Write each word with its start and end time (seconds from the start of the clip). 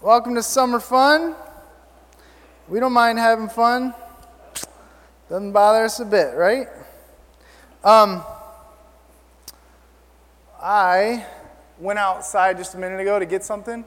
Welcome 0.00 0.36
to 0.36 0.44
summer 0.44 0.78
fun. 0.78 1.34
We 2.68 2.78
don't 2.78 2.92
mind 2.92 3.18
having 3.18 3.48
fun. 3.48 3.92
Doesn't 5.28 5.50
bother 5.50 5.84
us 5.84 5.98
a 5.98 6.04
bit, 6.04 6.36
right? 6.36 6.68
Um, 7.82 8.22
I 10.62 11.26
went 11.80 11.98
outside 11.98 12.58
just 12.58 12.76
a 12.76 12.78
minute 12.78 13.00
ago 13.00 13.18
to 13.18 13.26
get 13.26 13.42
something 13.42 13.84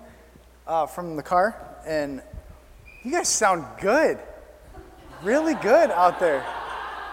uh, 0.68 0.86
from 0.86 1.16
the 1.16 1.24
car, 1.24 1.56
and 1.88 2.22
you 3.04 3.12
guys 3.12 3.30
sound 3.30 3.66
good. 3.80 4.20
Really 5.24 5.56
good 5.56 5.92
out 5.92 6.20
there. 6.20 6.46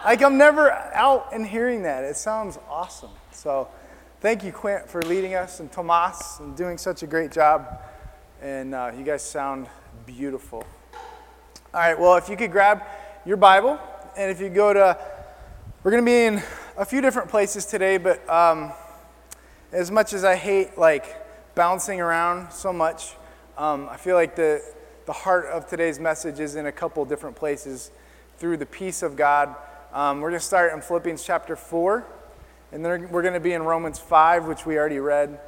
Like, 0.03 0.21
I'm 0.21 0.37
never 0.37 0.71
out 0.71 1.29
and 1.31 1.47
hearing 1.47 1.83
that. 1.83 2.03
It 2.03 2.17
sounds 2.17 2.59
awesome. 2.69 3.11
So, 3.31 3.69
thank 4.19 4.43
you, 4.43 4.51
Quint, 4.51 4.89
for 4.89 5.01
leading 5.03 5.35
us, 5.35 5.61
and 5.61 5.71
Tomas, 5.71 6.41
and 6.41 6.53
doing 6.57 6.77
such 6.77 7.01
a 7.01 7.07
great 7.07 7.31
job. 7.31 7.79
And 8.41 8.73
uh, 8.73 8.93
you 8.97 9.03
guys 9.03 9.21
sound 9.21 9.67
beautiful. 10.05 10.65
All 11.73 11.79
right, 11.81 11.99
well, 11.99 12.15
if 12.15 12.29
you 12.29 12.37
could 12.37 12.53
grab 12.53 12.83
your 13.25 13.35
Bible, 13.35 13.77
and 14.15 14.31
if 14.31 14.39
you 14.39 14.47
go 14.47 14.71
to, 14.71 14.97
we're 15.83 15.91
going 15.91 16.05
to 16.05 16.09
be 16.09 16.23
in 16.23 16.41
a 16.77 16.85
few 16.85 17.01
different 17.01 17.27
places 17.27 17.65
today, 17.65 17.97
but 17.97 18.27
um, 18.29 18.71
as 19.73 19.91
much 19.91 20.13
as 20.13 20.23
I 20.23 20.37
hate 20.37 20.77
like 20.77 21.53
bouncing 21.53 21.99
around 21.99 22.53
so 22.53 22.71
much, 22.71 23.15
um, 23.57 23.89
I 23.91 23.97
feel 23.97 24.15
like 24.15 24.37
the, 24.37 24.63
the 25.05 25.11
heart 25.11 25.47
of 25.47 25.67
today's 25.67 25.99
message 25.99 26.39
is 26.39 26.55
in 26.55 26.65
a 26.65 26.71
couple 26.71 27.03
different 27.03 27.35
places 27.35 27.91
through 28.37 28.55
the 28.55 28.65
peace 28.65 29.03
of 29.03 29.17
God. 29.17 29.53
Um, 29.91 30.21
we're 30.21 30.29
going 30.29 30.39
to 30.39 30.45
start 30.45 30.71
in 30.71 30.79
Philippians 30.79 31.25
chapter 31.25 31.57
4, 31.57 32.05
and 32.71 32.85
then 32.85 33.09
we're 33.09 33.21
going 33.21 33.33
to 33.33 33.41
be 33.41 33.51
in 33.51 33.63
Romans 33.63 33.99
5, 33.99 34.45
which 34.45 34.65
we 34.65 34.77
already 34.77 34.99
read. 34.99 35.41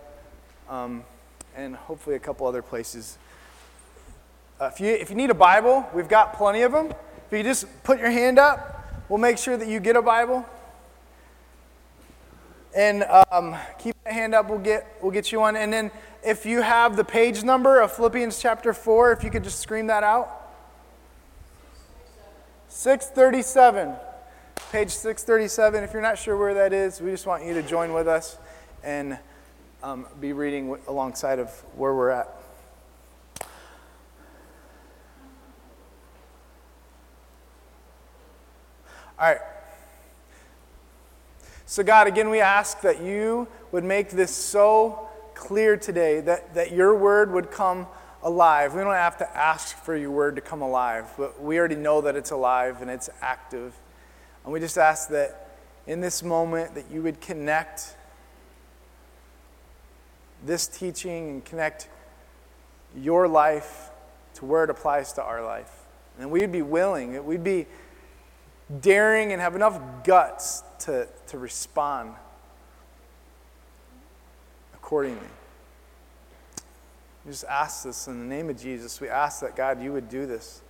And 1.55 1.75
hopefully 1.75 2.15
a 2.15 2.19
couple 2.19 2.47
other 2.47 2.61
places. 2.61 3.17
Uh, 4.59 4.69
if, 4.73 4.79
you, 4.79 4.87
if 4.87 5.09
you 5.09 5.15
need 5.15 5.29
a 5.29 5.35
Bible, 5.35 5.89
we've 5.93 6.07
got 6.07 6.33
plenty 6.33 6.61
of 6.61 6.71
them. 6.71 6.93
If 7.25 7.37
you 7.37 7.43
just 7.43 7.65
put 7.83 7.99
your 7.99 8.11
hand 8.11 8.39
up, 8.39 9.05
we'll 9.09 9.19
make 9.19 9.37
sure 9.37 9.57
that 9.57 9.67
you 9.67 9.79
get 9.79 9.95
a 9.95 10.01
Bible. 10.01 10.45
And 12.75 13.03
um, 13.31 13.55
keep 13.79 13.95
that 14.03 14.13
hand 14.13 14.33
up, 14.33 14.49
we'll 14.49 14.59
get, 14.59 14.97
we'll 15.01 15.11
get 15.11 15.31
you 15.31 15.39
one. 15.39 15.55
And 15.55 15.73
then 15.73 15.91
if 16.23 16.45
you 16.45 16.61
have 16.61 16.95
the 16.95 17.03
page 17.03 17.43
number 17.43 17.81
of 17.81 17.91
Philippians 17.91 18.39
chapter 18.39 18.73
4, 18.73 19.11
if 19.11 19.23
you 19.23 19.29
could 19.29 19.43
just 19.43 19.59
scream 19.59 19.87
that 19.87 20.03
out. 20.03 20.53
637. 22.69 23.93
Page 24.71 24.89
637. 24.89 25.83
If 25.83 25.91
you're 25.91 26.01
not 26.01 26.17
sure 26.17 26.37
where 26.37 26.53
that 26.53 26.71
is, 26.71 27.01
we 27.01 27.11
just 27.11 27.25
want 27.25 27.43
you 27.43 27.53
to 27.55 27.63
join 27.63 27.91
with 27.91 28.07
us 28.07 28.37
and 28.83 29.19
um, 29.83 30.05
be 30.19 30.33
reading 30.33 30.67
w- 30.67 30.83
alongside 30.87 31.39
of 31.39 31.49
where 31.75 31.93
we're 31.93 32.09
at. 32.09 32.29
All 39.19 39.27
right. 39.27 39.41
So, 41.65 41.83
God, 41.83 42.07
again, 42.07 42.29
we 42.29 42.41
ask 42.41 42.81
that 42.81 43.01
you 43.01 43.47
would 43.71 43.83
make 43.83 44.09
this 44.09 44.35
so 44.35 45.07
clear 45.35 45.77
today 45.77 46.19
that, 46.21 46.53
that 46.53 46.71
your 46.71 46.95
word 46.95 47.31
would 47.31 47.49
come 47.49 47.87
alive. 48.23 48.73
We 48.73 48.81
don't 48.81 48.93
have 48.93 49.17
to 49.17 49.37
ask 49.37 49.77
for 49.77 49.95
your 49.95 50.11
word 50.11 50.35
to 50.35 50.41
come 50.41 50.61
alive, 50.61 51.05
but 51.17 51.41
we 51.41 51.57
already 51.57 51.75
know 51.75 52.01
that 52.01 52.15
it's 52.15 52.31
alive 52.31 52.81
and 52.81 52.91
it's 52.91 53.09
active. 53.21 53.73
And 54.43 54.51
we 54.51 54.59
just 54.59 54.77
ask 54.77 55.09
that 55.09 55.57
in 55.87 56.01
this 56.01 56.23
moment 56.23 56.75
that 56.75 56.91
you 56.91 57.01
would 57.03 57.21
connect 57.21 57.95
this 60.45 60.67
teaching 60.67 61.29
and 61.29 61.45
connect 61.45 61.87
your 62.95 63.27
life 63.27 63.89
to 64.35 64.45
where 64.45 64.63
it 64.63 64.69
applies 64.69 65.13
to 65.13 65.23
our 65.23 65.43
life. 65.43 65.71
And 66.19 66.31
we'd 66.31 66.51
be 66.51 66.61
willing, 66.61 67.23
we'd 67.25 67.43
be 67.43 67.67
daring 68.79 69.31
and 69.33 69.41
have 69.41 69.55
enough 69.55 69.79
guts 70.03 70.63
to, 70.79 71.07
to 71.27 71.37
respond 71.37 72.13
accordingly. 74.73 75.27
We 77.25 77.31
just 77.31 77.45
ask 77.45 77.83
this 77.83 78.07
in 78.07 78.19
the 78.19 78.25
name 78.25 78.49
of 78.49 78.59
Jesus. 78.59 78.99
We 78.99 79.07
ask 79.07 79.41
that, 79.41 79.55
God, 79.55 79.81
you 79.81 79.93
would 79.93 80.09
do 80.09 80.25
this. 80.25 80.61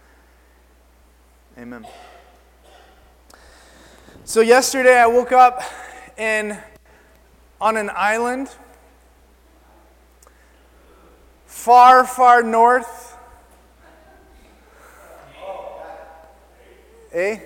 Amen. 1.57 1.85
So, 4.25 4.41
yesterday 4.41 4.99
I 4.99 5.07
woke 5.07 5.31
up 5.31 5.63
in, 6.17 6.57
on 7.59 7.77
an 7.77 7.89
island 7.95 8.49
far, 11.51 12.05
far 12.05 12.41
north. 12.41 13.17
Eh? 17.13 17.39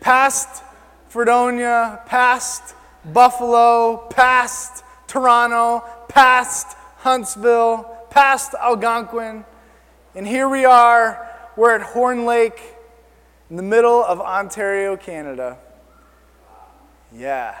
Past 0.00 0.62
Fredonia, 1.08 2.00
past 2.06 2.76
Buffalo, 3.04 4.06
past 4.10 4.84
Toronto, 5.08 5.84
past 6.08 6.76
Huntsville, 6.98 7.82
past 8.10 8.54
Algonquin. 8.54 9.44
And 10.14 10.26
here 10.26 10.48
we 10.48 10.64
are, 10.64 11.28
we're 11.56 11.74
at 11.74 11.82
Horn 11.82 12.26
Lake 12.26 12.62
in 13.50 13.56
the 13.56 13.62
middle 13.62 14.04
of 14.04 14.20
Ontario, 14.20 14.96
Canada. 14.96 15.58
Yeah. 17.12 17.58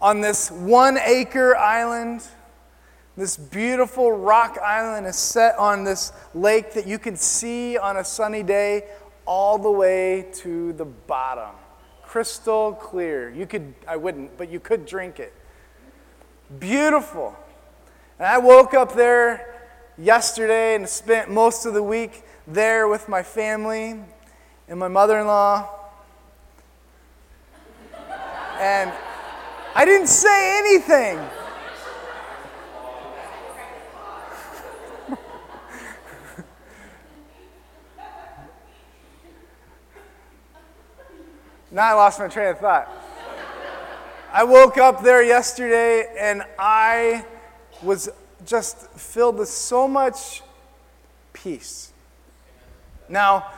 On 0.00 0.22
this 0.22 0.50
one 0.50 0.96
acre 0.98 1.54
island 1.54 2.26
this 3.16 3.36
beautiful 3.36 4.10
rock 4.10 4.58
island 4.58 5.06
is 5.06 5.16
set 5.16 5.56
on 5.56 5.84
this 5.84 6.12
lake 6.34 6.72
that 6.72 6.86
you 6.86 6.98
can 6.98 7.16
see 7.16 7.78
on 7.78 7.96
a 7.96 8.04
sunny 8.04 8.42
day 8.42 8.88
all 9.24 9.56
the 9.56 9.70
way 9.70 10.26
to 10.32 10.72
the 10.72 10.84
bottom. 10.84 11.54
Crystal 12.02 12.72
clear. 12.72 13.30
You 13.30 13.46
could, 13.46 13.74
I 13.86 13.96
wouldn't, 13.96 14.36
but 14.36 14.50
you 14.50 14.58
could 14.58 14.84
drink 14.84 15.20
it. 15.20 15.32
Beautiful. 16.58 17.36
And 18.18 18.26
I 18.26 18.38
woke 18.38 18.74
up 18.74 18.94
there 18.94 19.54
yesterday 19.96 20.74
and 20.74 20.88
spent 20.88 21.30
most 21.30 21.66
of 21.66 21.74
the 21.74 21.82
week 21.82 22.24
there 22.48 22.88
with 22.88 23.08
my 23.08 23.22
family 23.22 24.00
and 24.68 24.78
my 24.78 24.88
mother 24.88 25.20
in 25.20 25.26
law. 25.26 25.68
And 28.58 28.92
I 29.74 29.84
didn't 29.84 30.08
say 30.08 30.58
anything. 30.58 31.20
Now 41.74 41.90
I 41.90 41.92
lost 41.94 42.20
my 42.20 42.28
train 42.28 42.46
of 42.50 42.60
thought. 42.60 42.88
I 44.32 44.44
woke 44.44 44.78
up 44.78 45.02
there 45.02 45.24
yesterday 45.24 46.06
and 46.16 46.44
I 46.56 47.24
was 47.82 48.08
just 48.46 48.88
filled 48.92 49.38
with 49.38 49.48
so 49.48 49.88
much 49.88 50.42
peace. 51.32 51.92
Now, 53.08 53.50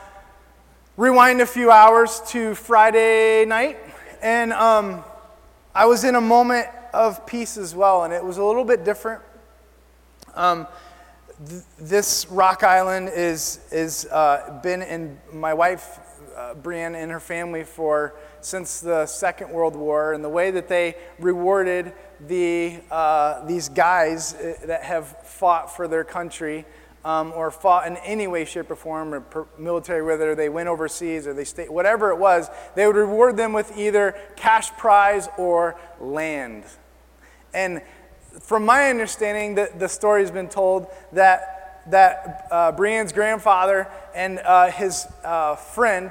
rewind 0.97 1.43
a 1.43 1.47
few 1.47 1.71
hours 1.71 2.23
to 2.29 2.55
Friday 2.55 3.45
night, 3.45 3.77
and 4.23 4.55
um, 4.55 5.05
I 5.75 5.85
was 5.85 6.03
in 6.03 6.15
a 6.15 6.21
moment 6.21 6.69
of 6.95 7.27
peace 7.27 7.59
as 7.59 7.75
well, 7.75 8.05
and 8.05 8.15
it 8.15 8.25
was 8.25 8.39
a 8.39 8.45
little 8.45 8.65
bit 8.65 8.83
different. 8.83 9.21
Um, 10.35 10.67
th- 11.47 11.63
this 11.79 12.27
rock 12.31 12.63
island 12.63 13.11
is 13.11 13.61
is 13.71 14.07
uh, 14.07 14.59
been 14.63 14.81
in 14.81 15.19
my 15.35 15.53
wife 15.53 16.01
uh, 16.37 16.55
Brienne 16.55 16.95
and 16.95 17.11
her 17.11 17.21
family 17.21 17.65
for 17.65 18.15
since 18.41 18.81
the 18.81 19.07
Second 19.07 19.51
World 19.51 19.75
War, 19.75 20.13
and 20.13 20.23
the 20.23 20.29
way 20.29 20.51
that 20.51 20.69
they 20.69 20.97
rewarded 21.19 21.93
the, 22.29 22.81
uh, 22.91 23.45
these 23.47 23.69
guys 23.69 24.35
uh, 24.35 24.55
that 24.67 24.83
have 24.83 25.17
fought 25.25 25.75
for 25.75 25.89
their 25.89 26.05
country 26.05 26.65
um, 27.05 27.33
or 27.37 27.51
fought 27.51 27.87
in 27.87 27.97
any 27.99 28.27
way, 28.27 28.45
shape, 28.45 28.71
or 28.71 28.77
form, 28.77 29.15
or 29.15 29.21
per- 29.21 29.47
military, 29.59 30.03
whether 30.03 30.35
they 30.35 30.49
went 30.49 30.69
overseas 30.69 31.27
or 31.27 31.35
they 31.35 31.45
stayed, 31.45 31.71
whatever 31.71 32.11
it 32.11 32.19
was, 32.19 32.51
they 32.75 32.87
would 32.87 32.97
reward 32.97 33.37
them 33.37 33.53
with 33.53 33.77
either 33.79 34.19
cash 34.35 34.71
prize 34.73 35.29
or 35.39 35.79
land. 36.01 36.65
And 37.55 37.81
from 38.41 38.65
my 38.67 38.91
understanding, 38.91 39.55
the, 39.55 39.71
the 39.79 39.89
story 39.89 40.23
has 40.23 40.33
been 40.33 40.49
told 40.49 40.89
that, 41.13 41.85
that 41.91 42.49
uh, 42.51 42.73
Brienne's 42.73 43.13
grandfather 43.13 43.89
and 44.15 44.41
uh, 44.41 44.71
his 44.71 45.07
uh, 45.25 45.55
friend 45.55 46.11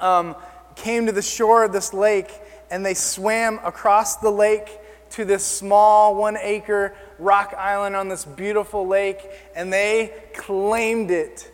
um, 0.00 0.34
came 0.74 1.06
to 1.06 1.12
the 1.12 1.22
shore 1.22 1.62
of 1.64 1.72
this 1.72 1.94
lake 1.94 2.32
and 2.70 2.84
they 2.84 2.94
swam 2.94 3.60
across 3.64 4.16
the 4.16 4.30
lake 4.30 4.80
to 5.10 5.24
this 5.24 5.44
small 5.44 6.14
one 6.14 6.36
acre 6.40 6.94
rock 7.18 7.52
island 7.58 7.96
on 7.96 8.08
this 8.08 8.24
beautiful 8.24 8.86
lake 8.86 9.28
and 9.54 9.72
they 9.72 10.14
claimed 10.34 11.10
it 11.10 11.50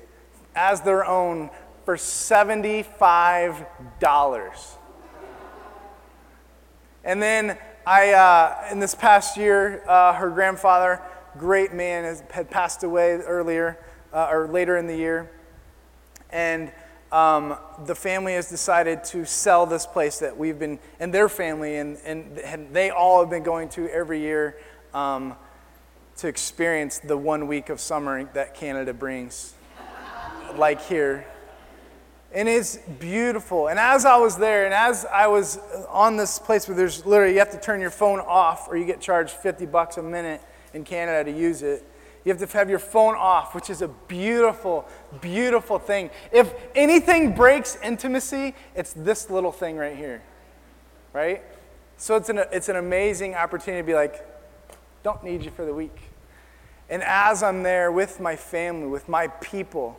as 0.55 0.83
their 0.83 1.05
own 1.05 1.51
for 1.85 1.97
$75. 1.97 4.77
And 7.05 7.23
then 7.23 7.57
I, 7.87 8.13
uh, 8.13 8.69
in 8.73 8.81
this 8.81 8.97
past 8.97 9.37
year, 9.37 9.85
uh, 9.87 10.15
her 10.15 10.31
grandfather 10.31 11.01
great 11.39 11.73
man 11.73 12.03
has, 12.05 12.25
had 12.31 12.51
passed 12.51 12.83
away 12.83 13.13
earlier 13.13 13.79
uh, 14.13 14.29
or 14.31 14.49
later 14.49 14.77
in 14.77 14.89
the 14.89 14.97
year. 14.97 15.31
And 16.31 16.73
um, 17.13 17.57
the 17.85 17.95
family 17.95 18.35
has 18.35 18.49
decided 18.49 19.05
to 19.05 19.25
sell 19.25 19.67
this 19.67 19.87
place 19.87 20.19
that 20.19 20.37
we've 20.37 20.59
been, 20.59 20.79
and 20.99 21.13
their 21.13 21.29
family, 21.29 21.77
and, 21.77 21.99
and, 22.05 22.39
and 22.39 22.75
they 22.75 22.91
all 22.91 23.21
have 23.21 23.31
been 23.31 23.43
going 23.43 23.69
to 23.71 23.89
every 23.89 24.21
year 24.21 24.57
um, 24.93 25.35
to 26.17 26.29
experience 26.29 26.99
the 26.99 27.17
one 27.17 27.47
week 27.47 27.69
of 27.69 27.81
summer 27.81 28.25
that 28.35 28.55
Canada 28.55 28.93
brings, 28.93 29.55
like 30.57 30.83
here. 30.83 31.27
And 32.33 32.49
it's 32.49 32.77
beautiful. 32.99 33.69
And 33.69 33.79
as 33.79 34.05
I 34.05 34.17
was 34.17 34.37
there, 34.37 34.65
and 34.65 34.75
as 34.75 35.05
I 35.07 35.27
was 35.27 35.59
on 35.89 36.17
this 36.17 36.39
place 36.39 36.69
where 36.69 36.77
there's 36.77 37.07
literally, 37.07 37.35
you 37.35 37.39
have 37.39 37.53
to 37.53 37.61
turn 37.61 37.81
your 37.81 37.91
phone 37.91 38.21
off 38.21 38.69
or 38.69 38.77
you 38.77 38.85
get 38.85 39.01
charged 39.01 39.33
50 39.33 39.67
bucks 39.67 39.97
a 39.97 40.03
minute 40.03 40.41
in 40.75 40.85
Canada 40.85 41.31
to 41.31 41.37
use 41.37 41.63
it. 41.63 41.85
You 42.25 42.33
have 42.33 42.41
to 42.41 42.59
have 42.59 42.69
your 42.69 42.81
phone 42.81 43.15
off, 43.15 43.55
which 43.55 43.71
is 43.71 43.83
a 43.83 43.89
beautiful, 43.89 44.89
beautiful 45.21 45.79
thing. 45.79 46.11
If 46.33 46.55
anything 46.75 47.35
breaks 47.35 47.79
intimacy, 47.83 48.55
it's 48.75 48.93
this 48.93 49.31
little 49.31 49.53
thing 49.53 49.77
right 49.77 49.97
here, 49.97 50.23
right? 51.13 51.43
So 51.97 52.17
it's 52.17 52.29
an, 52.29 52.41
it's 52.53 52.69
an 52.69 52.77
amazing 52.77 53.35
opportunity 53.35 53.83
to 53.83 53.87
be 53.87 53.95
like, 53.95 54.27
don't 55.03 55.23
need 55.25 55.45
you 55.45 55.51
for 55.51 55.65
the 55.65 55.75
week. 55.75 55.97
And 56.89 57.03
as 57.03 57.43
I'm 57.43 57.63
there 57.63 57.91
with 57.91 58.21
my 58.21 58.37
family, 58.37 58.87
with 58.87 59.09
my 59.09 59.29
people, 59.29 59.99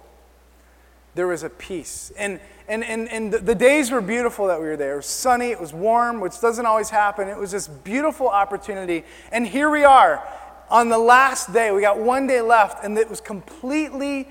there 1.16 1.28
was 1.28 1.44
a 1.44 1.50
peace. 1.50 2.12
And, 2.18 2.40
and, 2.68 2.84
and, 2.84 3.10
and 3.10 3.34
the, 3.34 3.40
the 3.40 3.56
days 3.56 3.92
were 3.92 4.02
beautiful 4.02 4.48
that 4.48 4.60
we 4.60 4.68
were 4.68 4.78
there. 4.78 4.94
It 4.94 4.98
was 4.98 5.06
sunny, 5.08 5.48
it 5.48 5.60
was 5.60 5.74
warm, 5.74 6.20
which 6.20 6.40
doesn't 6.40 6.66
always 6.66 6.90
happen. 6.90 7.28
It 7.28 7.38
was 7.38 7.52
this 7.52 7.68
beautiful 7.68 8.30
opportunity. 8.30 9.04
And 9.32 9.48
here 9.48 9.70
we 9.70 9.84
are 9.84 10.24
on 10.70 10.90
the 10.90 10.98
last 10.98 11.54
day, 11.54 11.72
we 11.72 11.82
got 11.82 11.98
one 11.98 12.28
day 12.28 12.42
left, 12.42 12.84
and 12.84 12.98
it 12.98 13.10
was 13.10 13.22
completely 13.22 14.28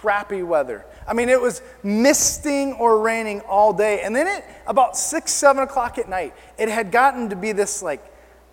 crappy 0.00 0.42
weather. 0.42 0.84
I 1.06 1.14
mean, 1.14 1.28
it 1.28 1.40
was 1.40 1.62
misting 1.82 2.74
or 2.74 3.00
raining 3.00 3.40
all 3.42 3.72
day. 3.72 4.02
And 4.02 4.14
then 4.14 4.26
at 4.26 4.44
about 4.66 4.96
six, 4.96 5.32
seven 5.32 5.62
o'clock 5.62 5.98
at 5.98 6.08
night, 6.08 6.34
it 6.58 6.68
had 6.68 6.92
gotten 6.92 7.30
to 7.30 7.36
be 7.36 7.52
this 7.52 7.82
like, 7.82 8.02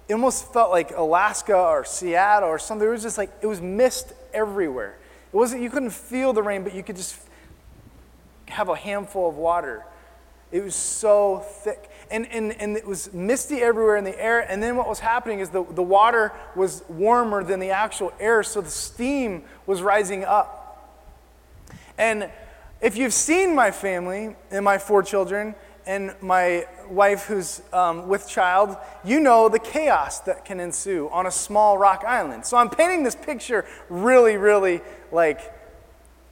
it 0.07 0.13
almost 0.13 0.51
felt 0.53 0.71
like 0.71 0.91
Alaska 0.95 1.55
or 1.55 1.85
Seattle 1.85 2.49
or 2.49 2.59
something. 2.59 2.87
It 2.87 2.91
was 2.91 3.03
just 3.03 3.17
like, 3.17 3.31
it 3.41 3.47
was 3.47 3.61
mist 3.61 4.13
everywhere. 4.33 4.97
It 5.31 5.35
wasn't, 5.35 5.61
you 5.61 5.69
couldn't 5.69 5.91
feel 5.91 6.33
the 6.33 6.41
rain, 6.41 6.63
but 6.63 6.73
you 6.73 6.83
could 6.83 6.95
just 6.95 7.17
have 8.47 8.69
a 8.69 8.75
handful 8.75 9.29
of 9.29 9.35
water. 9.35 9.83
It 10.51 10.63
was 10.63 10.75
so 10.75 11.39
thick. 11.39 11.89
And, 12.09 12.25
and, 12.31 12.53
and 12.53 12.77
it 12.77 12.87
was 12.87 13.13
misty 13.13 13.57
everywhere 13.57 13.97
in 13.97 14.05
the 14.05 14.19
air. 14.19 14.39
And 14.39 14.63
then 14.63 14.77
what 14.77 14.87
was 14.87 14.99
happening 14.99 15.39
is 15.39 15.49
the, 15.49 15.63
the 15.63 15.83
water 15.83 16.31
was 16.55 16.83
warmer 16.87 17.43
than 17.43 17.59
the 17.59 17.71
actual 17.71 18.13
air, 18.19 18.43
so 18.43 18.61
the 18.61 18.69
steam 18.69 19.43
was 19.65 19.81
rising 19.81 20.23
up. 20.23 20.63
And 21.97 22.29
if 22.81 22.95
you've 22.95 23.13
seen 23.13 23.55
my 23.55 23.71
family 23.71 24.35
and 24.51 24.63
my 24.63 24.77
four 24.77 25.01
children 25.01 25.55
and 25.85 26.13
my 26.21 26.67
wife 26.89 27.25
who's 27.25 27.61
um, 27.73 28.07
with 28.07 28.27
child, 28.27 28.77
you 29.03 29.19
know 29.19 29.49
the 29.49 29.59
chaos 29.59 30.19
that 30.21 30.45
can 30.45 30.59
ensue 30.59 31.09
on 31.11 31.25
a 31.25 31.31
small 31.31 31.77
rock 31.77 32.03
island. 32.05 32.45
So 32.45 32.57
I'm 32.57 32.69
painting 32.69 33.03
this 33.03 33.15
picture 33.15 33.65
really, 33.89 34.37
really 34.37 34.81
like 35.11 35.53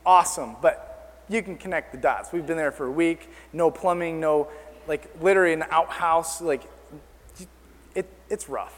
awesome, 0.05 0.55
but 0.61 1.23
you 1.29 1.41
can 1.41 1.55
connect 1.55 1.91
the 1.91 1.97
dots. 1.97 2.31
We've 2.31 2.45
been 2.45 2.57
there 2.57 2.71
for 2.71 2.85
a 2.85 2.91
week, 2.91 3.29
no 3.53 3.71
plumbing, 3.71 4.19
no, 4.19 4.49
like 4.87 5.09
literally 5.21 5.53
an 5.53 5.63
outhouse. 5.71 6.41
Like, 6.41 6.63
it, 7.95 8.07
it's 8.29 8.47
rough. 8.49 8.77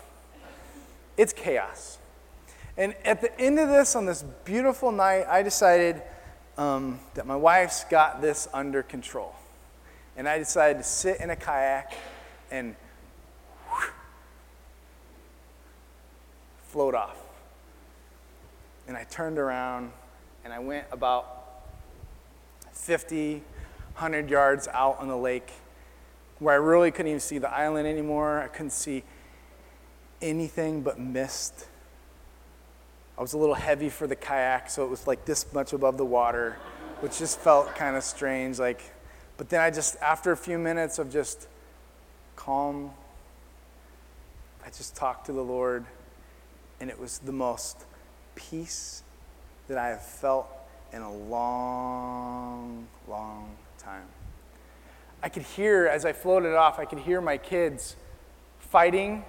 It's 1.18 1.34
chaos. 1.34 1.98
And 2.78 2.94
at 3.04 3.22
the 3.22 3.38
end 3.42 3.58
of 3.60 3.68
this, 3.68 3.96
on 3.96 4.06
this 4.06 4.24
beautiful 4.46 4.92
night, 4.92 5.26
I 5.28 5.42
decided 5.42 6.02
um, 6.58 7.00
that 7.14 7.26
my 7.26 7.36
wife's 7.36 7.84
got 7.86 8.22
this 8.22 8.48
under 8.54 8.84
control. 8.84 9.36
And 10.16 10.28
I 10.28 10.38
decided 10.38 10.78
to 10.80 10.84
sit 10.84 11.22
in 11.22 11.30
a 11.30 11.36
kayak 11.36 11.94
and 12.50 12.76
whew, 13.70 13.90
float 16.68 16.96
off. 16.96 17.18
And 18.88 18.98
I 18.98 19.04
turned 19.04 19.38
around 19.38 19.92
and 20.44 20.54
I 20.54 20.60
went 20.60 20.88
about 20.92 21.64
50, 22.72 23.34
100 23.34 24.30
yards 24.30 24.68
out 24.70 24.98
on 25.00 25.08
the 25.08 25.18
lake 25.18 25.52
where 26.40 26.54
I 26.54 26.58
really 26.58 26.92
couldn't 26.92 27.08
even 27.08 27.20
see 27.20 27.38
the 27.38 27.52
island 27.52 27.88
anymore. 27.88 28.40
I 28.40 28.48
couldn't 28.48 28.72
see 28.72 29.04
anything 30.22 30.82
but 30.82 31.00
mist. 31.00 31.68
I 33.18 33.22
was 33.22 33.34
a 33.34 33.38
little 33.38 33.56
heavy 33.56 33.90
for 33.90 34.06
the 34.06 34.16
kayak, 34.16 34.70
so 34.70 34.86
it 34.86 34.90
was 34.90 35.08
like 35.08 35.26
this 35.26 35.52
much 35.52 35.74
above 35.74 35.98
the 35.98 36.06
water, 36.06 36.58
which 37.00 37.18
just 37.18 37.40
felt 37.40 37.74
kind 37.76 37.96
of 37.96 38.04
strange. 38.04 38.60
Like, 38.60 38.82
but 39.38 39.50
then 39.50 39.60
I 39.60 39.72
just, 39.72 39.98
after 40.02 40.32
a 40.32 40.38
few 40.38 40.60
minutes 40.60 41.00
of 41.00 41.12
just 41.12 41.48
calm, 42.36 42.92
I 44.64 44.70
just 44.70 44.96
talked 44.96 45.26
to 45.28 45.34
the 45.34 45.42
Lord, 45.42 45.86
and 46.80 46.92
it 46.92 47.00
was 47.00 47.18
the 47.20 47.32
most 47.32 47.86
peace 48.36 49.02
that 49.68 49.80
I 49.80 49.88
have 49.88 50.06
felt 50.06 50.48
in 50.94 51.02
a 51.02 51.12
long, 51.12 52.88
long 53.08 53.50
time. 53.80 54.06
I 55.24 55.30
could 55.30 55.44
hear, 55.44 55.88
as 55.88 56.06
I 56.06 56.14
floated 56.14 56.56
off, 56.56 56.78
I 56.78 56.86
could 56.86 57.00
hear 57.00 57.20
my 57.20 57.38
kids 57.38 57.96
fighting, 58.60 59.26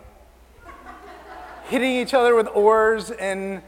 hitting 1.69 1.93
each 1.93 2.13
other 2.13 2.35
with 2.35 2.49
oars, 2.49 3.11
and 3.11 3.63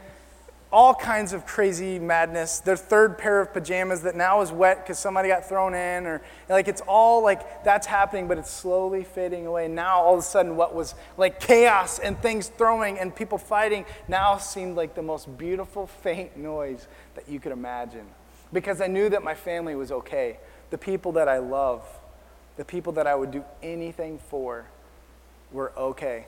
all 0.71 0.95
kinds 0.95 1.33
of 1.33 1.45
crazy 1.45 1.99
madness. 1.99 2.59
Their 2.59 2.77
third 2.77 3.17
pair 3.17 3.41
of 3.41 3.51
pajamas 3.51 4.03
that 4.03 4.15
now 4.15 4.41
is 4.41 4.51
wet 4.51 4.83
because 4.83 4.97
somebody 4.97 5.27
got 5.27 5.47
thrown 5.47 5.73
in, 5.73 6.05
or 6.05 6.21
like 6.47 6.67
it's 6.67 6.81
all 6.87 7.21
like 7.21 7.63
that's 7.63 7.85
happening, 7.85 8.27
but 8.27 8.37
it's 8.37 8.49
slowly 8.49 9.03
fading 9.03 9.45
away. 9.45 9.67
Now, 9.67 9.99
all 9.99 10.13
of 10.13 10.19
a 10.19 10.23
sudden, 10.23 10.55
what 10.55 10.73
was 10.73 10.95
like 11.17 11.39
chaos 11.41 11.99
and 11.99 12.17
things 12.21 12.47
throwing 12.47 12.99
and 12.99 13.13
people 13.13 13.37
fighting 13.37 13.85
now 14.07 14.37
seemed 14.37 14.77
like 14.77 14.95
the 14.95 15.01
most 15.01 15.37
beautiful, 15.37 15.87
faint 15.87 16.37
noise 16.37 16.87
that 17.15 17.27
you 17.27 17.39
could 17.39 17.51
imagine. 17.51 18.07
Because 18.53 18.79
I 18.81 18.87
knew 18.87 19.09
that 19.09 19.23
my 19.23 19.35
family 19.35 19.75
was 19.75 19.91
okay. 19.91 20.37
The 20.69 20.77
people 20.77 21.11
that 21.13 21.27
I 21.27 21.39
love, 21.39 21.83
the 22.55 22.65
people 22.65 22.93
that 22.93 23.07
I 23.07 23.15
would 23.15 23.31
do 23.31 23.43
anything 23.61 24.19
for, 24.29 24.65
were 25.51 25.73
okay. 25.77 26.27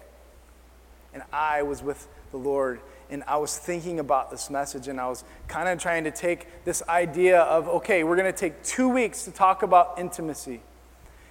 And 1.14 1.24
I 1.32 1.62
was 1.62 1.82
with 1.82 2.08
the 2.32 2.38
Lord 2.38 2.82
and 3.14 3.24
I 3.28 3.38
was 3.38 3.56
thinking 3.56 4.00
about 4.00 4.32
this 4.32 4.50
message 4.50 4.88
and 4.88 5.00
I 5.00 5.08
was 5.08 5.24
kind 5.48 5.70
of 5.70 5.80
trying 5.80 6.04
to 6.06 6.12
take 6.12 6.66
this 6.66 6.82
idea 6.90 7.42
of 7.42 7.68
okay, 7.68 8.04
we're 8.04 8.16
going 8.16 8.32
to 8.32 8.38
take 8.38 8.64
two 8.64 8.90
weeks 8.90 9.24
to 9.26 9.32
talk 9.32 9.62
about 9.62 10.00
intimacy. 10.00 10.62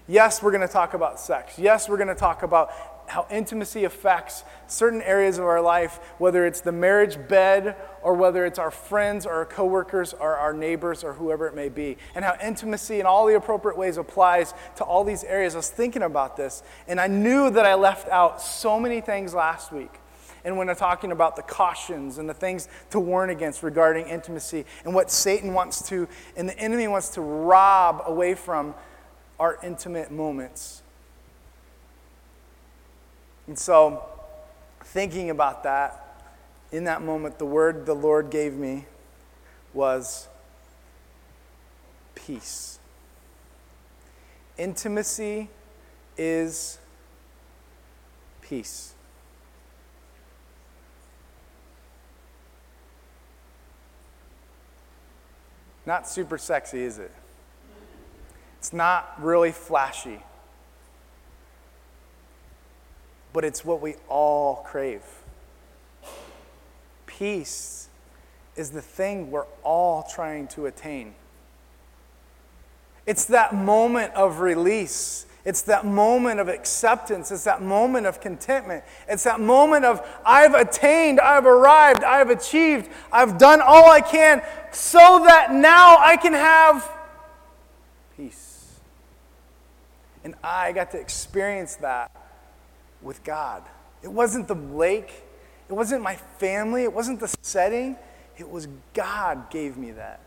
Yes, 0.06 0.42
we're 0.42 0.52
going 0.52 0.66
to 0.66 0.72
talk 0.72 0.94
about 0.94 1.18
sex. 1.18 1.58
Yes, 1.58 1.88
we're 1.88 1.96
going 1.96 2.08
to 2.08 2.14
talk 2.14 2.44
about 2.44 2.70
how 3.08 3.26
intimacy 3.30 3.82
affects 3.82 4.44
certain 4.68 5.02
areas 5.02 5.38
of 5.38 5.44
our 5.44 5.60
life, 5.60 5.98
whether 6.18 6.46
it's 6.46 6.60
the 6.60 6.72
marriage 6.72 7.18
bed 7.28 7.74
or 8.00 8.14
whether 8.14 8.46
it's 8.46 8.60
our 8.60 8.70
friends 8.70 9.26
or 9.26 9.32
our 9.32 9.44
coworkers 9.44 10.14
or 10.14 10.36
our 10.36 10.52
neighbors 10.52 11.02
or 11.02 11.14
whoever 11.14 11.48
it 11.48 11.54
may 11.54 11.68
be, 11.68 11.96
and 12.14 12.24
how 12.24 12.36
intimacy 12.42 13.00
in 13.00 13.06
all 13.06 13.26
the 13.26 13.34
appropriate 13.34 13.76
ways 13.76 13.96
applies 13.96 14.54
to 14.76 14.84
all 14.84 15.02
these 15.02 15.24
areas. 15.24 15.54
I 15.54 15.58
was 15.58 15.68
thinking 15.68 16.02
about 16.02 16.36
this, 16.36 16.62
and 16.86 17.00
I 17.00 17.08
knew 17.08 17.50
that 17.50 17.66
I 17.66 17.74
left 17.74 18.08
out 18.08 18.40
so 18.40 18.78
many 18.78 19.00
things 19.00 19.34
last 19.34 19.72
week 19.72 19.98
and 20.44 20.56
when 20.56 20.68
I'm 20.68 20.76
talking 20.76 21.12
about 21.12 21.36
the 21.36 21.42
cautions 21.42 22.18
and 22.18 22.28
the 22.28 22.34
things 22.34 22.68
to 22.90 22.98
warn 22.98 23.30
against 23.30 23.62
regarding 23.62 24.06
intimacy 24.08 24.64
and 24.84 24.94
what 24.94 25.10
Satan 25.10 25.54
wants 25.54 25.88
to 25.88 26.08
and 26.36 26.48
the 26.48 26.58
enemy 26.58 26.88
wants 26.88 27.10
to 27.10 27.20
rob 27.20 28.02
away 28.06 28.34
from 28.34 28.74
our 29.38 29.58
intimate 29.62 30.10
moments. 30.10 30.82
And 33.46 33.58
so, 33.58 34.04
thinking 34.84 35.30
about 35.30 35.62
that, 35.64 36.24
in 36.70 36.84
that 36.84 37.02
moment, 37.02 37.38
the 37.38 37.44
word 37.44 37.86
the 37.86 37.94
Lord 37.94 38.30
gave 38.30 38.54
me 38.54 38.86
was 39.74 40.28
peace. 42.14 42.78
Intimacy 44.58 45.48
is 46.16 46.78
peace. 48.42 48.91
Not 55.84 56.08
super 56.08 56.38
sexy, 56.38 56.82
is 56.82 56.98
it? 56.98 57.10
It's 58.58 58.72
not 58.72 59.14
really 59.20 59.50
flashy. 59.50 60.22
But 63.32 63.44
it's 63.44 63.64
what 63.64 63.80
we 63.80 63.96
all 64.08 64.56
crave. 64.66 65.02
Peace 67.06 67.88
is 68.56 68.70
the 68.70 68.82
thing 68.82 69.30
we're 69.30 69.46
all 69.64 70.02
trying 70.02 70.46
to 70.48 70.66
attain. 70.66 71.14
It's 73.06 73.24
that 73.26 73.54
moment 73.54 74.14
of 74.14 74.40
release. 74.40 75.26
It's 75.44 75.62
that 75.62 75.84
moment 75.84 76.38
of 76.38 76.48
acceptance. 76.48 77.32
It's 77.32 77.44
that 77.44 77.62
moment 77.62 78.06
of 78.06 78.20
contentment. 78.20 78.84
It's 79.08 79.24
that 79.24 79.40
moment 79.40 79.84
of, 79.84 80.06
I've 80.24 80.54
attained, 80.54 81.18
I've 81.20 81.46
arrived, 81.46 82.04
I've 82.04 82.30
achieved, 82.30 82.88
I've 83.10 83.38
done 83.38 83.60
all 83.60 83.90
I 83.90 84.00
can 84.00 84.42
so 84.70 85.22
that 85.26 85.52
now 85.52 85.96
I 85.98 86.16
can 86.16 86.32
have 86.32 86.88
peace. 88.16 88.78
And 90.22 90.34
I 90.44 90.70
got 90.72 90.92
to 90.92 91.00
experience 91.00 91.74
that 91.76 92.10
with 93.00 93.24
God. 93.24 93.64
It 94.02 94.12
wasn't 94.12 94.46
the 94.46 94.54
lake, 94.54 95.24
it 95.68 95.72
wasn't 95.72 96.02
my 96.02 96.14
family, 96.38 96.84
it 96.84 96.92
wasn't 96.92 97.18
the 97.18 97.34
setting. 97.42 97.96
It 98.38 98.48
was 98.48 98.66
God 98.94 99.50
gave 99.50 99.76
me 99.76 99.90
that. 99.92 100.20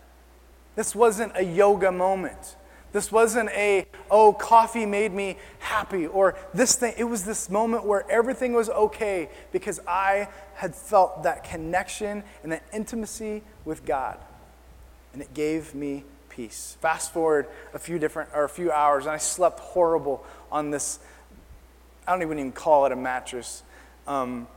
This 0.75 0.93
wasn't 0.93 1.31
a 1.35 1.43
yoga 1.43 1.91
moment. 1.91 2.55
This 2.95 3.11
wasn't 3.11 3.49
a, 3.49 3.87
oh, 4.09 4.31
coffee 4.31 4.85
made 4.85 5.11
me 5.11 5.35
happy, 5.59 6.07
or 6.07 6.37
this 6.53 6.77
thing. 6.77 6.93
It 6.97 7.03
was 7.03 7.25
this 7.25 7.49
moment 7.49 7.85
where 7.85 8.09
everything 8.09 8.53
was 8.53 8.69
okay 8.69 9.27
because 9.51 9.81
I 9.85 10.29
had 10.53 10.73
felt 10.73 11.23
that 11.23 11.43
connection 11.43 12.23
and 12.41 12.53
that 12.53 12.63
intimacy 12.71 13.43
with 13.65 13.83
God. 13.85 14.17
And 15.11 15.21
it 15.21 15.33
gave 15.33 15.75
me 15.75 16.05
peace. 16.29 16.77
Fast 16.79 17.11
forward 17.11 17.47
a 17.73 17.79
few 17.79 17.99
different 17.99 18.29
or 18.33 18.45
a 18.45 18.49
few 18.49 18.71
hours, 18.71 19.03
and 19.03 19.11
I 19.11 19.17
slept 19.17 19.59
horrible 19.59 20.25
on 20.49 20.71
this. 20.71 20.99
I 22.07 22.13
don't 22.13 22.21
even 22.21 22.39
even 22.39 22.53
call 22.53 22.85
it 22.85 22.93
a 22.93 22.95
mattress. 22.95 23.63
Um, 24.07 24.47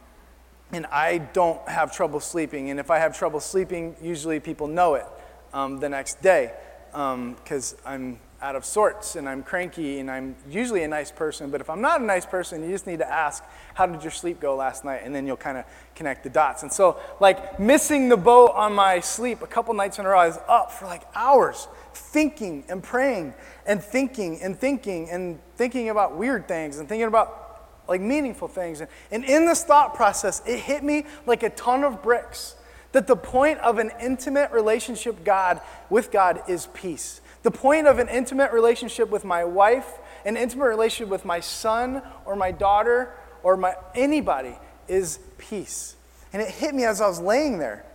and 0.71 0.87
I 0.87 1.19
don't 1.19 1.69
have 1.69 1.93
trouble 1.93 2.21
sleeping. 2.21 2.71
And 2.71 2.79
if 2.79 2.89
I 2.89 3.01
have 3.01 3.19
trouble 3.19 3.41
sleeping, 3.41 3.97
usually 4.01 4.39
people 4.39 4.69
know 4.69 4.95
it 4.95 5.07
um, 5.53 5.81
the 5.81 5.89
next 5.89 6.23
day 6.23 6.53
because 6.93 7.73
um, 7.75 7.79
I'm 7.85 8.21
out 8.41 8.55
of 8.55 8.65
sorts 8.65 9.17
and 9.17 9.29
I'm 9.29 9.43
cranky 9.43 9.99
and 9.99 10.11
I'm 10.11 10.37
usually 10.49 10.85
a 10.85 10.89
nice 10.89 11.11
person. 11.11 11.51
But 11.51 11.61
if 11.61 11.69
I'm 11.69 11.81
not 11.81 12.01
a 12.01 12.05
nice 12.05 12.25
person, 12.25 12.63
you 12.63 12.71
just 12.71 12.87
need 12.87 13.01
to 13.01 13.11
ask, 13.11 13.43
How 13.75 13.87
did 13.87 14.03
your 14.03 14.13
sleep 14.13 14.41
go 14.41 14.55
last 14.55 14.85
night? 14.85 15.03
And 15.05 15.15
then 15.15 15.27
you'll 15.27 15.37
kind 15.37 15.59
of 15.59 15.65
connect 15.95 16.23
the 16.23 16.31
dots. 16.31 16.63
And 16.63 16.73
so, 16.73 16.99
like, 17.21 17.59
missing 17.59 18.09
the 18.09 18.17
boat 18.17 18.53
on 18.55 18.73
my 18.73 19.01
sleep 19.01 19.43
a 19.43 19.47
couple 19.47 19.75
nights 19.75 19.99
in 19.99 20.07
a 20.07 20.09
row, 20.09 20.21
I 20.21 20.27
was 20.29 20.39
up 20.49 20.73
for 20.73 20.87
like 20.87 21.03
hours 21.15 21.67
thinking 21.95 22.65
and 22.69 22.83
praying 22.83 23.35
and 23.67 23.83
thinking 23.83 24.41
and 24.41 24.59
thinking 24.59 25.11
and 25.11 25.41
thinking 25.57 25.91
about 25.91 26.17
weird 26.17 26.47
things 26.47 26.79
and 26.79 26.89
thinking 26.89 27.09
about 27.09 27.45
like 27.89 28.01
meaningful 28.01 28.49
things. 28.49 28.81
And, 28.81 28.91
and 29.11 29.25
in 29.25 29.47
this 29.47 29.65
thought 29.65 29.95
process, 29.95 30.43
it 30.47 30.61
hit 30.61 30.85
me 30.85 31.07
like 31.27 31.43
a 31.43 31.51
ton 31.51 31.83
of 31.83 32.03
bricks 32.03 32.55
that 32.93 33.07
the 33.07 33.17
point 33.17 33.59
of 33.61 33.79
an 33.79 33.91
intimate 34.01 34.51
relationship 34.53 35.25
God 35.25 35.61
with 35.91 36.11
God 36.11 36.43
is 36.49 36.69
peace. 36.73 37.21
The 37.49 37.57
point 37.59 37.87
of 37.87 37.99
an 37.99 38.11
intimate 38.11 38.53
relationship 38.53 39.09
with 39.09 39.25
my 39.25 39.43
wife, 39.43 40.01
an 40.27 40.37
intimate 40.37 40.67
relationship 40.67 41.09
with 41.09 41.25
my 41.25 41.41
son 41.41 42.03
or 42.27 42.37
my 42.37 42.53
daughter 42.53 43.15
or 43.43 43.57
my 43.57 43.75
anybody 43.95 44.55
is 44.87 45.19
peace. 45.39 45.97
And 46.35 46.43
it 46.43 46.51
hit 46.51 46.75
me 46.75 46.85
as 46.85 47.01
I 47.01 47.09
was 47.09 47.21
laying 47.21 47.57
there. 47.57 47.87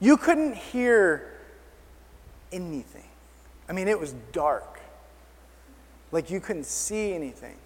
You 0.00 0.16
couldn't 0.16 0.56
hear 0.56 1.34
anything. 2.50 3.04
I 3.68 3.74
mean, 3.74 3.88
it 3.88 4.00
was 4.00 4.14
dark. 4.32 4.80
Like 6.10 6.30
you 6.30 6.40
couldn't 6.40 6.64
see 6.64 7.12
anything. 7.12 7.56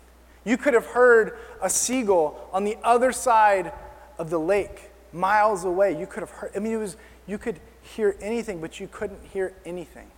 You 0.44 0.56
could 0.56 0.74
have 0.74 0.86
heard 0.86 1.38
a 1.62 1.70
seagull 1.70 2.48
on 2.52 2.64
the 2.64 2.76
other 2.82 3.12
side 3.12 3.72
of 4.18 4.28
the 4.28 4.40
lake, 4.40 4.90
miles 5.12 5.62
away. 5.62 5.96
You 5.96 6.08
could 6.08 6.24
have 6.24 6.30
heard, 6.30 6.50
I 6.56 6.58
mean, 6.58 6.72
it 6.72 6.78
was, 6.78 6.96
you 7.28 7.38
could 7.38 7.60
hear 7.80 8.16
anything, 8.20 8.60
but 8.60 8.80
you 8.80 8.88
couldn't 8.90 9.22
hear 9.32 9.52
anything. 9.64 10.10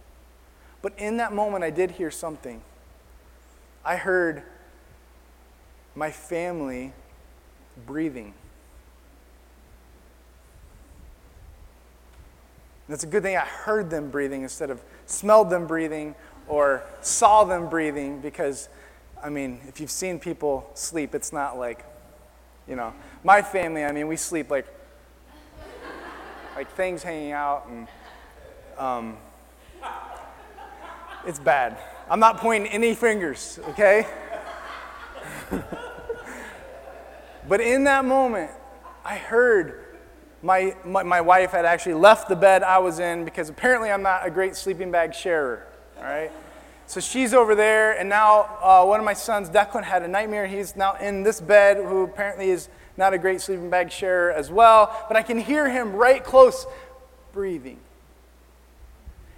But 0.83 0.95
in 0.99 1.19
that 1.19 1.33
moment, 1.33 1.65
I 1.65 1.71
did 1.71 1.93
hear 1.93 2.11
something. 2.11 2.63
I 3.85 3.97
heard 3.97 4.43
my 5.95 6.11
family 6.11 6.93
breathing. 7.87 8.35
It's 12.89 13.05
a 13.05 13.07
good 13.07 13.23
thing 13.23 13.37
I 13.37 13.41
heard 13.41 13.89
them 13.91 14.11
breathing 14.11 14.43
instead 14.43 14.71
of 14.71 14.83
smelled 15.07 15.51
them 15.51 15.67
breathing 15.67 16.15
or 16.49 16.83
saw 17.03 17.45
them 17.45 17.69
breathing 17.69 18.21
because 18.21 18.69
I 19.23 19.29
mean, 19.29 19.61
if 19.69 19.81
you've 19.81 19.91
seen 19.91 20.19
people 20.19 20.71
sleep, 20.75 21.15
it's 21.15 21.33
not 21.33 21.59
like, 21.59 21.85
you 22.67 22.75
know, 22.75 22.95
my 23.23 23.43
family, 23.43 23.85
I 23.85 23.93
mean, 23.93 24.09
we 24.09 24.17
sleep 24.17 24.51
like, 24.51 24.67
like 26.57 26.71
things 26.73 27.03
hanging 27.03 27.33
out 27.33 27.67
and, 27.69 27.89
um, 28.79 29.17
it's 31.27 31.39
bad. 31.39 31.79
I'm 32.09 32.21
not 32.21 32.39
pointing 32.39 32.71
any 32.73 32.95
fingers, 32.95 33.61
okay? 33.69 34.07
but 37.49 37.61
in 37.61 37.85
that 37.85 38.05
moment, 38.05 38.50
I 39.05 39.17
heard 39.17 39.97
my, 40.43 40.75
my, 40.85 41.03
my, 41.03 41.21
wife 41.21 41.50
had 41.50 41.65
actually 41.65 41.95
left 41.95 42.29
the 42.29 42.37
bed 42.37 42.62
I 42.62 42.79
was 42.79 42.99
in 42.99 43.25
because 43.25 43.49
apparently 43.49 43.91
I'm 43.91 44.03
not 44.03 44.27
a 44.27 44.31
great 44.31 44.57
sleeping 44.57 44.91
bag 44.91 45.15
sharer, 45.15 45.67
all 45.99 46.05
right? 46.05 46.33
So 46.87 46.99
she's 46.99 47.35
over 47.35 47.55
there, 47.55 47.93
and 47.93 48.09
now 48.09 48.59
uh, 48.61 48.85
one 48.85 48.99
of 48.99 49.07
my 49.07 49.12
sons, 49.12 49.49
Declan, 49.49 49.85
had 49.85 50.03
a 50.03 50.09
nightmare. 50.09 50.47
He's 50.47 50.75
now 50.75 50.97
in 50.97 51.23
this 51.23 51.41
bed, 51.41 51.77
who 51.77 52.03
apparently 52.03 52.50
is 52.50 52.69
not 52.97 53.15
a 53.15 53.19
great 53.19 53.41
sleeping 53.41 53.71
bag 53.71 53.93
sharer 53.93 54.33
as 54.33 54.50
well. 54.50 55.05
But 55.07 55.17
I 55.17 55.23
can 55.23 55.39
hear 55.39 55.69
him 55.69 55.93
right 55.93 56.25
close 56.25 56.67
breathing. 57.33 57.79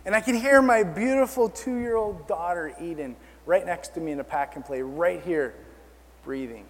And 0.04 0.14
I 0.16 0.20
can 0.20 0.34
hear 0.34 0.60
my 0.60 0.82
beautiful 0.82 1.48
two 1.48 1.76
year 1.76 1.96
old 1.96 2.26
daughter, 2.26 2.74
Eden, 2.80 3.14
right 3.46 3.64
next 3.64 3.94
to 3.94 4.00
me 4.00 4.12
in 4.12 4.20
a 4.20 4.24
pack 4.24 4.56
and 4.56 4.64
play, 4.64 4.82
right 4.82 5.22
here, 5.22 5.54
breathing. 6.24 6.66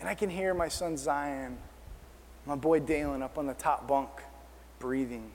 And 0.00 0.08
I 0.08 0.14
can 0.14 0.28
hear 0.28 0.54
my 0.54 0.68
son 0.68 0.96
Zion, 0.96 1.56
my 2.46 2.56
boy 2.56 2.80
Dalen 2.80 3.22
up 3.22 3.38
on 3.38 3.46
the 3.46 3.54
top 3.54 3.86
bunk, 3.86 4.10
breathing. 4.78 5.30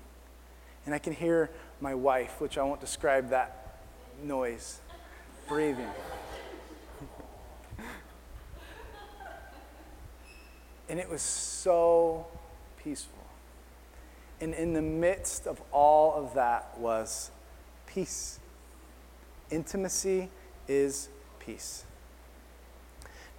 And 0.86 0.94
I 0.94 1.00
can 1.00 1.13
hear 1.13 1.50
my 1.80 1.96
wife, 1.96 2.42
which 2.42 2.58
I 2.58 2.63
won't 2.63 2.82
describe 2.82 3.30
that 3.30 3.80
noise, 4.22 4.80
breathing. 5.48 5.88
and 10.89 11.00
it 11.00 11.10
was 11.10 11.22
so 11.22 12.28
peaceful. 12.84 13.18
And 14.41 14.53
in 14.53 14.74
the 14.74 14.81
midst 14.81 15.48
of 15.48 15.62
all 15.72 16.13
of 16.13 16.34
that 16.36 16.77
was 16.77 17.31
peace. 17.88 18.39
Intimacy 19.51 20.29
is 20.67 21.10
peace. 21.39 21.86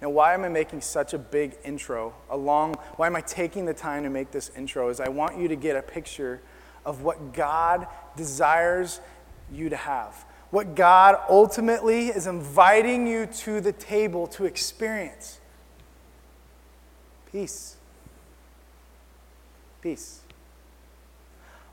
Now, 0.01 0.09
why 0.09 0.33
am 0.33 0.43
I 0.43 0.49
making 0.49 0.81
such 0.81 1.13
a 1.13 1.17
big 1.17 1.55
intro? 1.63 2.13
Along, 2.29 2.75
why 2.95 3.07
am 3.07 3.15
I 3.15 3.21
taking 3.21 3.65
the 3.65 3.73
time 3.73 4.03
to 4.03 4.09
make 4.09 4.31
this 4.31 4.51
intro? 4.57 4.89
Is 4.89 4.99
I 4.99 5.09
want 5.09 5.37
you 5.37 5.47
to 5.47 5.55
get 5.55 5.75
a 5.75 5.81
picture 5.81 6.41
of 6.85 7.03
what 7.03 7.33
God 7.33 7.87
desires 8.15 8.99
you 9.51 9.69
to 9.69 9.75
have 9.75 10.25
what 10.51 10.75
God 10.75 11.17
ultimately 11.29 12.09
is 12.09 12.27
inviting 12.27 13.07
you 13.07 13.25
to 13.25 13.61
the 13.61 13.71
table 13.71 14.27
to 14.27 14.45
experience 14.45 15.39
peace. 17.31 17.77
Peace. 19.81 20.20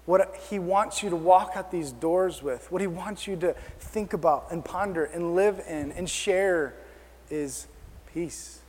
What 0.08 0.34
He 0.48 0.58
wants 0.58 1.02
you 1.02 1.10
to 1.10 1.16
walk 1.16 1.52
out 1.54 1.70
these 1.70 1.92
doors 1.92 2.42
with, 2.42 2.72
what 2.72 2.80
He 2.80 2.86
wants 2.86 3.26
you 3.26 3.36
to 3.36 3.54
think 3.78 4.14
about 4.14 4.46
and 4.50 4.64
ponder 4.64 5.04
and 5.04 5.34
live 5.34 5.60
in 5.68 5.92
and 5.92 6.08
share 6.08 6.72
is 7.28 7.66
peace. 8.14 8.60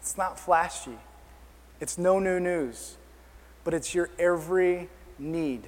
It's 0.00 0.16
not 0.16 0.40
flashy, 0.40 0.96
it's 1.80 1.98
no 1.98 2.18
new 2.18 2.40
news, 2.40 2.96
but 3.62 3.74
it's 3.74 3.94
your 3.94 4.08
every 4.18 4.88
need. 5.18 5.64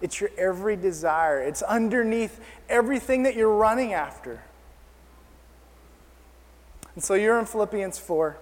It's 0.00 0.22
your 0.22 0.30
every 0.38 0.76
desire. 0.76 1.42
It's 1.42 1.60
underneath 1.60 2.40
everything 2.70 3.24
that 3.24 3.36
you're 3.36 3.54
running 3.54 3.92
after. 3.92 4.40
And 6.94 7.04
so 7.04 7.12
you're 7.12 7.38
in 7.38 7.44
Philippians 7.44 7.98
4. 7.98 8.38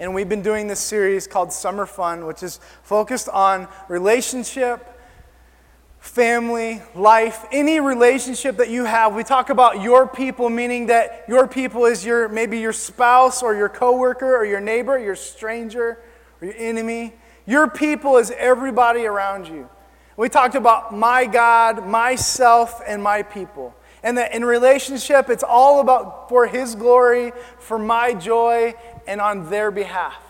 And 0.00 0.14
we've 0.14 0.28
been 0.28 0.42
doing 0.42 0.68
this 0.68 0.78
series 0.78 1.26
called 1.26 1.52
Summer 1.52 1.84
Fun, 1.84 2.24
which 2.26 2.44
is 2.44 2.60
focused 2.84 3.28
on 3.28 3.66
relationship, 3.88 4.86
family, 5.98 6.80
life, 6.94 7.44
any 7.50 7.80
relationship 7.80 8.58
that 8.58 8.70
you 8.70 8.84
have. 8.84 9.16
We 9.16 9.24
talk 9.24 9.50
about 9.50 9.82
your 9.82 10.06
people, 10.06 10.50
meaning 10.50 10.86
that 10.86 11.24
your 11.26 11.48
people 11.48 11.84
is 11.84 12.06
your 12.06 12.28
maybe 12.28 12.60
your 12.60 12.72
spouse 12.72 13.42
or 13.42 13.56
your 13.56 13.68
coworker 13.68 14.36
or 14.36 14.44
your 14.44 14.60
neighbor, 14.60 14.96
your 14.96 15.16
stranger 15.16 15.98
or 16.40 16.46
your 16.46 16.56
enemy. 16.56 17.14
Your 17.44 17.68
people 17.68 18.18
is 18.18 18.30
everybody 18.30 19.04
around 19.04 19.48
you. 19.48 19.68
We 20.16 20.28
talked 20.28 20.54
about 20.54 20.96
my 20.96 21.26
God, 21.26 21.88
myself, 21.88 22.80
and 22.86 23.02
my 23.02 23.24
people. 23.24 23.74
And 24.02 24.16
that 24.16 24.32
in 24.32 24.44
relationship, 24.44 25.28
it's 25.28 25.42
all 25.42 25.80
about 25.80 26.28
for 26.28 26.46
His 26.46 26.76
glory, 26.76 27.32
for 27.58 27.80
my 27.80 28.14
joy, 28.14 28.74
and 29.08 29.20
on 29.20 29.50
their 29.50 29.72
behalf. 29.72 30.22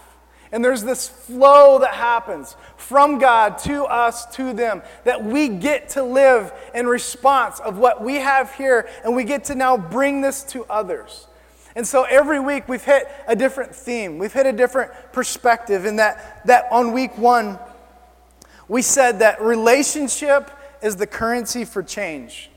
And 0.50 0.64
there's 0.64 0.82
this 0.82 1.06
flow 1.06 1.80
that 1.80 1.92
happens 1.92 2.56
from 2.78 3.18
God 3.18 3.58
to 3.58 3.84
us, 3.84 4.24
to 4.36 4.54
them, 4.54 4.82
that 5.04 5.22
we 5.22 5.48
get 5.48 5.90
to 5.90 6.02
live 6.02 6.52
in 6.74 6.86
response 6.86 7.60
of 7.60 7.76
what 7.76 8.02
we 8.02 8.14
have 8.14 8.54
here, 8.54 8.88
and 9.04 9.14
we 9.14 9.24
get 9.24 9.44
to 9.44 9.54
now 9.54 9.76
bring 9.76 10.22
this 10.22 10.42
to 10.44 10.64
others. 10.64 11.26
And 11.76 11.86
so 11.86 12.04
every 12.04 12.40
week 12.40 12.66
we've 12.66 12.82
hit 12.82 13.08
a 13.26 13.36
different 13.36 13.74
theme. 13.74 14.16
We've 14.16 14.32
hit 14.32 14.46
a 14.46 14.52
different 14.52 14.90
perspective 15.12 15.84
in 15.84 15.96
that, 15.96 16.40
that 16.46 16.64
on 16.72 16.92
week 16.92 17.18
one, 17.18 17.58
we 18.68 18.80
said 18.80 19.18
that 19.18 19.42
relationship 19.42 20.50
is 20.82 20.96
the 20.96 21.06
currency 21.06 21.64
for 21.64 21.82
change. 21.82 22.50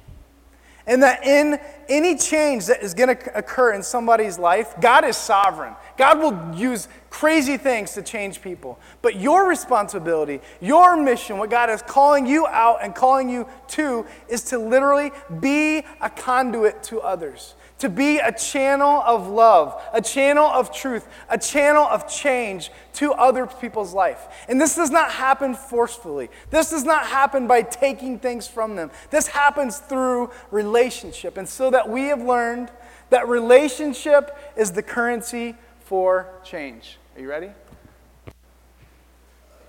And 0.88 1.04
that 1.04 1.26
in 1.26 1.60
any 1.90 2.18
change 2.18 2.66
that 2.66 2.82
is 2.82 2.94
going 2.94 3.16
to 3.16 3.38
occur 3.38 3.74
in 3.74 3.84
somebody's 3.84 4.40
life, 4.40 4.74
God 4.82 5.06
is 5.06 5.16
sovereign. 5.16 5.76
God 6.02 6.18
will 6.18 6.60
use 6.60 6.88
crazy 7.12 7.58
things 7.58 7.92
to 7.92 8.02
change 8.02 8.42
people. 8.42 8.80
But 9.04 9.18
your 9.18 9.48
responsibility, 9.48 10.42
your 10.60 10.98
mission, 10.98 11.38
what 11.38 11.52
God 11.52 11.70
is 11.70 11.84
calling 11.84 12.26
you 12.26 12.48
out 12.48 12.80
and 12.82 12.96
calling 12.96 13.30
you 13.30 13.48
to, 13.68 14.08
is 14.28 14.42
to 14.46 14.58
literally 14.58 15.12
be 15.40 15.84
a 16.02 16.10
conduit 16.10 16.82
to 16.86 17.02
others 17.02 17.54
to 17.78 17.90
be 17.90 18.20
a 18.20 18.32
channel 18.32 19.02
of 19.08 19.28
love, 19.28 19.82
a 19.92 20.00
channel 20.00 20.46
of 20.46 20.72
truth, 20.72 21.08
a 21.30 21.38
channel 21.38 21.84
of 21.84 22.08
change 22.08 22.70
to 22.94 23.12
other 23.14 23.48
people's 23.48 23.92
life. 23.92 24.46
And 24.48 24.62
this 24.62 24.76
does 24.76 24.92
not 24.92 25.10
happen 25.10 25.56
forcefully. 25.56 26.30
This 26.52 26.70
does 26.70 26.84
not 26.84 27.08
happen 27.08 27.48
by 27.48 27.64
taking 27.64 28.20
things 28.20 28.48
from 28.48 28.76
them. 28.76 28.92
This 29.10 29.26
happens 29.26 29.80
through 29.80 30.30
relationship. 30.52 31.38
And 31.38 31.50
so 31.50 31.72
that 31.72 31.90
we 31.90 32.04
have 32.04 32.22
learned 32.22 32.70
that 33.10 33.28
relationship 33.28 34.38
is 34.56 34.72
the 34.74 34.84
currency 34.84 35.56
for 35.92 36.26
change. 36.42 36.98
Are 37.18 37.22
you 37.22 37.30
ready? 37.30 37.50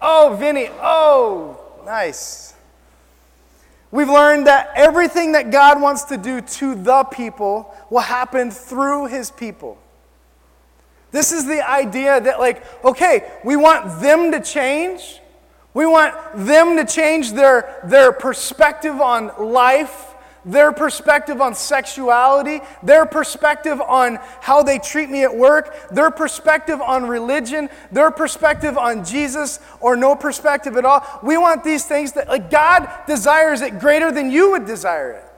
Oh, 0.01 0.37
Vinny. 0.39 0.69
Oh, 0.81 1.59
nice. 1.85 2.55
We've 3.91 4.09
learned 4.09 4.47
that 4.47 4.71
everything 4.77 5.33
that 5.33 5.51
God 5.51 5.83
wants 5.83 6.05
to 6.05 6.17
do 6.17 6.41
to 6.41 6.77
the 6.77 7.03
people 7.03 7.75
will 7.91 8.03
happen 8.03 8.53
through 8.53 9.07
his 9.07 9.33
people. 9.33 9.79
This 11.11 11.33
is 11.33 11.45
the 11.49 11.69
idea 11.69 12.21
that, 12.21 12.39
like, 12.39 12.85
okay, 12.85 13.29
we 13.43 13.57
want 13.57 14.01
them 14.01 14.31
to 14.31 14.41
change. 14.41 15.21
We 15.75 15.87
want 15.87 16.15
them 16.37 16.77
to 16.77 16.85
change 16.85 17.33
their, 17.33 17.81
their 17.83 18.13
perspective 18.13 19.01
on 19.01 19.33
life 19.41 20.12
their 20.45 20.73
perspective 20.73 21.41
on 21.41 21.55
sexuality, 21.55 22.61
their 22.83 23.07
perspective 23.07 23.81
on 23.81 24.19
how 24.41 24.63
they 24.63 24.79
treat 24.79 25.09
me 25.11 25.23
at 25.23 25.35
work, 25.35 25.89
their 25.91 26.11
perspective 26.11 26.81
on 26.81 27.07
religion, 27.07 27.69
their 27.91 28.11
perspective 28.11 28.77
on 28.77 29.05
Jesus, 29.05 29.61
or 29.81 29.97
no 29.97 30.17
perspective 30.17 30.77
at 30.77 30.85
all. 30.85 31.05
We 31.23 31.39
want 31.39 31.65
these 31.65 31.85
things 31.85 32.13
that, 32.13 32.29
like, 32.29 32.51
God 32.51 32.89
desires 33.07 33.61
it 33.61 33.79
greater 33.79 34.11
than 34.11 34.31
you 34.31 34.51
would 34.53 34.67
desire 34.67 35.13
it. 35.13 35.32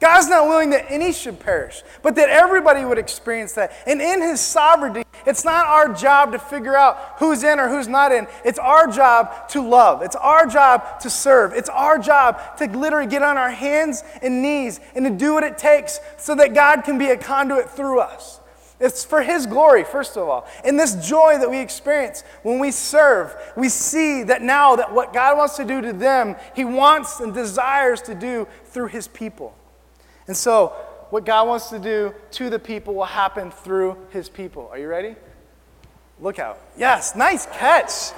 God's 0.00 0.28
not 0.28 0.48
willing 0.48 0.70
that 0.70 0.90
any 0.90 1.12
should 1.12 1.38
perish, 1.38 1.82
but 2.02 2.14
that 2.16 2.30
everybody 2.30 2.86
would 2.86 2.96
experience 2.96 3.52
that. 3.52 3.72
And 3.86 4.00
in 4.00 4.22
His 4.22 4.40
sovereignty, 4.40 5.04
it's 5.26 5.44
not 5.44 5.66
our 5.66 5.92
job 5.92 6.32
to 6.32 6.38
figure 6.38 6.74
out 6.74 7.16
who's 7.18 7.44
in 7.44 7.60
or 7.60 7.68
who's 7.68 7.86
not 7.86 8.10
in. 8.10 8.26
It's 8.42 8.58
our 8.58 8.86
job 8.86 9.48
to 9.50 9.60
love. 9.60 10.00
It's 10.00 10.16
our 10.16 10.46
job 10.46 11.00
to 11.00 11.10
serve. 11.10 11.52
It's 11.52 11.68
our 11.68 11.98
job 11.98 12.56
to 12.56 12.66
literally 12.66 13.08
get 13.08 13.22
on 13.22 13.36
our 13.36 13.50
hands 13.50 14.02
and 14.22 14.40
knees 14.40 14.80
and 14.94 15.04
to 15.04 15.10
do 15.10 15.34
what 15.34 15.44
it 15.44 15.58
takes 15.58 16.00
so 16.16 16.34
that 16.34 16.54
God 16.54 16.82
can 16.82 16.96
be 16.96 17.10
a 17.10 17.16
conduit 17.18 17.68
through 17.68 18.00
us. 18.00 18.40
It's 18.80 19.04
for 19.04 19.20
His 19.20 19.44
glory, 19.44 19.84
first 19.84 20.16
of 20.16 20.26
all. 20.26 20.46
And 20.64 20.80
this 20.80 21.06
joy 21.06 21.36
that 21.38 21.50
we 21.50 21.58
experience 21.58 22.24
when 22.42 22.58
we 22.58 22.70
serve, 22.70 23.36
we 23.54 23.68
see 23.68 24.22
that 24.22 24.40
now 24.40 24.76
that 24.76 24.94
what 24.94 25.12
God 25.12 25.36
wants 25.36 25.56
to 25.58 25.66
do 25.66 25.82
to 25.82 25.92
them, 25.92 26.36
He 26.56 26.64
wants 26.64 27.20
and 27.20 27.34
desires 27.34 28.00
to 28.02 28.14
do 28.14 28.48
through 28.64 28.86
His 28.86 29.06
people. 29.06 29.54
And 30.30 30.36
so, 30.36 30.68
what 31.10 31.24
God 31.26 31.48
wants 31.48 31.70
to 31.70 31.80
do 31.80 32.14
to 32.30 32.50
the 32.50 32.58
people 32.60 32.94
will 32.94 33.02
happen 33.02 33.50
through 33.50 33.96
his 34.10 34.28
people. 34.28 34.68
Are 34.70 34.78
you 34.78 34.86
ready? 34.86 35.16
Look 36.20 36.38
out. 36.38 36.60
Yes, 36.78 37.16
nice 37.16 37.46
catch. 37.46 38.12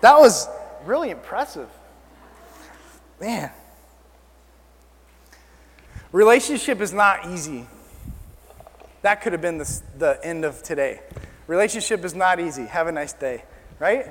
That 0.00 0.16
was 0.20 0.46
really 0.84 1.10
impressive. 1.10 1.68
Man. 3.20 3.50
Relationship 6.12 6.80
is 6.80 6.92
not 6.92 7.26
easy. 7.26 7.66
That 9.02 9.20
could 9.20 9.32
have 9.32 9.42
been 9.42 9.58
the, 9.58 9.82
the 9.98 10.20
end 10.22 10.44
of 10.44 10.62
today. 10.62 11.00
Relationship 11.48 12.04
is 12.04 12.14
not 12.14 12.38
easy. 12.38 12.66
Have 12.66 12.86
a 12.86 12.92
nice 12.92 13.14
day, 13.14 13.42
right? 13.80 14.06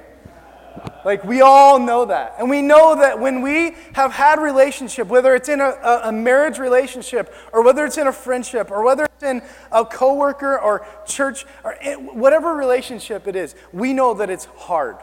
Like 1.05 1.23
we 1.23 1.41
all 1.41 1.79
know 1.79 2.05
that. 2.05 2.35
And 2.37 2.49
we 2.49 2.61
know 2.61 2.95
that 2.95 3.19
when 3.19 3.41
we 3.41 3.75
have 3.93 4.11
had 4.11 4.41
relationship, 4.41 5.07
whether 5.07 5.35
it's 5.35 5.49
in 5.49 5.61
a, 5.61 6.01
a, 6.03 6.11
marriage 6.11 6.59
relationship 6.59 7.33
or 7.53 7.63
whether 7.63 7.85
it's 7.85 7.97
in 7.97 8.07
a 8.07 8.11
friendship 8.11 8.71
or 8.71 8.83
whether 8.83 9.05
it's 9.05 9.23
in 9.23 9.41
a 9.71 9.85
coworker 9.85 10.59
or 10.59 10.85
church 11.05 11.45
or 11.63 11.77
eh, 11.79 11.95
whatever 11.95 12.53
relationship 12.53 13.27
it 13.27 13.35
is, 13.35 13.55
we 13.71 13.93
know 13.93 14.13
that 14.15 14.29
it's 14.29 14.45
hard. 14.57 14.97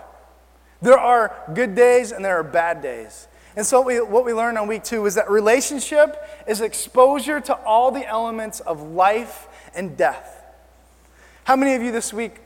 There 0.83 0.99
are 0.99 1.35
good 1.55 1.75
days 1.75 2.13
and 2.13 2.25
there 2.25 2.37
are 2.39 2.45
bad 2.45 2.83
days. 2.83 3.27
And 3.57 3.65
so 3.65 3.81
what 3.81 3.87
we, 3.87 4.01
what 4.01 4.25
we 4.25 4.35
learned 4.35 4.59
on 4.59 4.69
week 4.69 4.85
two 4.85 5.07
is 5.07 5.15
that 5.15 5.31
relationship 5.31 6.17
is 6.47 6.61
exposure 6.61 7.41
to 7.41 7.55
all 7.55 7.91
the 7.91 8.07
elements 8.07 8.61
of 8.61 8.83
life 8.83 9.49
and 9.75 9.97
death. 9.97 10.45
How 11.45 11.57
many 11.57 11.75
of 11.75 11.83
you 11.83 11.93
this 11.93 12.13
week 12.13 12.41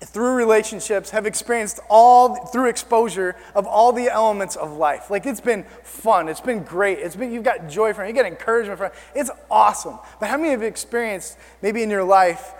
through 0.00 0.34
relationships 0.34 1.10
have 1.10 1.26
experienced 1.26 1.80
all 1.88 2.46
through 2.46 2.68
exposure 2.68 3.34
of 3.54 3.66
all 3.66 3.92
the 3.92 4.08
elements 4.08 4.54
of 4.54 4.72
life. 4.72 5.10
Like 5.10 5.26
it's 5.26 5.40
been 5.40 5.64
fun. 5.82 6.28
It's 6.28 6.40
been 6.40 6.62
great. 6.62 6.98
It's 6.98 7.16
been 7.16 7.32
you've 7.32 7.44
got 7.44 7.68
joy 7.68 7.92
from 7.92 8.04
it. 8.04 8.08
You 8.08 8.14
get 8.14 8.26
encouragement 8.26 8.78
from 8.78 8.86
it. 8.88 8.94
It's 9.14 9.30
awesome. 9.50 9.98
But 10.20 10.28
how 10.28 10.36
many 10.36 10.50
have 10.50 10.62
experienced 10.62 11.36
maybe 11.62 11.82
in 11.82 11.90
your 11.90 12.04
life 12.04 12.52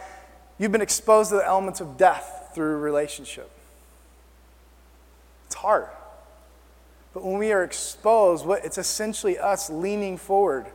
you've 0.58 0.72
been 0.72 0.82
exposed 0.82 1.30
to 1.30 1.36
the 1.36 1.46
elements 1.46 1.80
of 1.80 1.96
death 1.96 2.50
through 2.54 2.78
relationship? 2.78 3.50
It's 5.46 5.54
hard. 5.54 5.86
But 7.14 7.24
when 7.24 7.38
we 7.38 7.52
are 7.52 7.62
exposed 7.62 8.46
what 8.46 8.64
it's 8.64 8.78
essentially 8.78 9.38
us 9.38 9.70
leaning 9.70 10.16
forward. 10.16 10.66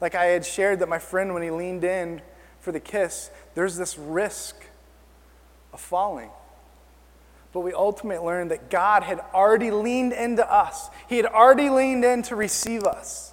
Like 0.00 0.14
i 0.14 0.26
had 0.26 0.44
shared 0.44 0.80
that 0.80 0.88
my 0.88 0.98
friend 0.98 1.32
when 1.32 1.42
he 1.42 1.50
leaned 1.50 1.84
in 1.84 2.20
for 2.60 2.70
the 2.70 2.80
kiss 2.80 3.30
there's 3.54 3.76
this 3.76 3.96
risk 3.96 4.66
of 5.72 5.80
falling. 5.80 6.30
But 7.52 7.60
we 7.60 7.72
ultimately 7.72 8.24
learned 8.24 8.50
that 8.50 8.70
God 8.70 9.02
had 9.02 9.20
already 9.34 9.70
leaned 9.70 10.12
into 10.12 10.50
us, 10.50 10.88
He 11.08 11.16
had 11.16 11.26
already 11.26 11.70
leaned 11.70 12.04
in 12.04 12.22
to 12.24 12.36
receive 12.36 12.84
us. 12.84 13.32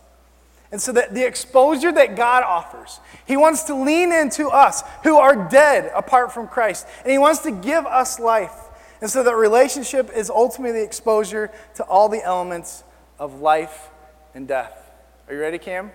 And 0.71 0.79
so 0.79 0.91
that 0.91 1.15
the 1.15 1.25
exposure 1.25 1.91
that 1.91 2.15
God 2.15 2.43
offers, 2.43 2.99
He 3.25 3.37
wants 3.37 3.63
to 3.63 3.75
lean 3.75 4.11
into 4.11 4.49
us 4.49 4.83
who 5.03 5.17
are 5.17 5.49
dead 5.49 5.91
apart 5.95 6.31
from 6.31 6.47
Christ, 6.47 6.85
and 7.03 7.11
He 7.11 7.17
wants 7.17 7.39
to 7.39 7.51
give 7.51 7.85
us 7.85 8.19
life. 8.19 8.53
And 9.01 9.09
so 9.09 9.23
that 9.23 9.35
relationship 9.35 10.11
is 10.13 10.29
ultimately 10.29 10.81
exposure 10.81 11.49
to 11.75 11.83
all 11.85 12.09
the 12.09 12.23
elements 12.23 12.83
of 13.17 13.39
life 13.41 13.89
and 14.35 14.47
death. 14.47 14.91
Are 15.27 15.33
you 15.33 15.39
ready, 15.39 15.57
Cam? 15.57 15.91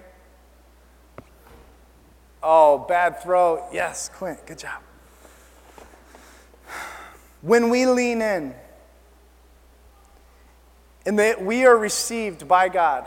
Oh, 2.42 2.78
bad 2.78 3.22
throw. 3.22 3.68
Yes, 3.72 4.11
Quint, 4.14 4.46
good 4.46 4.59
job. 4.59 4.83
When 7.44 7.68
we 7.68 7.85
lean 7.85 8.22
in 8.22 8.54
and 11.04 11.18
that 11.18 11.44
we 11.44 11.66
are 11.66 11.76
received 11.76 12.48
by 12.48 12.70
God, 12.70 13.07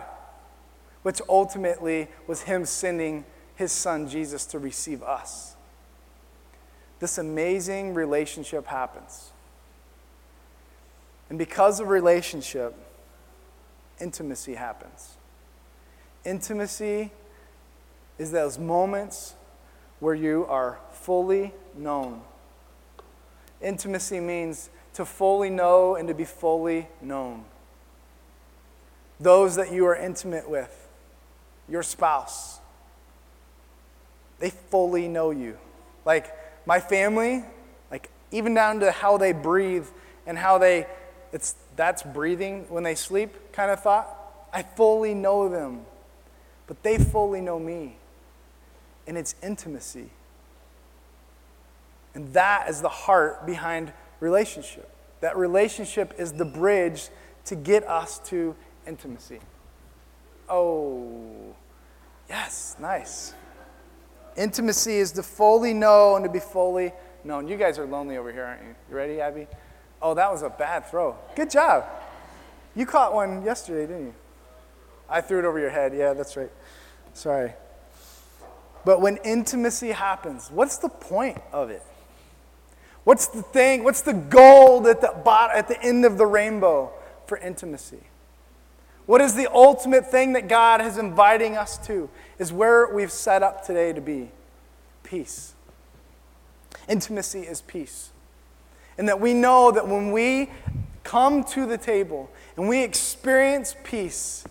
which 1.02 1.20
ultimately 1.28 2.08
was 2.28 2.44
Him 2.44 2.64
sending 2.66 3.26
His 3.56 3.72
Son 3.72 4.08
Jesus 4.08 4.46
to 4.48 4.60
receive 4.60 5.02
us, 5.02 5.56
this 7.00 7.18
amazing 7.18 7.96
relationship 7.96 8.68
happens. 8.68 9.32
And 11.32 11.40
because 11.40 11.80
of 11.80 11.88
relationship, 11.88 12.76
intimacy 14.00 14.54
happens. 14.54 15.18
Intimacy 16.24 17.12
is 18.20 18.32
those 18.32 18.60
moments 18.60 19.34
where 20.00 20.14
you 20.14 20.46
are 20.46 20.78
fully 20.92 21.56
known 21.76 22.22
Intimacy 23.62 24.20
means 24.20 24.70
to 24.94 25.06
fully 25.06 25.50
know 25.50 25.96
and 25.96 26.08
to 26.08 26.14
be 26.14 26.26
fully 26.26 26.88
known. 27.02 27.46
Those 29.20 29.56
that 29.56 29.72
you 29.72 29.86
are 29.86 29.96
intimate 29.96 30.50
with, 30.50 30.88
your 31.68 31.84
spouse, 31.84 32.60
they 34.40 34.50
fully 34.50 35.08
know 35.08 35.32
you. 35.32 35.58
Like 36.06 36.34
my 36.66 36.80
family, 36.80 37.44
like 37.90 38.10
even 38.32 38.54
down 38.54 38.80
to 38.82 38.92
how 38.92 39.18
they 39.18 39.32
breathe 39.32 39.88
and 40.26 40.38
how 40.38 40.58
they, 40.58 40.86
it's 41.34 41.56
that's 41.76 42.04
breathing 42.04 42.66
when 42.70 42.84
they 42.84 42.96
sleep 42.96 43.54
kind 43.54 43.72
of 43.72 43.82
thought. 43.82 44.08
I 44.54 44.64
fully 44.64 45.14
know 45.14 45.50
them, 45.50 45.86
but 46.68 46.84
they 46.84 46.98
fully 46.98 47.42
know 47.42 47.60
me. 47.60 47.98
And 49.06 49.18
it's 49.18 49.36
intimacy. 49.42 50.10
And 52.18 52.34
that 52.34 52.68
is 52.68 52.82
the 52.82 52.90
heart 52.90 53.46
behind 53.46 53.94
relationship. 54.22 54.90
That 55.22 55.38
relationship 55.38 56.16
is 56.18 56.34
the 56.34 56.46
bridge 56.46 57.10
to 57.46 57.56
get 57.56 57.88
us 57.88 58.18
to 58.30 58.56
intimacy. 58.88 59.38
Oh, 60.50 61.54
yes, 62.28 62.76
nice. 62.80 63.36
Intimacy 64.36 64.98
is 64.98 65.12
to 65.12 65.22
fully 65.22 65.76
know 65.76 66.16
and 66.16 66.26
to 66.26 66.32
be 66.32 66.40
fully 66.40 66.92
known. 67.24 67.48
You 67.48 67.56
guys 67.56 67.78
are 67.78 67.86
lonely 67.86 68.18
over 68.18 68.32
here, 68.32 68.46
aren't 68.46 68.64
you? 68.64 68.76
You 68.90 68.96
ready, 68.96 69.22
Abby? 69.22 69.46
Oh, 70.02 70.16
that 70.16 70.32
was 70.32 70.42
a 70.42 70.50
bad 70.50 70.88
throw. 70.88 71.16
Good 71.36 71.52
job. 71.52 71.86
You 72.74 72.88
caught 72.88 73.14
one 73.14 73.44
yesterday, 73.44 73.86
didn't 73.86 74.08
you? 74.08 74.16
I 75.08 75.22
threw 75.22 75.38
it 75.38 75.46
over 75.46 75.60
your 75.60 75.70
head. 75.70 75.94
Yeah, 75.96 76.14
that's 76.14 76.36
right. 76.36 76.52
Sorry. 77.14 77.54
But 78.86 79.02
when 79.02 79.18
intimacy 79.18 79.92
happens, 79.92 80.50
what's 80.50 80.78
the 80.78 80.90
point 80.90 81.38
of 81.54 81.70
it? 81.70 81.84
What's 83.08 83.28
the 83.28 83.42
thing? 83.42 83.86
What's 83.86 84.02
the 84.02 84.12
gold 84.12 84.86
at 84.86 85.00
the, 85.00 85.14
at 85.56 85.70
the 85.70 85.82
end 85.82 86.04
of 86.04 86.18
the 86.18 86.26
rainbow 86.26 86.92
for 87.26 87.38
intimacy? 87.38 88.02
What 89.06 89.22
is 89.22 89.34
the 89.34 89.50
ultimate 89.50 90.12
thing 90.12 90.34
that 90.34 90.50
God 90.50 90.82
is 90.82 90.98
inviting 90.98 91.56
us 91.56 91.78
to? 91.88 92.10
Is 92.38 92.52
where 92.52 92.94
we've 92.94 93.10
set 93.10 93.44
up 93.44 93.66
today 93.66 93.94
to 93.94 94.02
be 94.02 94.32
peace. 95.04 95.54
Intimacy 96.90 97.44
is 97.44 97.62
peace. 97.62 98.10
And 98.98 99.08
that 99.08 99.22
we 99.22 99.34
know 99.34 99.72
that 99.72 99.88
when 99.88 100.12
we 100.12 100.50
come 101.06 101.46
to 101.46 101.66
the 101.66 101.78
table 101.78 102.30
and 102.58 102.68
we 102.68 102.84
experience 102.84 103.74
peace, 103.86 104.44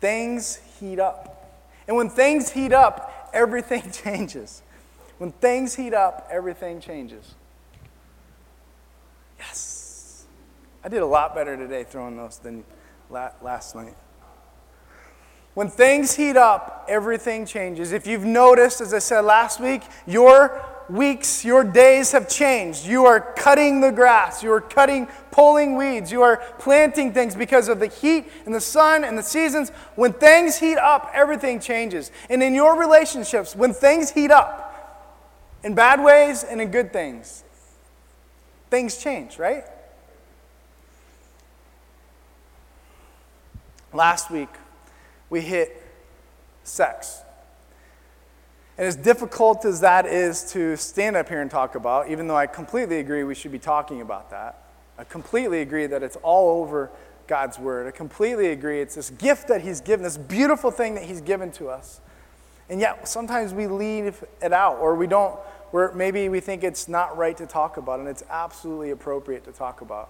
things 0.00 0.58
heat 0.80 0.98
up. 0.98 1.62
And 1.86 1.96
when 1.96 2.10
things 2.10 2.50
heat 2.50 2.72
up, 2.72 3.30
everything 3.32 3.88
changes. 3.92 4.60
When 5.18 5.30
things 5.30 5.76
heat 5.76 5.94
up, 5.94 6.26
everything 6.32 6.80
changes. 6.80 7.36
Yes. 9.46 10.26
I 10.82 10.88
did 10.88 11.02
a 11.02 11.06
lot 11.06 11.34
better 11.34 11.56
today 11.56 11.84
throwing 11.84 12.16
those 12.16 12.38
than 12.38 12.64
last 13.10 13.74
night. 13.74 13.94
When 15.54 15.68
things 15.68 16.16
heat 16.16 16.36
up, 16.36 16.84
everything 16.88 17.46
changes. 17.46 17.92
If 17.92 18.06
you've 18.06 18.24
noticed, 18.24 18.80
as 18.80 18.92
I 18.92 18.98
said 18.98 19.20
last 19.20 19.60
week, 19.60 19.82
your 20.04 20.64
weeks, 20.90 21.44
your 21.44 21.62
days 21.62 22.10
have 22.10 22.28
changed. 22.28 22.84
You 22.84 23.06
are 23.06 23.20
cutting 23.20 23.80
the 23.80 23.92
grass, 23.92 24.42
you 24.42 24.52
are 24.52 24.60
cutting, 24.60 25.06
pulling 25.30 25.76
weeds, 25.76 26.10
you 26.10 26.22
are 26.22 26.38
planting 26.58 27.12
things 27.12 27.36
because 27.36 27.68
of 27.68 27.78
the 27.78 27.86
heat 27.86 28.26
and 28.44 28.54
the 28.54 28.60
sun 28.60 29.04
and 29.04 29.16
the 29.16 29.22
seasons. 29.22 29.70
When 29.94 30.12
things 30.12 30.58
heat 30.58 30.76
up, 30.76 31.10
everything 31.14 31.60
changes. 31.60 32.10
And 32.28 32.42
in 32.42 32.52
your 32.52 32.78
relationships, 32.78 33.54
when 33.54 33.72
things 33.72 34.10
heat 34.10 34.32
up, 34.32 34.60
in 35.62 35.74
bad 35.74 36.02
ways 36.02 36.44
and 36.44 36.60
in 36.60 36.72
good 36.72 36.92
things, 36.92 37.43
things 38.70 38.96
change, 38.98 39.38
right? 39.38 39.64
Last 43.92 44.30
week, 44.30 44.48
we 45.30 45.40
hit 45.40 45.82
sex. 46.64 47.20
And 48.76 48.86
as 48.86 48.96
difficult 48.96 49.64
as 49.64 49.80
that 49.80 50.04
is 50.06 50.50
to 50.52 50.76
stand 50.76 51.16
up 51.16 51.28
here 51.28 51.40
and 51.40 51.50
talk 51.50 51.76
about, 51.76 52.10
even 52.10 52.26
though 52.26 52.36
I 52.36 52.46
completely 52.46 52.98
agree 52.98 53.22
we 53.22 53.34
should 53.34 53.52
be 53.52 53.58
talking 53.58 54.00
about 54.00 54.30
that, 54.30 54.58
I 54.98 55.04
completely 55.04 55.60
agree 55.60 55.86
that 55.86 56.02
it's 56.02 56.16
all 56.16 56.60
over 56.60 56.90
God's 57.26 57.58
Word. 57.58 57.86
I 57.86 57.92
completely 57.92 58.48
agree 58.48 58.80
it's 58.80 58.96
this 58.96 59.10
gift 59.10 59.48
that 59.48 59.62
He's 59.62 59.80
given, 59.80 60.02
this 60.02 60.16
beautiful 60.16 60.70
thing 60.70 60.94
that 60.94 61.04
He's 61.04 61.20
given 61.20 61.52
to 61.52 61.68
us. 61.68 62.00
And 62.68 62.80
yet, 62.80 63.06
sometimes 63.06 63.52
we 63.54 63.66
leave 63.66 64.24
it 64.42 64.52
out, 64.52 64.78
or 64.78 64.94
we 64.94 65.06
don't, 65.06 65.38
where 65.74 65.90
maybe 65.90 66.28
we 66.28 66.38
think 66.38 66.62
it's 66.62 66.86
not 66.86 67.16
right 67.16 67.36
to 67.36 67.46
talk 67.46 67.78
about, 67.78 67.98
and 67.98 68.08
it's 68.08 68.22
absolutely 68.30 68.92
appropriate 68.92 69.44
to 69.44 69.50
talk 69.50 69.80
about. 69.80 70.08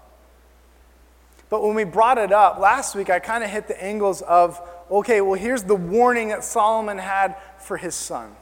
But 1.49 1.63
when 1.63 1.73
we 1.73 1.83
brought 1.83 2.19
it 2.19 2.31
up 2.31 2.59
last 2.59 2.93
week, 2.93 3.09
I 3.09 3.17
kind 3.17 3.43
of 3.43 3.49
hit 3.49 3.67
the 3.67 3.83
angles 3.83 4.21
of 4.21 4.61
okay, 4.91 5.21
well, 5.21 5.33
here's 5.33 5.63
the 5.63 5.73
warning 5.73 6.27
that 6.27 6.43
Solomon 6.43 6.99
had 6.99 7.35
for 7.57 7.77
his 7.77 7.95
son. 7.95 8.35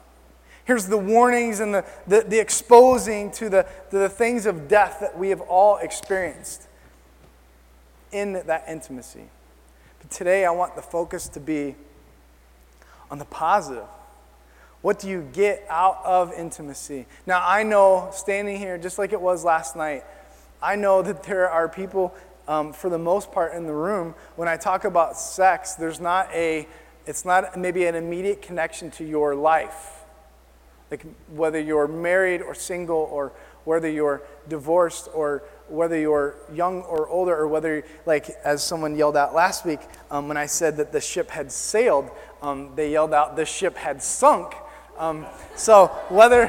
Here's 0.66 0.88
the 0.88 0.98
warnings 0.98 1.62
and 1.62 1.74
the, 1.74 1.86
the, 2.08 2.26
the 2.28 2.40
exposing 2.40 3.32
to 3.32 3.48
the, 3.48 3.66
to 3.92 4.00
the 4.00 4.10
things 4.10 4.46
of 4.46 4.68
death 4.68 4.98
that 5.00 5.18
we 5.18 5.30
have 5.30 5.40
all 5.40 5.78
experienced 5.78 6.68
in 8.12 8.34
that 8.34 8.66
intimacy. 8.68 9.30
But 10.02 10.12
today, 10.12 10.44
I 10.44 10.52
want 10.52 10.76
the 10.76 10.82
focus 10.82 11.30
to 11.30 11.40
be 11.40 11.76
on 13.10 13.18
the 13.18 13.24
positive. 13.24 13.88
What 14.84 15.00
do 15.00 15.10
you 15.10 15.28
get 15.34 15.66
out 15.70 16.02
of 16.06 16.32
intimacy? 16.34 17.08
Now, 17.26 17.42
I 17.44 17.64
know 17.64 18.10
standing 18.12 18.58
here, 18.58 18.78
just 18.78 19.00
like 19.00 19.14
it 19.14 19.22
was 19.22 19.44
last 19.44 19.76
night, 19.76 20.04
I 20.62 20.76
know 20.76 21.02
that 21.02 21.24
there 21.24 21.50
are 21.50 21.68
people, 21.68 22.14
um, 22.48 22.74
for 22.74 22.90
the 22.90 23.00
most 23.00 23.32
part, 23.32 23.54
in 23.56 23.66
the 23.66 23.74
room. 23.74 24.14
When 24.36 24.48
I 24.48 24.58
talk 24.58 24.84
about 24.84 25.18
sex, 25.18 25.74
there's 25.74 26.00
not 26.00 26.30
a, 26.34 26.68
it's 27.08 27.26
not 27.26 27.58
maybe 27.58 27.86
an 27.86 27.96
immediate 27.96 28.42
connection 28.42 28.92
to 28.92 29.04
your 29.04 29.36
life 29.36 30.04
like 30.94 31.06
whether 31.32 31.60
you're 31.60 31.88
married 31.88 32.44
or 32.44 32.54
single, 32.54 33.10
or 33.12 33.32
whether 33.64 33.90
you're 33.90 34.22
divorced, 34.48 35.10
or 35.16 35.42
whether 35.68 35.98
you're 36.00 36.36
young 36.54 36.84
or 36.84 37.10
older, 37.10 37.36
or 37.36 37.48
whether, 37.48 37.84
like 38.06 38.30
as 38.46 38.64
someone 38.64 38.96
yelled 38.96 39.18
out 39.18 39.34
last 39.34 39.66
week 39.66 39.80
um, 40.12 40.28
when 40.28 40.38
I 40.38 40.46
said 40.46 40.78
that 40.78 40.92
the 40.92 41.02
ship 41.02 41.32
had 41.32 41.52
sailed, 41.52 42.12
um, 42.44 42.74
they 42.76 42.92
yelled 42.92 43.12
out 43.12 43.36
the 43.36 43.46
ship 43.46 43.76
had 43.76 44.04
sunk. 44.04 44.54
Um, 45.04 45.26
so 45.58 45.88
whether, 46.08 46.48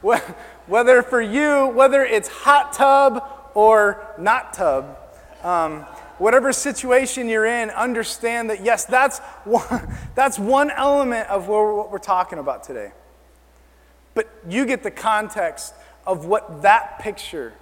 whether 0.66 1.02
for 1.02 1.20
you, 1.20 1.66
whether 1.66 2.02
it's 2.02 2.26
hot 2.26 2.72
tub 2.72 3.22
or 3.52 4.14
not 4.18 4.54
tub, 4.54 4.96
um, 5.42 5.82
whatever 6.16 6.54
situation 6.54 7.28
you're 7.28 7.44
in, 7.44 7.68
understand 7.68 8.48
that 8.48 8.64
yes, 8.64 8.86
that's 8.86 9.18
one, 9.44 9.94
that's 10.14 10.38
one 10.38 10.70
element 10.70 11.28
of 11.28 11.48
what 11.48 11.92
we're 11.92 11.98
talking 11.98 12.38
about 12.38 12.64
today. 12.64 12.92
But 14.14 14.30
you 14.48 14.64
get 14.64 14.82
the 14.82 14.90
context 14.90 15.74
of 16.06 16.24
what 16.24 16.62
that 16.62 16.98
picture 16.98 17.52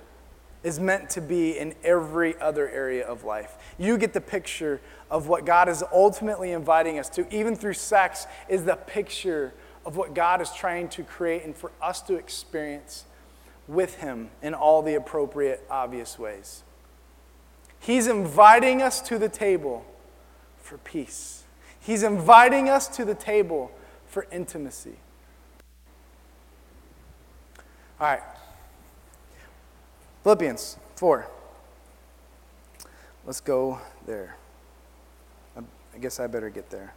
is 0.62 0.78
meant 0.78 1.10
to 1.10 1.20
be 1.20 1.58
in 1.58 1.74
every 1.82 2.40
other 2.40 2.68
area 2.68 3.04
of 3.04 3.24
life. 3.24 3.56
You 3.78 3.98
get 3.98 4.12
the 4.12 4.20
picture 4.20 4.80
of 5.10 5.26
what 5.26 5.44
God 5.44 5.68
is 5.68 5.82
ultimately 5.92 6.52
inviting 6.52 7.00
us 7.00 7.08
to, 7.10 7.26
even 7.34 7.56
through 7.56 7.74
sex, 7.74 8.28
is 8.48 8.62
the 8.62 8.76
picture 8.76 9.52
of 9.88 9.96
what 9.96 10.12
God 10.12 10.42
is 10.42 10.50
trying 10.52 10.90
to 10.90 11.02
create 11.02 11.44
and 11.44 11.56
for 11.56 11.72
us 11.80 12.02
to 12.02 12.16
experience 12.16 13.06
with 13.66 13.94
Him 14.00 14.28
in 14.42 14.52
all 14.52 14.82
the 14.82 14.94
appropriate, 14.94 15.64
obvious 15.70 16.18
ways. 16.18 16.62
He's 17.80 18.06
inviting 18.06 18.82
us 18.82 19.00
to 19.00 19.18
the 19.18 19.30
table 19.30 19.86
for 20.58 20.76
peace, 20.76 21.44
He's 21.80 22.02
inviting 22.02 22.68
us 22.68 22.86
to 22.96 23.06
the 23.06 23.14
table 23.14 23.72
for 24.06 24.26
intimacy. 24.30 24.96
All 27.98 28.08
right. 28.08 28.22
Philippians 30.22 30.76
4. 30.96 31.26
Let's 33.24 33.40
go 33.40 33.80
there. 34.06 34.36
I 35.56 35.98
guess 35.98 36.20
I 36.20 36.26
better 36.26 36.50
get 36.50 36.68
there. 36.68 36.92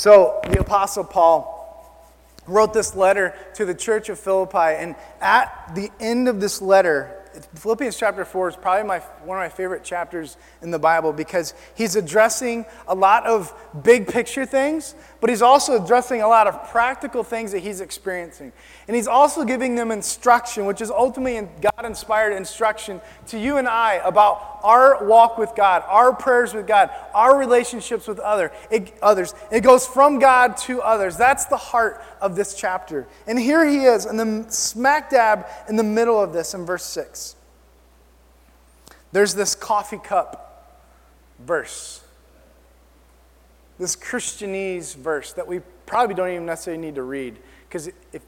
So, 0.00 0.40
the 0.48 0.60
Apostle 0.60 1.04
Paul 1.04 1.94
wrote 2.46 2.72
this 2.72 2.96
letter 2.96 3.34
to 3.56 3.66
the 3.66 3.74
church 3.74 4.08
of 4.08 4.18
Philippi, 4.18 4.56
and 4.78 4.96
at 5.20 5.72
the 5.74 5.90
end 6.00 6.26
of 6.26 6.40
this 6.40 6.62
letter, 6.62 7.20
Philippians 7.56 7.98
chapter 7.98 8.24
4 8.24 8.48
is 8.48 8.56
probably 8.56 8.88
my, 8.88 9.00
one 9.26 9.36
of 9.36 9.42
my 9.42 9.50
favorite 9.50 9.84
chapters 9.84 10.38
in 10.62 10.70
the 10.70 10.78
Bible 10.78 11.12
because 11.12 11.52
he's 11.74 11.96
addressing 11.96 12.64
a 12.88 12.94
lot 12.94 13.26
of 13.26 13.54
big 13.82 14.08
picture 14.08 14.46
things, 14.46 14.94
but 15.20 15.28
he's 15.30 15.42
also 15.42 15.82
addressing 15.82 16.22
a 16.22 16.28
lot 16.28 16.46
of 16.46 16.70
practical 16.70 17.22
things 17.22 17.52
that 17.52 17.58
he's 17.58 17.80
experiencing. 17.80 18.52
And 18.88 18.96
he's 18.96 19.06
also 19.06 19.44
giving 19.44 19.74
them 19.74 19.90
instruction, 19.90 20.64
which 20.64 20.80
is 20.80 20.90
ultimately 20.90 21.46
God 21.60 21.84
inspired 21.84 22.32
instruction 22.32 23.00
to 23.28 23.38
you 23.38 23.58
and 23.58 23.68
I 23.68 23.94
about 24.04 24.60
our 24.62 25.04
walk 25.04 25.36
with 25.36 25.54
God, 25.54 25.84
our 25.86 26.14
prayers 26.14 26.54
with 26.54 26.66
God, 26.66 26.90
our 27.14 27.38
relationships 27.38 28.08
with 28.08 28.18
other, 28.18 28.50
it, 28.70 28.94
others. 29.02 29.34
It 29.52 29.60
goes 29.60 29.86
from 29.86 30.18
God 30.18 30.56
to 30.58 30.80
others. 30.80 31.16
That's 31.16 31.44
the 31.46 31.56
heart 31.56 32.02
of 32.20 32.34
this 32.34 32.54
chapter. 32.54 33.06
And 33.26 33.38
here 33.38 33.66
he 33.66 33.84
is 33.84 34.06
in 34.06 34.16
the 34.16 34.50
smack 34.50 35.10
dab 35.10 35.46
in 35.68 35.76
the 35.76 35.82
middle 35.82 36.20
of 36.20 36.32
this 36.32 36.54
in 36.54 36.64
verse 36.64 36.84
6. 36.84 37.36
There's 39.12 39.34
this 39.34 39.54
coffee 39.54 39.98
cup 39.98 40.46
verse, 41.38 41.99
this 43.80 43.96
Christianese 43.96 44.94
verse 44.94 45.32
that 45.32 45.48
we 45.48 45.60
probably 45.86 46.14
don't 46.14 46.28
even 46.28 46.44
necessarily 46.44 46.80
need 46.80 46.96
to 46.96 47.02
read 47.02 47.38
because 47.66 47.88
if 48.12 48.20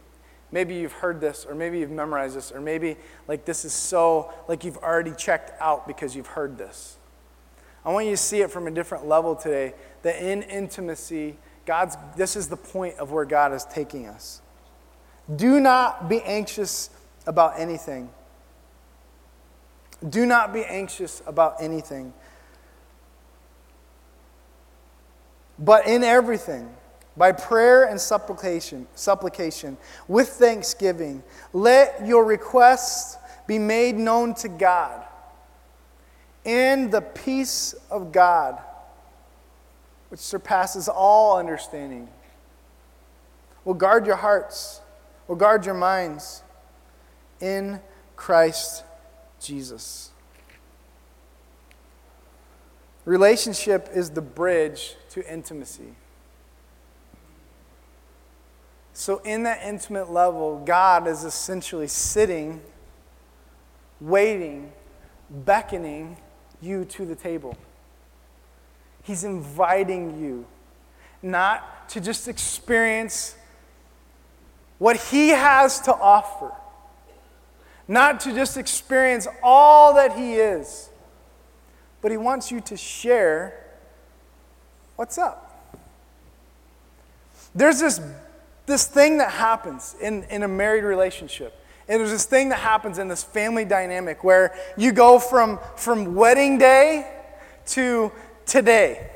maybe 0.50 0.74
you've 0.74 0.92
heard 0.92 1.20
this 1.20 1.44
or 1.44 1.54
maybe 1.54 1.78
you've 1.78 1.90
memorized 1.90 2.34
this 2.34 2.50
or 2.50 2.60
maybe 2.60 2.96
like 3.28 3.44
this 3.44 3.66
is 3.66 3.74
so 3.74 4.32
like 4.48 4.64
you've 4.64 4.78
already 4.78 5.12
checked 5.12 5.52
out 5.60 5.86
because 5.86 6.16
you've 6.16 6.26
heard 6.26 6.56
this. 6.56 6.96
I 7.84 7.92
want 7.92 8.06
you 8.06 8.12
to 8.12 8.16
see 8.16 8.40
it 8.40 8.50
from 8.50 8.66
a 8.66 8.70
different 8.70 9.06
level 9.06 9.36
today 9.36 9.74
that 10.00 10.24
in 10.24 10.42
intimacy, 10.42 11.36
God's, 11.66 11.96
this 12.16 12.34
is 12.34 12.48
the 12.48 12.56
point 12.56 12.96
of 12.96 13.12
where 13.12 13.26
God 13.26 13.52
is 13.52 13.64
taking 13.66 14.06
us. 14.06 14.40
Do 15.36 15.60
not 15.60 16.08
be 16.08 16.22
anxious 16.22 16.88
about 17.26 17.58
anything. 17.58 18.08
Do 20.08 20.24
not 20.24 20.54
be 20.54 20.64
anxious 20.64 21.22
about 21.26 21.56
anything. 21.60 22.14
But 25.62 25.86
in 25.86 26.02
everything, 26.02 26.68
by 27.16 27.30
prayer 27.30 27.84
and 27.84 28.00
supplication, 28.00 28.88
supplication 28.96 29.76
with 30.08 30.28
thanksgiving, 30.28 31.22
let 31.52 32.04
your 32.04 32.24
requests 32.24 33.16
be 33.46 33.60
made 33.60 33.94
known 33.94 34.34
to 34.34 34.48
God. 34.48 35.04
And 36.44 36.90
the 36.90 37.00
peace 37.00 37.74
of 37.90 38.10
God, 38.10 38.58
which 40.08 40.18
surpasses 40.18 40.88
all 40.88 41.38
understanding, 41.38 42.08
will 43.64 43.74
guard 43.74 44.04
your 44.04 44.16
hearts, 44.16 44.80
will 45.28 45.36
guard 45.36 45.64
your 45.64 45.76
minds 45.76 46.42
in 47.40 47.80
Christ 48.16 48.82
Jesus. 49.38 50.10
Relationship 53.04 53.88
is 53.94 54.10
the 54.10 54.22
bridge 54.22 54.96
to 55.12 55.32
intimacy. 55.32 55.94
So, 58.94 59.18
in 59.24 59.42
that 59.42 59.60
intimate 59.62 60.10
level, 60.10 60.62
God 60.64 61.06
is 61.06 61.24
essentially 61.24 61.86
sitting, 61.86 62.62
waiting, 64.00 64.72
beckoning 65.30 66.16
you 66.60 66.84
to 66.86 67.04
the 67.04 67.14
table. 67.14 67.56
He's 69.02 69.24
inviting 69.24 70.18
you 70.22 70.46
not 71.22 71.88
to 71.90 72.00
just 72.00 72.26
experience 72.26 73.36
what 74.78 74.96
He 74.96 75.28
has 75.28 75.80
to 75.80 75.94
offer, 75.94 76.52
not 77.86 78.20
to 78.20 78.32
just 78.32 78.56
experience 78.56 79.26
all 79.42 79.94
that 79.94 80.16
He 80.16 80.34
is, 80.34 80.88
but 82.00 82.10
He 82.10 82.16
wants 82.16 82.50
you 82.50 82.60
to 82.62 82.76
share 82.78 83.61
what's 84.96 85.18
up. 85.18 85.48
There's 87.54 87.80
this, 87.80 88.00
this 88.66 88.86
thing 88.86 89.18
that 89.18 89.30
happens 89.30 89.94
in, 90.00 90.24
in 90.24 90.42
a 90.42 90.48
married 90.48 90.84
relationship. 90.84 91.58
And 91.88 92.00
there's 92.00 92.10
this 92.10 92.24
thing 92.24 92.48
that 92.50 92.60
happens 92.60 92.98
in 92.98 93.08
this 93.08 93.22
family 93.22 93.64
dynamic 93.64 94.24
where 94.24 94.54
you 94.76 94.92
go 94.92 95.18
from, 95.18 95.58
from 95.76 96.14
wedding 96.14 96.58
day 96.58 97.10
to 97.66 98.12
today. 98.46 99.10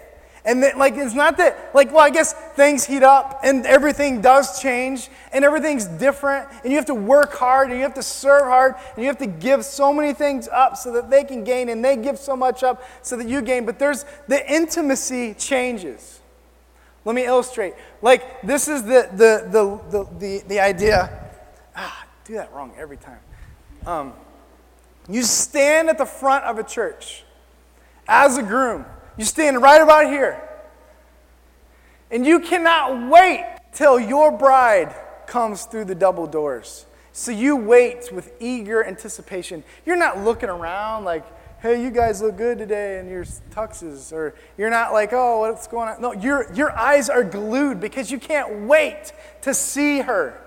And 0.44 0.62
that, 0.62 0.78
like, 0.78 0.94
it's 0.94 1.14
not 1.14 1.36
that, 1.38 1.70
like, 1.74 1.90
well, 1.90 2.04
I 2.04 2.10
guess 2.10 2.34
things 2.56 2.84
heat 2.84 3.02
up 3.02 3.40
and 3.44 3.64
everything 3.66 4.20
does 4.20 4.60
change 4.60 5.08
and 5.32 5.44
everything's 5.44 5.84
different 5.84 6.48
and 6.62 6.72
you 6.72 6.76
have 6.76 6.86
to 6.86 6.94
work 6.94 7.34
hard 7.34 7.68
and 7.68 7.76
you 7.76 7.82
have 7.82 7.94
to 7.94 8.02
serve 8.02 8.42
hard 8.42 8.74
and 8.94 9.02
you 9.02 9.06
have 9.06 9.18
to 9.18 9.26
give 9.26 9.64
so 9.64 9.92
many 9.92 10.12
things 10.12 10.48
up 10.48 10.76
so 10.76 10.92
that 10.92 11.10
they 11.10 11.22
can 11.22 11.44
gain 11.44 11.68
and 11.68 11.84
they 11.84 11.96
give 11.96 12.18
so 12.18 12.34
much 12.34 12.62
up 12.62 12.82
so 13.02 13.16
that 13.16 13.28
you 13.28 13.42
gain. 13.42 13.64
But 13.66 13.78
there's 13.78 14.04
the 14.26 14.52
intimacy 14.52 15.34
changes. 15.34 16.20
Let 17.04 17.14
me 17.14 17.24
illustrate. 17.24 17.74
Like, 18.02 18.42
this 18.42 18.66
is 18.66 18.82
the, 18.82 19.08
the, 19.12 19.46
the, 19.48 19.80
the, 19.90 20.18
the, 20.18 20.48
the 20.48 20.60
idea. 20.60 21.30
Ah, 21.76 22.06
do 22.24 22.34
that 22.34 22.52
wrong 22.52 22.72
every 22.76 22.96
time. 22.96 23.20
Um, 23.86 24.12
you 25.08 25.22
stand 25.22 25.88
at 25.88 25.98
the 25.98 26.06
front 26.06 26.44
of 26.44 26.58
a 26.58 26.64
church 26.64 27.22
as 28.08 28.38
a 28.38 28.42
groom 28.42 28.84
you 29.16 29.24
stand 29.24 29.60
right 29.62 29.80
about 29.80 30.06
here. 30.06 30.45
And 32.16 32.26
you 32.26 32.40
cannot 32.40 33.10
wait 33.10 33.44
till 33.74 34.00
your 34.00 34.32
bride 34.32 34.94
comes 35.26 35.66
through 35.66 35.84
the 35.84 35.94
double 35.94 36.26
doors. 36.26 36.86
So 37.12 37.30
you 37.30 37.56
wait 37.56 38.10
with 38.10 38.32
eager 38.40 38.82
anticipation. 38.82 39.62
You're 39.84 39.98
not 39.98 40.24
looking 40.24 40.48
around 40.48 41.04
like, 41.04 41.26
hey, 41.60 41.82
you 41.82 41.90
guys 41.90 42.22
look 42.22 42.38
good 42.38 42.56
today 42.56 43.00
in 43.00 43.10
your 43.10 43.24
tuxes. 43.50 44.14
Or 44.14 44.34
you're 44.56 44.70
not 44.70 44.94
like, 44.94 45.12
oh, 45.12 45.40
what's 45.40 45.66
going 45.66 45.90
on? 45.90 46.00
No, 46.00 46.12
your, 46.12 46.50
your 46.54 46.72
eyes 46.72 47.10
are 47.10 47.22
glued 47.22 47.80
because 47.80 48.10
you 48.10 48.18
can't 48.18 48.60
wait 48.60 49.12
to 49.42 49.52
see 49.52 50.00
her. 50.00 50.40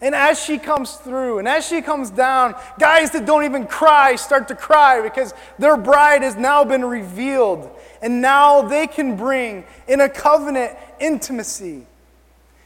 And 0.00 0.14
as 0.14 0.42
she 0.42 0.58
comes 0.58 0.92
through 0.96 1.38
and 1.38 1.48
as 1.48 1.66
she 1.66 1.80
comes 1.80 2.10
down, 2.10 2.54
guys 2.78 3.12
that 3.12 3.24
don't 3.24 3.44
even 3.44 3.66
cry 3.66 4.16
start 4.16 4.48
to 4.48 4.54
cry 4.54 5.00
because 5.00 5.32
their 5.58 5.76
bride 5.76 6.22
has 6.22 6.36
now 6.36 6.64
been 6.64 6.84
revealed. 6.84 7.70
And 8.02 8.20
now 8.20 8.60
they 8.62 8.86
can 8.86 9.16
bring 9.16 9.64
in 9.88 10.00
a 10.02 10.08
covenant 10.08 10.76
intimacy. 11.00 11.86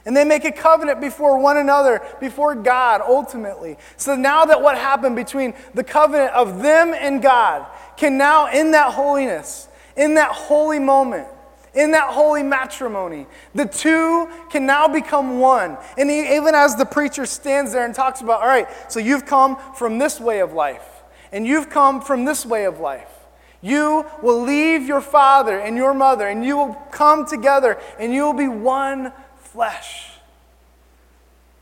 And 0.06 0.16
they 0.16 0.24
make 0.24 0.44
a 0.44 0.52
covenant 0.52 1.00
before 1.00 1.38
one 1.38 1.58
another, 1.58 2.00
before 2.20 2.54
God 2.54 3.02
ultimately. 3.02 3.76
So 3.96 4.16
now 4.16 4.46
that 4.46 4.62
what 4.62 4.78
happened 4.78 5.14
between 5.14 5.54
the 5.74 5.84
covenant 5.84 6.32
of 6.32 6.62
them 6.62 6.94
and 6.94 7.20
God 7.20 7.66
can 7.96 8.16
now, 8.16 8.50
in 8.50 8.70
that 8.70 8.94
holiness, 8.94 9.68
in 9.96 10.14
that 10.14 10.30
holy 10.30 10.78
moment, 10.78 11.28
in 11.74 11.92
that 11.92 12.10
holy 12.12 12.42
matrimony. 12.42 13.26
The 13.54 13.66
two 13.66 14.28
can 14.50 14.66
now 14.66 14.88
become 14.88 15.38
one. 15.38 15.76
And 15.98 16.10
even 16.10 16.54
as 16.54 16.76
the 16.76 16.86
preacher 16.86 17.26
stands 17.26 17.72
there 17.72 17.84
and 17.84 17.94
talks 17.94 18.22
about, 18.22 18.40
all 18.40 18.48
right, 18.48 18.66
so 18.88 18.98
you've 18.98 19.26
come 19.26 19.56
from 19.74 19.98
this 19.98 20.18
way 20.18 20.40
of 20.40 20.52
life, 20.52 21.04
and 21.30 21.46
you've 21.46 21.70
come 21.70 22.00
from 22.00 22.24
this 22.24 22.44
way 22.44 22.64
of 22.64 22.80
life. 22.80 23.19
You 23.62 24.07
will 24.23 24.40
leave 24.40 24.87
your 24.87 25.01
father 25.01 25.59
and 25.59 25.77
your 25.77 25.92
mother, 25.92 26.27
and 26.27 26.44
you 26.44 26.57
will 26.57 26.75
come 26.90 27.27
together, 27.27 27.79
and 27.99 28.12
you 28.12 28.25
will 28.25 28.33
be 28.33 28.49
one 28.49 29.12
flesh. 29.37 30.12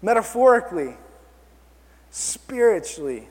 Metaphorically, 0.01 0.97
spiritually, 2.11 3.29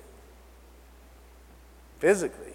physically. 1.99 2.53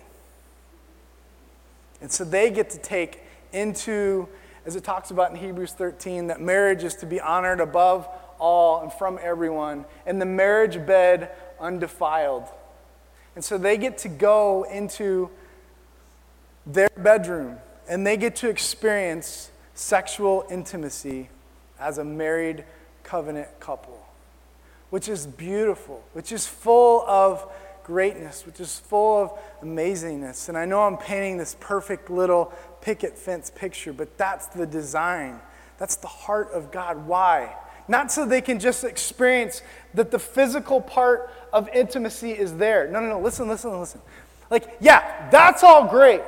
And 2.03 2.11
so 2.11 2.25
they 2.25 2.51
get 2.51 2.71
to 2.71 2.79
take 2.79 3.23
into, 3.53 4.29
as 4.67 4.77
it 4.77 4.85
talks 4.85 5.11
about 5.11 5.31
in 5.31 5.37
Hebrews 5.37 5.73
13, 5.73 6.27
that 6.27 6.41
marriage 6.41 6.85
is 6.85 6.95
to 6.97 7.07
be 7.07 7.21
honored 7.21 7.61
above 7.61 8.09
all 8.39 8.83
and 8.83 8.93
from 8.93 9.19
everyone, 9.23 9.85
and 10.05 10.21
the 10.21 10.27
marriage 10.27 10.85
bed 10.85 11.31
undefiled. 11.61 12.49
And 13.35 13.43
so 13.45 13.57
they 13.57 13.79
get 13.79 13.99
to 13.99 14.09
go 14.09 14.65
into 14.65 15.31
their 16.67 16.91
bedroom 16.97 17.59
and 17.89 18.07
they 18.07 18.17
get 18.17 18.37
to 18.37 18.49
experience 18.49 19.51
sexual 19.75 20.45
intimacy 20.51 21.29
as 21.81 21.99
a 21.99 22.05
married 22.05 22.65
covenant 23.03 23.49
couple, 23.61 24.07
which 24.91 25.09
is 25.09 25.27
beautiful, 25.27 26.03
which 26.13 26.31
is 26.33 26.47
full 26.47 27.03
of 27.03 27.51
greatness, 27.85 28.47
which 28.47 28.61
is 28.61 28.79
full 28.79 29.23
of 29.23 29.33
amazingness. 29.63 30.49
And 30.49 30.57
I 30.57 30.65
know 30.65 30.83
I'm 30.83 30.97
painting 30.97 31.37
this 31.37 31.57
perfect 31.59 32.11
little 32.11 32.53
picket 32.81 33.19
fence 33.19 33.51
picture, 33.55 33.93
but 33.93 34.17
that's 34.17 34.47
the 34.47 34.67
design. 34.67 35.41
That's 35.79 35.97
the 35.97 36.07
heart 36.07 36.51
of 36.53 36.71
God. 36.71 37.07
Why? 37.07 37.57
Not 37.89 38.13
so 38.13 38.25
they 38.25 38.41
can 38.41 38.61
just 38.61 38.85
experience 38.85 39.63
that 39.95 40.13
the 40.13 40.19
physical 40.19 40.81
part 40.81 41.31
of 41.53 41.69
intimacy 41.71 42.31
is 42.31 42.57
there. 42.57 42.89
No, 42.89 43.01
no, 43.01 43.09
no. 43.09 43.21
Listen, 43.21 43.49
listen, 43.49 43.79
listen. 43.79 44.01
Like, 44.51 44.77
yeah, 44.81 45.29
that's 45.31 45.65
all 45.65 45.89
great. 45.89 46.23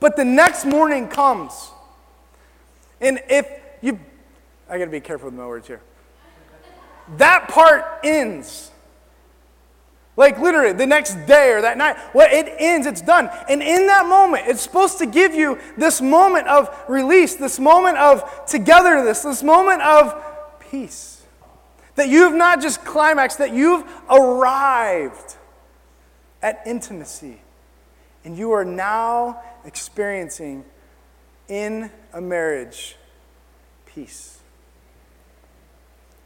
But 0.00 0.16
the 0.16 0.24
next 0.24 0.64
morning 0.64 1.08
comes. 1.08 1.70
And 3.00 3.20
if 3.28 3.48
you, 3.80 3.98
I 4.68 4.78
got 4.78 4.86
to 4.86 4.90
be 4.90 5.00
careful 5.00 5.26
with 5.26 5.34
my 5.34 5.46
words 5.46 5.66
here. 5.66 5.80
That 7.16 7.48
part 7.48 7.84
ends. 8.04 8.70
Like 10.16 10.38
literally 10.40 10.72
the 10.72 10.86
next 10.86 11.14
day 11.26 11.52
or 11.52 11.62
that 11.62 11.78
night. 11.78 11.96
Well, 12.12 12.28
it 12.30 12.52
ends, 12.58 12.86
it's 12.86 13.00
done. 13.00 13.30
And 13.48 13.62
in 13.62 13.86
that 13.86 14.06
moment, 14.06 14.48
it's 14.48 14.60
supposed 14.60 14.98
to 14.98 15.06
give 15.06 15.32
you 15.32 15.58
this 15.76 16.00
moment 16.00 16.48
of 16.48 16.74
release, 16.88 17.36
this 17.36 17.60
moment 17.60 17.98
of 17.98 18.46
togetherness, 18.46 19.22
this 19.22 19.42
moment 19.42 19.82
of 19.82 20.20
peace. 20.58 21.22
That 21.94 22.08
you 22.08 22.24
have 22.24 22.34
not 22.34 22.60
just 22.60 22.84
climaxed, 22.84 23.38
that 23.38 23.52
you've 23.52 23.84
arrived 24.10 25.36
at 26.42 26.62
intimacy. 26.66 27.40
And 28.28 28.36
you 28.36 28.52
are 28.52 28.62
now 28.62 29.40
experiencing 29.64 30.62
in 31.48 31.90
a 32.12 32.20
marriage 32.20 32.96
peace. 33.86 34.40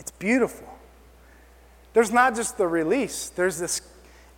It's 0.00 0.10
beautiful. 0.10 0.66
There's 1.92 2.10
not 2.10 2.34
just 2.34 2.58
the 2.58 2.66
release, 2.66 3.28
there's 3.28 3.56
this 3.56 3.82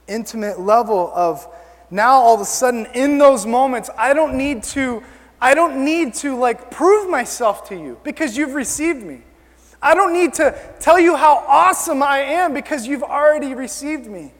intimate 0.06 0.60
level 0.60 1.10
of 1.14 1.48
now 1.90 2.16
all 2.16 2.34
of 2.34 2.42
a 2.42 2.44
sudden 2.44 2.84
in 2.92 3.16
those 3.16 3.46
moments, 3.46 3.88
I 3.96 4.12
don't 4.12 4.36
need 4.36 4.62
to. 4.64 5.02
I 5.40 5.54
don't 5.54 5.86
need 5.86 6.12
to 6.16 6.36
like 6.36 6.70
prove 6.70 7.08
myself 7.08 7.66
to 7.70 7.74
you 7.74 7.98
because 8.04 8.36
you've 8.36 8.52
received 8.52 9.02
me. 9.02 9.22
I 9.80 9.94
don't 9.94 10.12
need 10.12 10.34
to 10.34 10.54
tell 10.80 11.00
you 11.00 11.16
how 11.16 11.42
awesome 11.48 12.02
I 12.02 12.18
am 12.18 12.52
because 12.52 12.86
you've 12.86 13.02
already 13.02 13.54
received 13.54 14.04
me. 14.06 14.34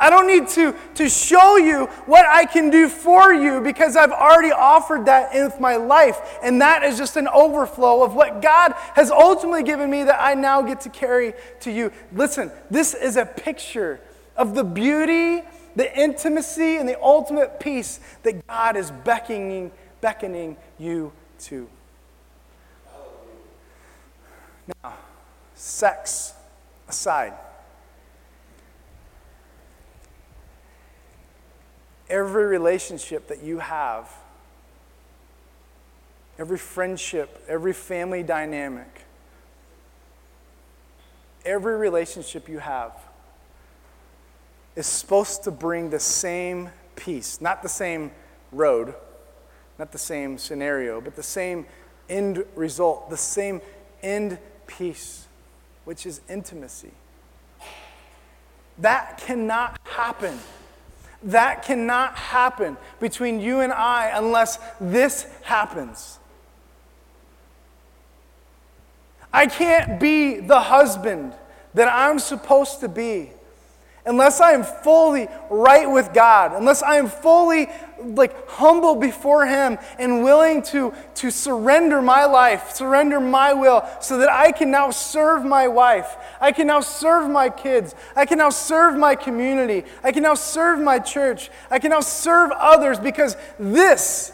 I 0.00 0.08
don't 0.08 0.26
need 0.26 0.48
to, 0.48 0.74
to 0.94 1.10
show 1.10 1.58
you 1.58 1.84
what 2.06 2.24
I 2.24 2.46
can 2.46 2.70
do 2.70 2.88
for 2.88 3.34
you 3.34 3.60
because 3.60 3.96
I've 3.96 4.12
already 4.12 4.50
offered 4.50 5.04
that 5.04 5.34
in 5.34 5.52
my 5.60 5.76
life. 5.76 6.38
And 6.42 6.62
that 6.62 6.82
is 6.82 6.96
just 6.96 7.16
an 7.16 7.28
overflow 7.28 8.02
of 8.02 8.14
what 8.14 8.40
God 8.40 8.72
has 8.94 9.10
ultimately 9.10 9.62
given 9.62 9.90
me 9.90 10.04
that 10.04 10.18
I 10.18 10.32
now 10.32 10.62
get 10.62 10.80
to 10.82 10.88
carry 10.88 11.34
to 11.60 11.70
you. 11.70 11.92
Listen, 12.12 12.50
this 12.70 12.94
is 12.94 13.16
a 13.16 13.26
picture 13.26 14.00
of 14.38 14.54
the 14.54 14.64
beauty, 14.64 15.42
the 15.76 15.94
intimacy, 15.98 16.78
and 16.78 16.88
the 16.88 16.98
ultimate 17.02 17.60
peace 17.60 18.00
that 18.22 18.46
God 18.46 18.76
is 18.76 18.90
beckoning, 18.90 19.70
beckoning 20.00 20.56
you 20.78 21.12
to. 21.40 21.68
Now, 24.82 24.94
sex 25.54 26.32
aside. 26.88 27.34
Every 32.10 32.44
relationship 32.44 33.28
that 33.28 33.42
you 33.42 33.60
have, 33.60 34.10
every 36.38 36.58
friendship, 36.58 37.42
every 37.48 37.72
family 37.72 38.22
dynamic, 38.22 39.06
every 41.44 41.76
relationship 41.76 42.48
you 42.48 42.58
have 42.58 42.92
is 44.76 44.86
supposed 44.86 45.44
to 45.44 45.50
bring 45.50 45.90
the 45.90 46.00
same 46.00 46.70
peace, 46.96 47.40
not 47.40 47.62
the 47.62 47.68
same 47.68 48.10
road, 48.52 48.94
not 49.78 49.92
the 49.92 49.98
same 49.98 50.36
scenario, 50.36 51.00
but 51.00 51.16
the 51.16 51.22
same 51.22 51.64
end 52.08 52.44
result, 52.56 53.08
the 53.08 53.16
same 53.16 53.60
end 54.02 54.36
peace, 54.66 55.26
which 55.84 56.04
is 56.06 56.20
intimacy. 56.28 56.90
That 58.78 59.18
cannot 59.18 59.78
happen 59.84 60.38
that 61.22 61.64
cannot 61.64 62.16
happen 62.16 62.76
between 62.98 63.40
you 63.40 63.60
and 63.60 63.72
I 63.72 64.10
unless 64.14 64.58
this 64.80 65.26
happens. 65.42 66.18
I 69.32 69.46
can't 69.46 70.00
be 70.00 70.40
the 70.40 70.60
husband 70.60 71.34
that 71.74 71.88
I'm 71.88 72.18
supposed 72.18 72.80
to 72.80 72.88
be 72.88 73.30
unless 74.06 74.40
I 74.40 74.52
am 74.52 74.64
fully 74.64 75.28
right 75.50 75.90
with 75.90 76.12
God, 76.12 76.52
unless 76.54 76.82
I 76.82 76.96
am 76.96 77.08
fully 77.08 77.68
like 78.02 78.48
humble 78.48 78.94
before 78.94 79.46
him 79.46 79.78
and 79.98 80.24
willing 80.24 80.62
to, 80.62 80.94
to 81.16 81.30
surrender 81.30 82.00
my 82.00 82.24
life, 82.24 82.70
surrender 82.70 83.20
my 83.20 83.52
will, 83.52 83.86
so 84.00 84.18
that 84.18 84.30
I 84.30 84.52
can 84.52 84.70
now 84.70 84.90
serve 84.90 85.44
my 85.44 85.68
wife. 85.68 86.16
I 86.40 86.52
can 86.52 86.66
now 86.66 86.80
serve 86.80 87.30
my 87.30 87.50
kids. 87.50 87.94
I 88.16 88.24
can 88.24 88.38
now 88.38 88.50
serve 88.50 88.96
my 88.96 89.14
community. 89.14 89.84
I 90.02 90.12
can 90.12 90.22
now 90.22 90.34
serve 90.34 90.80
my 90.80 90.98
church. 90.98 91.50
I 91.70 91.78
can 91.78 91.90
now 91.90 92.00
serve 92.00 92.50
others 92.52 92.98
because 92.98 93.36
this 93.58 94.32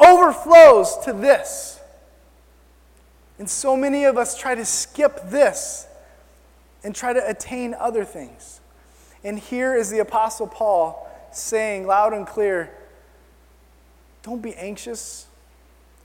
overflows 0.00 0.98
to 1.04 1.12
this. 1.12 1.80
And 3.38 3.48
so 3.48 3.76
many 3.76 4.04
of 4.04 4.16
us 4.16 4.38
try 4.38 4.54
to 4.54 4.64
skip 4.64 5.28
this 5.28 5.86
and 6.82 6.94
try 6.94 7.12
to 7.12 7.28
attain 7.28 7.74
other 7.74 8.04
things. 8.04 8.53
And 9.24 9.38
here 9.38 9.74
is 9.74 9.90
the 9.90 10.00
Apostle 10.00 10.46
Paul 10.46 11.10
saying 11.32 11.86
loud 11.86 12.12
and 12.12 12.26
clear 12.26 12.70
don't 14.22 14.40
be 14.40 14.54
anxious. 14.54 15.26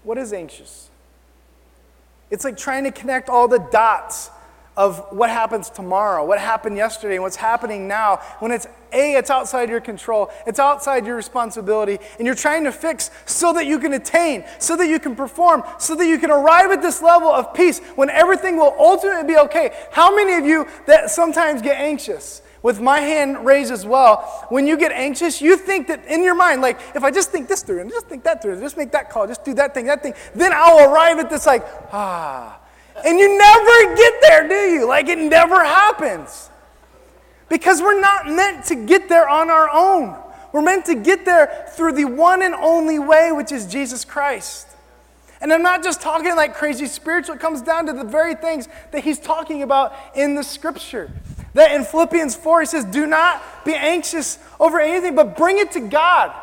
What 0.04 0.18
is 0.18 0.34
anxious? 0.34 0.90
It's 2.30 2.44
like 2.44 2.58
trying 2.58 2.84
to 2.84 2.92
connect 2.92 3.30
all 3.30 3.48
the 3.48 3.60
dots 3.60 4.30
of 4.76 5.06
what 5.12 5.30
happens 5.30 5.70
tomorrow, 5.70 6.26
what 6.26 6.40
happened 6.40 6.78
yesterday, 6.78 7.16
and 7.16 7.24
what's 7.24 7.36
happening 7.36 7.88
now. 7.88 8.18
When 8.40 8.52
it's 8.52 8.68
A, 8.94 9.16
it's 9.16 9.30
outside 9.30 9.70
your 9.70 9.82
control, 9.82 10.32
it's 10.48 10.60
outside 10.60 11.06
your 11.06 11.16
responsibility, 11.16 11.98
and 12.18 12.26
you're 12.26 12.36
trying 12.36 12.64
to 12.64 12.72
fix 12.72 13.12
so 13.26 13.52
that 13.54 13.66
you 13.66 13.80
can 13.80 13.94
attain, 13.94 14.46
so 14.58 14.78
that 14.78 14.88
you 14.88 15.00
can 15.00 15.16
perform, 15.16 15.64
so 15.80 15.96
that 15.96 16.08
you 16.08 16.18
can 16.18 16.32
arrive 16.32 16.72
at 16.72 16.82
this 16.82 17.02
level 17.02 17.30
of 17.30 17.54
peace 17.54 17.80
when 17.96 18.10
everything 18.10 18.58
will 18.58 18.76
ultimately 18.80 19.34
be 19.34 19.38
okay. 19.38 19.74
How 19.92 20.16
many 20.16 20.34
of 20.34 20.46
you 20.46 20.68
that 20.86 21.10
sometimes 21.10 21.62
get 21.62 21.78
anxious? 21.78 22.42
With 22.62 22.80
my 22.82 23.00
hand 23.00 23.46
raised 23.46 23.72
as 23.72 23.86
well, 23.86 24.46
when 24.50 24.68
you 24.68 24.78
get 24.78 24.92
anxious, 24.92 25.42
you 25.42 25.56
think 25.56 25.88
that 25.88 26.06
in 26.06 26.24
your 26.24 26.36
mind, 26.36 26.62
like, 26.62 26.80
if 26.96 27.04
I 27.04 27.12
just 27.12 27.32
think 27.32 27.48
this 27.48 27.64
through 27.64 27.82
and 27.82 27.90
just 27.90 28.08
think 28.08 28.24
that 28.24 28.42
through, 28.42 28.60
just 28.60 28.78
make 28.78 28.92
that 28.92 29.10
call, 29.10 29.28
just 29.28 29.46
do 29.46 29.54
that 29.56 29.74
thing, 29.74 29.86
that 29.86 30.04
thing, 30.04 30.14
then 30.36 30.52
I'll 30.54 30.92
arrive 30.92 31.20
at 31.20 31.30
this, 31.30 31.46
like, 31.46 31.66
ah. 31.94 32.60
And 33.06 33.18
you 33.18 33.38
never 33.38 33.96
get 33.96 34.14
there, 34.22 34.48
do 34.48 34.74
you? 34.74 34.88
Like, 34.88 35.08
it 35.08 35.18
never 35.18 35.64
happens. 35.64 36.50
Because 37.48 37.82
we're 37.82 38.00
not 38.00 38.28
meant 38.28 38.66
to 38.66 38.76
get 38.76 39.10
there 39.10 39.28
on 39.28 39.50
our 39.50 39.70
own. 39.72 40.16
We're 40.52 40.62
meant 40.62 40.86
to 40.86 40.96
get 40.96 41.26
there 41.26 41.68
through 41.76 41.94
the 41.94 42.06
one 42.06 42.42
and 42.42 42.54
only 42.54 43.00
way, 43.00 43.32
which 43.32 43.52
is 43.52 43.66
Jesus 43.66 44.04
Christ. 44.04 44.68
And 45.42 45.54
I'm 45.54 45.64
not 45.64 45.84
just 45.84 46.02
talking 46.02 46.36
like 46.36 46.56
crazy 46.56 46.88
spiritual, 46.88 47.36
it 47.36 47.42
comes 47.42 47.62
down 47.62 47.86
to 47.86 47.94
the 47.94 48.04
very 48.04 48.36
things 48.36 48.68
that 48.92 49.04
he's 49.04 49.20
talking 49.20 49.64
about 49.64 49.94
in 50.16 50.36
the 50.36 50.44
scripture. 50.44 51.10
That 51.60 51.74
in 51.74 51.84
Philippians 51.84 52.38
4, 52.38 52.62
he 52.62 52.66
says, 52.66 52.86
Do 52.86 53.06
not 53.06 53.44
be 53.66 53.74
anxious 53.74 54.40
over 54.62 54.80
anything, 54.80 55.14
but 55.14 55.36
bring 55.36 55.58
it 55.58 55.74
to 55.74 55.82
God. 55.82 56.34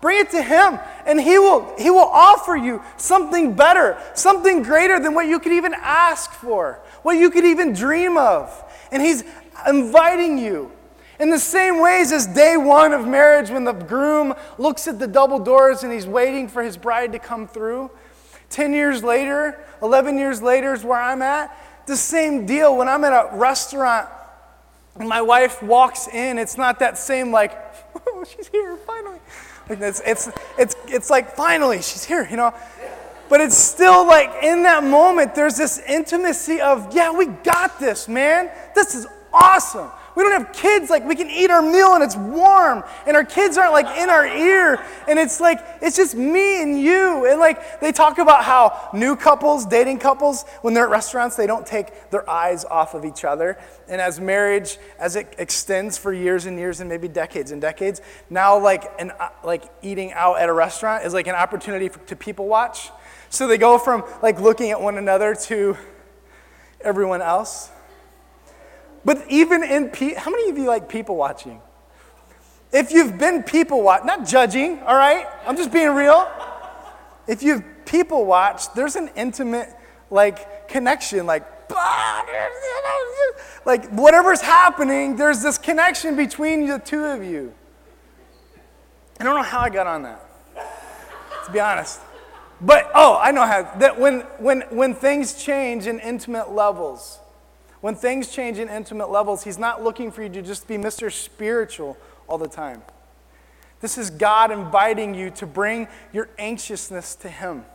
Bring 0.00 0.18
it 0.18 0.30
to 0.32 0.42
Him, 0.42 0.80
and 1.06 1.20
He 1.20 1.38
will, 1.38 1.72
he 1.78 1.90
will 1.90 2.00
offer 2.00 2.56
you 2.56 2.82
something 2.96 3.54
better, 3.54 3.96
something 4.14 4.64
greater 4.64 4.98
than 4.98 5.14
what 5.14 5.28
you 5.28 5.38
could 5.38 5.52
even 5.52 5.74
ask 5.74 6.32
for, 6.32 6.80
what 7.04 7.12
you 7.12 7.30
could 7.30 7.44
even 7.44 7.72
dream 7.72 8.16
of. 8.16 8.50
And 8.90 9.00
He's 9.00 9.22
inviting 9.64 10.38
you. 10.38 10.72
In 11.20 11.30
the 11.30 11.38
same 11.38 11.78
ways 11.78 12.10
as 12.10 12.26
day 12.26 12.56
one 12.56 12.92
of 12.92 13.06
marriage, 13.06 13.50
when 13.50 13.62
the 13.62 13.72
groom 13.72 14.34
looks 14.58 14.88
at 14.88 14.98
the 14.98 15.06
double 15.06 15.38
doors 15.38 15.84
and 15.84 15.92
he's 15.92 16.08
waiting 16.08 16.48
for 16.48 16.64
his 16.64 16.76
bride 16.76 17.12
to 17.12 17.20
come 17.20 17.46
through. 17.46 17.92
10 18.50 18.72
years 18.72 19.04
later, 19.04 19.64
11 19.82 20.18
years 20.18 20.42
later 20.42 20.74
is 20.74 20.82
where 20.82 21.00
I'm 21.00 21.22
at. 21.22 21.56
The 21.86 21.96
same 21.96 22.44
deal 22.44 22.76
when 22.76 22.88
I'm 22.88 23.04
at 23.04 23.12
a 23.12 23.36
restaurant 23.36 24.08
and 24.98 25.08
my 25.08 25.22
wife 25.22 25.62
walks 25.62 26.08
in, 26.08 26.38
it's 26.38 26.56
not 26.56 26.78
that 26.78 26.98
same 26.98 27.32
like, 27.32 27.52
oh, 28.06 28.24
she's 28.36 28.48
here, 28.48 28.76
finally. 28.76 29.18
Like 29.68 29.80
it's, 29.80 30.02
it's, 30.04 30.30
it's, 30.58 30.76
it's 30.86 31.10
like, 31.10 31.34
finally, 31.34 31.78
she's 31.78 32.04
here, 32.04 32.26
you 32.30 32.36
know? 32.36 32.54
But 33.28 33.40
it's 33.40 33.56
still 33.56 34.06
like 34.06 34.42
in 34.42 34.62
that 34.64 34.84
moment, 34.84 35.34
there's 35.34 35.56
this 35.56 35.78
intimacy 35.78 36.60
of, 36.60 36.94
yeah, 36.94 37.10
we 37.10 37.26
got 37.26 37.80
this, 37.80 38.06
man. 38.06 38.50
This 38.74 38.94
is 38.94 39.06
awesome. 39.32 39.90
We 40.14 40.22
don't 40.22 40.32
have 40.32 40.52
kids, 40.52 40.90
like 40.90 41.04
we 41.04 41.16
can 41.16 41.28
eat 41.28 41.50
our 41.50 41.60
meal 41.60 41.94
and 41.94 42.04
it's 42.04 42.16
warm, 42.16 42.84
and 43.06 43.16
our 43.16 43.24
kids 43.24 43.58
aren't 43.58 43.72
like 43.72 43.96
in 43.98 44.08
our 44.08 44.26
ear, 44.26 44.80
and 45.08 45.18
it's 45.18 45.40
like, 45.40 45.58
it's 45.82 45.96
just 45.96 46.14
me 46.14 46.62
and 46.62 46.80
you. 46.80 47.26
And 47.28 47.40
like 47.40 47.80
they 47.80 47.90
talk 47.90 48.18
about 48.18 48.44
how 48.44 48.90
new 48.94 49.16
couples, 49.16 49.66
dating 49.66 49.98
couples, 49.98 50.44
when 50.62 50.72
they're 50.72 50.84
at 50.84 50.90
restaurants, 50.90 51.34
they 51.34 51.46
don't 51.46 51.66
take 51.66 52.10
their 52.10 52.28
eyes 52.30 52.64
off 52.64 52.94
of 52.94 53.04
each 53.04 53.24
other. 53.24 53.58
And 53.88 54.00
as 54.00 54.20
marriage, 54.20 54.78
as 54.98 55.16
it 55.16 55.34
extends 55.38 55.98
for 55.98 56.12
years 56.12 56.46
and 56.46 56.58
years 56.58 56.80
and 56.80 56.88
maybe 56.88 57.08
decades 57.08 57.50
and 57.50 57.60
decades, 57.60 58.00
now 58.30 58.58
like, 58.58 58.84
an, 59.00 59.12
like 59.42 59.64
eating 59.82 60.12
out 60.12 60.38
at 60.38 60.48
a 60.48 60.52
restaurant 60.52 61.04
is 61.04 61.12
like 61.12 61.26
an 61.26 61.34
opportunity 61.34 61.88
for, 61.88 61.98
to 62.06 62.16
people 62.16 62.46
watch. 62.46 62.90
So 63.30 63.48
they 63.48 63.58
go 63.58 63.78
from 63.78 64.04
like 64.22 64.40
looking 64.40 64.70
at 64.70 64.80
one 64.80 64.96
another 64.96 65.34
to 65.34 65.76
everyone 66.80 67.20
else. 67.20 67.70
But 69.04 69.24
even 69.28 69.62
in, 69.62 69.90
pe- 69.90 70.14
how 70.14 70.30
many 70.30 70.50
of 70.50 70.56
you 70.56 70.64
like 70.64 70.88
people 70.88 71.16
watching? 71.16 71.60
If 72.72 72.90
you've 72.90 73.18
been 73.18 73.42
people 73.42 73.82
watch, 73.82 74.04
not 74.04 74.26
judging, 74.26 74.80
all 74.80 74.96
right? 74.96 75.26
I'm 75.46 75.56
just 75.56 75.72
being 75.72 75.94
real. 75.94 76.28
If 77.28 77.42
you've 77.42 77.62
people 77.84 78.24
watched, 78.24 78.74
there's 78.74 78.96
an 78.96 79.10
intimate 79.16 79.68
like 80.10 80.68
connection, 80.68 81.26
like 81.26 81.46
like 83.64 83.88
whatever's 83.90 84.40
happening, 84.40 85.16
there's 85.16 85.42
this 85.42 85.58
connection 85.58 86.16
between 86.16 86.66
the 86.66 86.78
two 86.78 87.04
of 87.04 87.24
you. 87.24 87.54
I 89.20 89.24
don't 89.24 89.36
know 89.36 89.42
how 89.42 89.60
I 89.60 89.70
got 89.70 89.86
on 89.86 90.02
that, 90.02 90.20
to 91.46 91.52
be 91.52 91.60
honest. 91.60 92.00
But 92.60 92.90
oh, 92.94 93.18
I 93.20 93.30
know 93.30 93.46
how 93.46 93.62
that 93.78 93.98
when 93.98 94.20
when 94.38 94.62
when 94.70 94.94
things 94.94 95.42
change 95.42 95.86
in 95.86 95.98
intimate 96.00 96.52
levels, 96.52 97.18
when 97.84 97.94
things 97.94 98.30
change 98.30 98.58
in 98.58 98.70
intimate 98.70 99.10
levels, 99.10 99.44
He's 99.44 99.58
not 99.58 99.84
looking 99.84 100.10
for 100.10 100.22
you 100.22 100.30
to 100.30 100.40
just 100.40 100.66
be 100.66 100.78
Mr. 100.78 101.12
Spiritual 101.12 101.98
all 102.26 102.38
the 102.38 102.48
time. 102.48 102.80
This 103.82 103.98
is 103.98 104.08
God 104.08 104.50
inviting 104.50 105.14
you 105.14 105.28
to 105.32 105.46
bring 105.46 105.88
your 106.10 106.30
anxiousness 106.38 107.14
to 107.16 107.28
Him, 107.28 107.66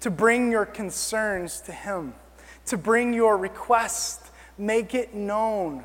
to 0.00 0.10
bring 0.10 0.52
your 0.52 0.66
concerns 0.66 1.62
to 1.62 1.72
Him, 1.72 2.12
to 2.66 2.76
bring 2.76 3.14
your 3.14 3.38
request, 3.38 4.20
make 4.58 4.94
it 4.94 5.14
known, 5.14 5.82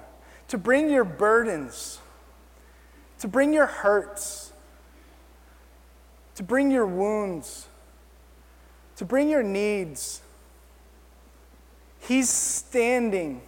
to 0.50 0.58
bring 0.58 0.90
your 0.90 1.06
burdens, 1.06 2.02
to 3.20 3.30
bring 3.30 3.54
your 3.54 3.68
hurts, 3.68 4.52
to 6.36 6.44
bring 6.44 6.70
your 6.70 6.86
wounds, 6.86 7.70
to 8.98 9.06
bring 9.06 9.30
your 9.30 9.42
needs. 9.42 10.20
He's 12.02 12.30
standing 12.30 13.40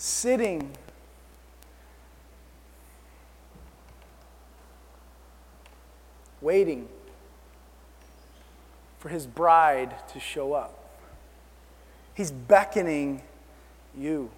sitting. 0.00 0.70
Waiting 6.40 6.88
for 8.98 9.10
his 9.10 9.26
bride 9.26 9.94
to 10.08 10.18
show 10.18 10.54
up. 10.54 10.76
He's 12.14 12.30
beckoning 12.30 13.22
you. 13.96 14.30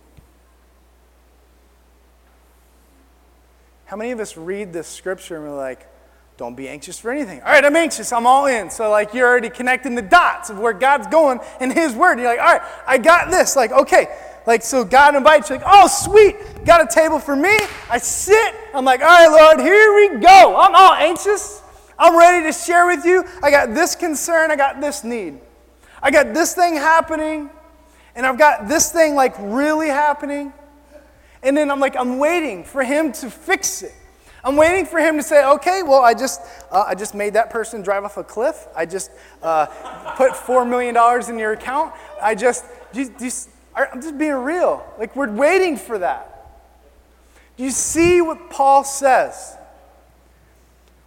How 3.87 3.97
many 3.97 4.11
of 4.11 4.19
us 4.19 4.37
read 4.37 4.73
this 4.73 4.89
scripture 4.89 5.37
and 5.37 5.45
we're 5.45 5.57
like, 5.57 5.87
don't 6.39 6.57
be 6.57 6.69
anxious 6.69 6.99
for 6.99 7.13
anything. 7.13 7.41
All 7.43 7.53
right, 7.53 7.65
I'm 7.65 7.77
anxious. 7.77 8.11
I'm 8.13 8.27
all 8.27 8.47
in. 8.47 8.71
So, 8.71 8.91
like, 8.91 9.15
you're 9.15 9.29
already 9.29 9.51
connecting 9.51 9.95
the 9.95 10.03
dots 10.03 10.51
of 10.51 10.59
where 10.59 10.73
God's 10.73 11.07
going 11.07 11.39
in 11.61 11.71
His 11.71 11.95
Word. 11.95 12.13
And 12.13 12.23
you're 12.23 12.31
like, 12.31 12.41
all 12.41 12.59
right, 12.59 12.63
I 12.87 12.99
got 12.99 13.31
this. 13.31 13.55
Like, 13.55 13.71
okay, 13.71 14.09
like, 14.47 14.63
so 14.63 14.85
God 14.85 15.15
invites 15.15 15.51
you, 15.51 15.57
like, 15.57 15.65
oh, 15.67 15.87
sweet. 15.89 16.37
Got 16.65 16.83
a 16.83 16.93
table 16.93 17.19
for 17.19 17.37
me. 17.37 17.57
I 17.89 17.99
sit. 17.99 18.55
I'm 18.75 18.85
like, 18.85 19.01
all 19.01 19.07
right, 19.07 19.29
Lord, 19.29 19.61
here 19.61 19.95
we 19.95 20.21
go. 20.21 20.57
I'm 20.57 20.75
all 20.75 20.95
anxious. 20.95 21.63
I'm 21.99 22.17
ready 22.19 22.47
to 22.47 22.53
share 22.53 22.87
with 22.87 23.05
you. 23.05 23.25
I 23.43 23.51
got 23.51 23.75
this 23.75 23.95
concern. 23.95 24.51
I 24.51 24.57
got 24.57 24.81
this 24.81 25.05
need. 25.05 25.39
I 26.03 26.11
got 26.11 26.35
this 26.35 26.55
thing 26.55 26.75
happening. 26.75 27.51
And 28.15 28.27
I've 28.27 28.39
got 28.39 28.69
this 28.69 28.91
thing, 28.93 29.15
like, 29.15 29.35
really 29.39 29.89
happening. 29.89 30.53
And 31.43 31.57
then 31.57 31.71
I'm 31.71 31.81
like, 31.81 31.97
I'm 31.97 32.19
waiting 32.19 32.65
for 32.65 32.83
Him 32.83 33.13
to 33.13 33.31
fix 33.31 33.83
it. 33.83 33.95
I'm 34.45 34.57
waiting 34.57 34.87
for 34.87 34.99
him 34.99 35.17
to 35.17 35.23
say, 35.23 35.45
okay, 35.45 35.85
well, 35.85 36.03
I 36.03 36.15
just, 36.15 36.41
uh, 36.73 36.85
I 36.89 36.97
just 36.97 37.15
made 37.15 37.35
that 37.35 37.51
person 37.51 37.81
drive 37.81 38.03
off 38.05 38.17
a 38.17 38.25
cliff. 38.25 38.67
I 38.75 38.87
just 38.87 39.13
uh, 39.41 39.67
put 40.17 40.33
$4 40.33 40.69
million 40.69 40.97
in 41.31 41.39
your 41.39 41.53
account. 41.53 41.95
I 42.21 42.35
just, 42.35 42.65
just, 42.93 43.17
just, 43.21 43.49
I'm 43.75 44.01
just 44.03 44.19
being 44.19 44.35
real. 44.35 44.85
Like, 44.99 45.17
we're 45.17 45.31
waiting 45.31 45.77
for 45.77 45.99
that. 45.99 46.29
Do 47.57 47.65
you 47.65 47.71
see 47.71 48.21
what 48.21 48.51
Paul 48.51 48.85
says? 48.85 49.57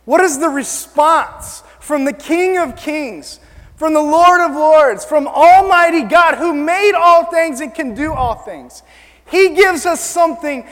What 0.05 0.21
is 0.21 0.39
the 0.39 0.49
response 0.49 1.63
from 1.79 2.05
the 2.05 2.13
King 2.13 2.57
of 2.57 2.75
Kings, 2.75 3.39
from 3.75 3.93
the 3.93 4.01
Lord 4.01 4.41
of 4.41 4.55
Lords, 4.55 5.03
from 5.03 5.27
Almighty 5.27 6.03
God 6.03 6.35
who 6.35 6.53
made 6.53 6.93
all 6.93 7.25
things 7.25 7.59
and 7.59 7.73
can 7.73 7.93
do 7.93 8.13
all 8.13 8.35
things? 8.35 8.83
He 9.27 9.55
gives 9.55 9.87
us 9.87 10.01
something 10.01 10.67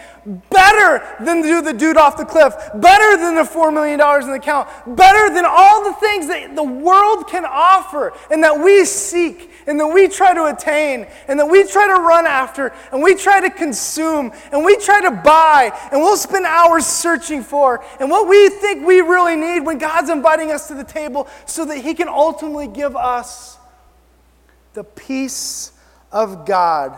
better 0.52 1.04
than 1.20 1.42
do 1.42 1.62
the 1.64 1.74
dude 1.74 1.98
off 1.98 2.18
the 2.18 2.26
cliff, 2.26 2.54
better 2.76 3.18
than 3.18 3.36
the 3.36 3.42
$4 3.42 3.74
million 3.74 4.00
in 4.00 4.28
the 4.28 4.36
account, 4.36 4.70
better 4.96 5.34
than 5.34 5.44
all 5.44 5.84
the 5.84 5.94
things 5.94 6.28
that 6.28 6.56
the 6.56 6.64
world 6.64 7.28
can 7.28 7.46
offer 7.46 8.14
and 8.30 8.44
that 8.44 8.64
we 8.64 8.86
seek 8.86 9.50
and 9.68 9.80
that 9.80 9.88
we 9.88 10.08
try 10.08 10.34
to 10.34 10.46
attain 10.46 11.08
and 11.28 11.40
that 11.40 11.46
we 11.46 11.66
try 11.66 11.88
to 11.88 12.02
run 12.02 12.26
after 12.26 12.74
and 12.92 13.02
we 13.02 13.16
try 13.16 13.40
to 13.40 13.50
consume 13.50 14.32
and 14.52 14.64
we 14.64 14.78
try 14.78 15.02
to 15.02 15.12
buy 15.12 15.72
and 15.92 16.02
we'll 16.02 16.18
spend 16.18 16.46
hours 16.46 16.86
searching 16.86 17.42
for 17.42 17.84
and 18.00 18.10
what 18.10 18.28
we 18.28 18.50
think 18.50 18.86
we 18.86 19.02
really 19.02 19.36
need 19.36 19.62
when 19.62 19.78
God's 19.78 20.10
inviting 20.10 20.52
us 20.52 20.68
to 20.68 20.74
the 20.74 20.84
table 20.84 21.28
so 21.46 21.66
that 21.66 21.78
He 21.78 21.94
can 21.94 22.08
ultimately 22.08 22.68
give 22.68 22.96
us 22.96 23.58
the 24.74 24.84
peace 24.84 25.72
of 26.12 26.46
God 26.46 26.98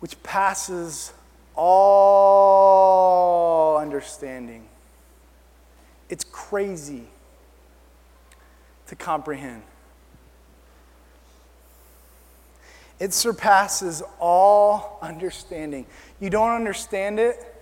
which 0.00 0.20
passes 0.22 1.12
all 1.56 3.78
understanding. 3.78 4.68
It's 6.08 6.24
crazy 6.24 7.04
to 8.86 8.96
comprehend. 8.96 9.62
It 13.00 13.12
surpasses 13.12 14.02
all 14.18 14.98
understanding. 15.00 15.86
You 16.18 16.30
don't 16.30 16.50
understand 16.50 17.20
it? 17.20 17.54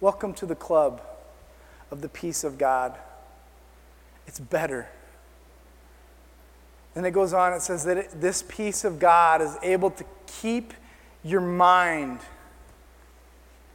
Welcome 0.00 0.32
to 0.34 0.46
the 0.46 0.54
club 0.54 1.02
of 1.90 2.00
the 2.00 2.08
peace 2.08 2.42
of 2.42 2.56
God. 2.56 2.96
It's 4.26 4.40
better. 4.40 4.88
And 6.94 7.04
it 7.04 7.10
goes 7.10 7.34
on, 7.34 7.52
it 7.52 7.60
says 7.60 7.84
that 7.84 7.98
it, 7.98 8.20
this 8.20 8.42
peace 8.42 8.84
of 8.84 8.98
God 8.98 9.42
is 9.42 9.56
able 9.62 9.90
to 9.90 10.04
keep 10.26 10.72
your 11.22 11.42
mind. 11.42 12.20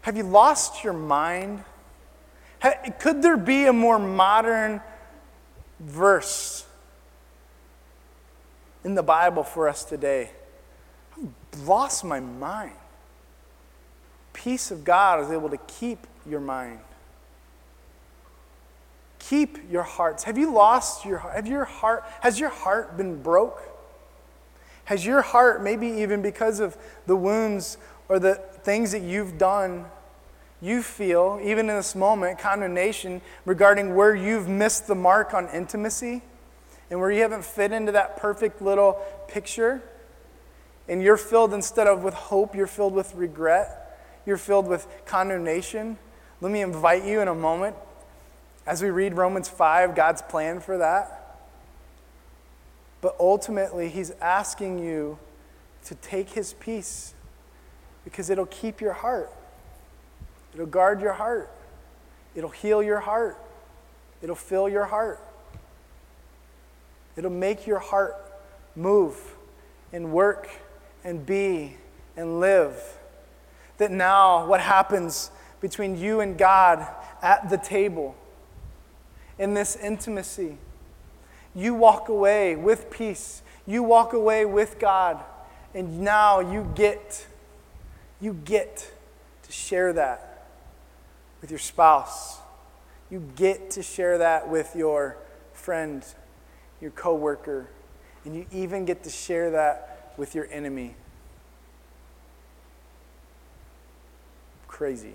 Have 0.02 0.18
you 0.18 0.24
lost 0.24 0.84
your 0.84 0.94
mind? 0.94 1.64
Could 3.00 3.22
there 3.22 3.38
be 3.38 3.66
a 3.66 3.74
more 3.74 4.00
modern 4.00 4.82
verse 5.80 6.66
in 8.84 8.96
the 8.96 9.04
Bible 9.04 9.44
for 9.44 9.70
us 9.70 9.84
today? 9.84 10.32
Lost 11.64 12.04
my 12.04 12.20
mind. 12.20 12.74
Peace 14.34 14.72
of 14.72 14.84
God 14.84 15.24
is 15.24 15.32
able 15.32 15.50
to 15.50 15.58
keep 15.68 16.06
your 16.28 16.42
mind. 16.42 16.80
Keep 19.20 19.72
your 19.72 19.84
hearts. 19.84 20.24
Have 20.26 20.38
you 20.38 20.52
lost 20.52 21.06
your 21.06 21.20
have 21.20 21.48
your 21.48 21.66
heart 21.66 22.04
has 22.20 22.40
your 22.40 22.50
heart 22.50 22.98
been 22.98 23.22
broke? 23.22 23.62
Has 24.86 25.04
your 25.04 25.22
heart, 25.22 25.64
maybe 25.64 25.88
even 25.88 26.22
because 26.22 26.60
of 26.60 26.78
the 27.08 27.16
wounds 27.16 27.78
or 28.08 28.20
the 28.20 28.36
things 28.36 28.92
that 28.92 29.02
you've 29.02 29.38
done, 29.38 29.86
you 30.62 30.84
feel, 30.84 31.40
even 31.44 31.70
in 31.70 31.76
this 31.76 31.96
moment, 31.96 32.38
condemnation 32.38 33.22
regarding 33.46 33.96
where 33.96 34.16
you've 34.16 34.48
missed 34.48 34.88
the 34.88 34.96
mark 34.96 35.34
on 35.34 35.50
intimacy 35.50 36.22
and 36.92 37.00
where 37.00 37.12
you 37.12 37.24
haven't 37.24 37.44
fit 37.44 37.72
into 37.72 37.92
that 37.94 38.18
perfect 38.18 38.62
little 38.62 39.00
picture? 39.28 39.82
And 40.88 41.02
you're 41.02 41.18
filled, 41.18 41.54
instead 41.54 41.88
of 41.88 42.04
with 42.04 42.14
hope, 42.14 42.56
you're 42.56 42.68
filled 42.68 42.94
with 42.94 43.14
regret. 43.16 43.82
You're 44.26 44.38
filled 44.38 44.68
with 44.68 44.88
condemnation. 45.06 45.98
Let 46.42 46.52
me 46.52 46.62
invite 46.62 47.06
you 47.06 47.22
in 47.22 47.28
a 47.28 47.36
moment 47.36 47.76
as 48.68 48.82
we 48.82 48.90
read 48.90 49.14
Romans 49.14 49.48
5, 49.48 49.96
God's 49.96 50.22
plan 50.24 50.60
for 50.60 50.78
that. 50.78 51.40
But 53.02 53.16
ultimately, 53.20 53.90
He's 53.90 54.12
asking 54.22 54.80
you 54.80 55.20
to 55.86 55.96
take 55.96 56.30
His 56.30 56.54
peace 56.54 57.14
because 58.04 58.30
it'll 58.30 58.48
keep 58.48 58.82
your 58.82 58.94
heart, 58.94 59.32
it'll 60.54 60.66
guard 60.66 61.02
your 61.02 61.14
heart, 61.14 61.52
it'll 62.36 62.50
heal 62.50 62.82
your 62.82 63.00
heart, 63.00 63.38
it'll 64.22 64.36
fill 64.36 64.70
your 64.70 64.86
heart, 64.86 65.20
it'll 67.16 67.32
make 67.32 67.66
your 67.68 67.80
heart 67.80 68.16
move 68.76 69.16
and 69.92 70.12
work 70.12 70.50
and 71.06 71.26
be 71.26 71.78
and 72.18 72.42
live. 72.42 72.78
That 73.78 73.92
now, 73.92 74.46
what 74.46 74.60
happens 74.60 75.32
between 75.62 75.98
you 75.98 76.20
and 76.20 76.38
God 76.38 76.86
at 77.22 77.50
the 77.50 77.58
table 77.58 78.16
in 79.40 79.54
this 79.54 79.78
intimacy 79.78 80.58
you 81.56 81.74
walk 81.74 82.10
away 82.10 82.58
with 82.58 82.92
peace. 82.92 83.42
You 83.66 83.82
walk 83.82 84.12
away 84.12 84.44
with 84.46 84.78
God. 84.78 85.24
And 85.74 86.02
now 86.02 86.42
you 86.42 86.70
get, 86.76 87.26
you 88.20 88.34
get 88.34 88.92
to 89.44 89.52
share 89.52 89.94
that 89.94 90.48
with 91.42 91.50
your 91.50 91.60
spouse. 91.60 92.40
You 93.10 93.24
get 93.36 93.72
to 93.72 93.84
share 93.84 94.18
that 94.18 94.50
with 94.50 94.76
your 94.76 95.18
friend, 95.54 96.04
your 96.82 96.92
coworker, 96.92 97.70
and 98.26 98.36
you 98.36 98.46
even 98.52 98.84
get 98.84 99.04
to 99.04 99.10
share 99.10 99.52
that 99.52 99.95
with 100.18 100.36
your 100.36 100.48
enemy. 100.52 100.96
Crazy. 104.68 105.14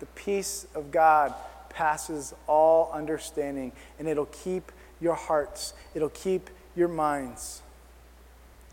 The 0.00 0.06
peace 0.06 0.66
of 0.74 0.90
God 0.90 1.34
passes 1.70 2.34
all 2.46 2.90
understanding, 2.92 3.72
and 3.98 4.08
it'll 4.08 4.26
keep 4.26 4.70
your 5.00 5.14
hearts, 5.14 5.74
it'll 5.94 6.08
keep 6.10 6.50
your 6.76 6.88
minds 6.88 7.62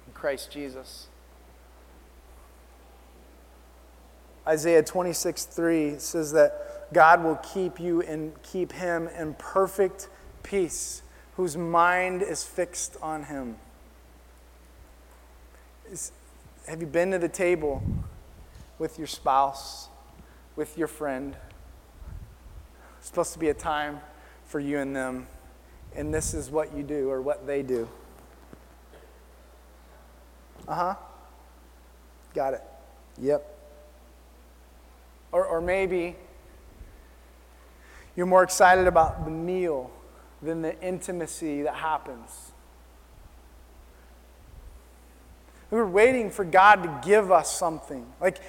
in 0.07 0.13
Christ 0.13 0.51
Jesus. 0.51 1.07
Isaiah 4.47 4.83
26, 4.83 5.45
3 5.45 5.99
says 5.99 6.31
that 6.31 6.93
God 6.93 7.23
will 7.23 7.37
keep 7.37 7.79
you 7.79 8.01
and 8.01 8.33
keep 8.43 8.71
him 8.73 9.07
in 9.07 9.35
perfect 9.35 10.09
peace, 10.43 11.03
whose 11.35 11.55
mind 11.55 12.21
is 12.21 12.43
fixed 12.43 12.97
on 13.01 13.23
him. 13.23 13.57
Is, 15.91 16.11
have 16.67 16.81
you 16.81 16.87
been 16.87 17.11
to 17.11 17.19
the 17.19 17.29
table 17.29 17.83
with 18.79 18.97
your 18.97 19.07
spouse, 19.07 19.89
with 20.55 20.77
your 20.77 20.87
friend? 20.87 21.35
It's 22.97 23.07
supposed 23.07 23.33
to 23.33 23.39
be 23.39 23.49
a 23.49 23.53
time 23.53 23.99
for 24.45 24.59
you 24.59 24.79
and 24.79 24.95
them 24.95 25.27
and 25.95 26.13
this 26.13 26.33
is 26.33 26.49
what 26.49 26.75
you 26.75 26.83
do 26.83 27.09
or 27.09 27.21
what 27.21 27.45
they 27.45 27.63
do. 27.63 27.87
Uh 30.67 30.75
huh. 30.75 30.95
Got 32.33 32.53
it. 32.53 32.63
Yep. 33.19 33.57
Or, 35.31 35.45
or 35.45 35.61
maybe 35.61 36.15
you're 38.15 38.25
more 38.25 38.43
excited 38.43 38.87
about 38.87 39.25
the 39.25 39.31
meal 39.31 39.91
than 40.41 40.61
the 40.61 40.79
intimacy 40.81 41.61
that 41.63 41.75
happens. 41.75 42.50
We're 45.71 45.87
waiting 45.87 46.29
for 46.29 46.45
God 46.45 46.83
to 46.83 47.07
give 47.07 47.31
us 47.31 47.57
something. 47.57 48.05
Like, 48.19 48.39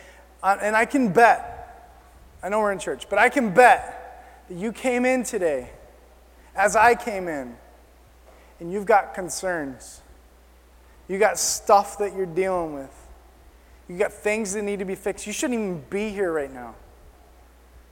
and 0.43 0.77
I 0.77 0.85
can 0.85 1.12
bet, 1.12 1.97
I 2.43 2.49
know 2.49 2.59
we're 2.59 2.73
in 2.73 2.79
church, 2.79 3.09
but 3.09 3.18
I 3.18 3.29
can 3.29 3.55
bet 3.55 4.45
that 4.49 4.59
You 4.59 4.73
came 4.73 5.07
in 5.07 5.23
today, 5.23 5.70
as 6.55 6.77
I 6.77 6.95
came 6.95 7.29
in, 7.29 7.57
and 8.61 8.73
you've 8.73 8.87
got 8.87 9.14
concerns. 9.14 10.03
You 11.09 11.18
got 11.18 11.39
stuff 11.39 11.99
that 11.99 12.14
you're 12.14 12.27
dealing 12.27 12.75
with. 12.75 12.95
You 13.89 13.99
got 13.99 14.12
things 14.12 14.53
that 14.55 14.62
need 14.62 14.79
to 14.79 14.85
be 14.85 14.95
fixed. 14.95 15.27
You 15.27 15.33
shouldn't 15.33 15.59
even 15.59 15.85
be 15.91 16.11
here 16.11 16.33
right 16.33 16.53
now. 16.53 16.75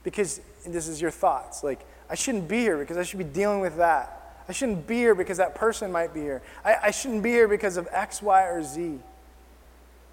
Because 0.02 0.40
this 0.66 0.88
is 0.88 1.00
your 1.00 1.10
thoughts. 1.10 1.62
Like, 1.62 1.80
I 2.08 2.14
shouldn't 2.14 2.48
be 2.48 2.58
here 2.58 2.78
because 2.78 2.96
I 2.96 3.02
should 3.02 3.18
be 3.18 3.24
dealing 3.24 3.60
with 3.60 3.76
that. 3.76 4.42
I 4.48 4.52
shouldn't 4.52 4.86
be 4.86 4.96
here 4.96 5.14
because 5.14 5.36
that 5.38 5.54
person 5.54 5.92
might 5.92 6.14
be 6.14 6.20
here. 6.20 6.42
I, 6.64 6.76
I 6.84 6.90
shouldn't 6.90 7.22
be 7.22 7.30
here 7.30 7.46
because 7.46 7.76
of 7.76 7.86
X, 7.92 8.22
Y, 8.22 8.42
or 8.44 8.62
Z. 8.62 8.98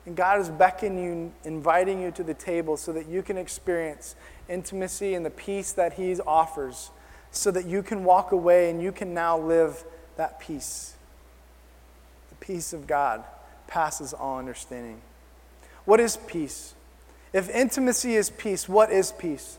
And 0.08 0.16
God 0.16 0.40
is 0.40 0.50
beckoning 0.50 1.04
you, 1.04 1.34
inviting 1.44 2.02
you 2.02 2.12
to 2.12 2.24
the 2.24 2.34
table 2.34 2.78
so 2.78 2.94
that 2.94 3.08
you 3.08 3.22
can 3.22 3.38
experience 3.38 4.16
intimacy 4.48 5.14
and 5.14 5.26
the 5.26 5.30
peace 5.30 5.74
that 5.74 5.94
He 5.94 6.18
offers, 6.22 6.92
so 7.30 7.52
that 7.52 7.66
you 7.66 7.84
can 7.84 8.06
walk 8.06 8.32
away 8.32 8.70
and 8.70 8.82
you 8.82 8.94
can 8.94 9.14
now 9.14 9.38
live 9.38 9.84
that 10.16 10.40
peace. 10.40 10.96
The 12.30 12.36
peace 12.36 12.72
of 12.72 12.88
God 12.88 13.26
passes 13.68 14.14
all 14.14 14.40
understanding. 14.40 15.02
What 15.84 16.00
is 16.00 16.16
peace? 16.16 16.74
If 17.34 17.50
intimacy 17.50 18.16
is 18.16 18.30
peace, 18.30 18.70
what 18.70 18.90
is 18.90 19.12
peace? 19.12 19.58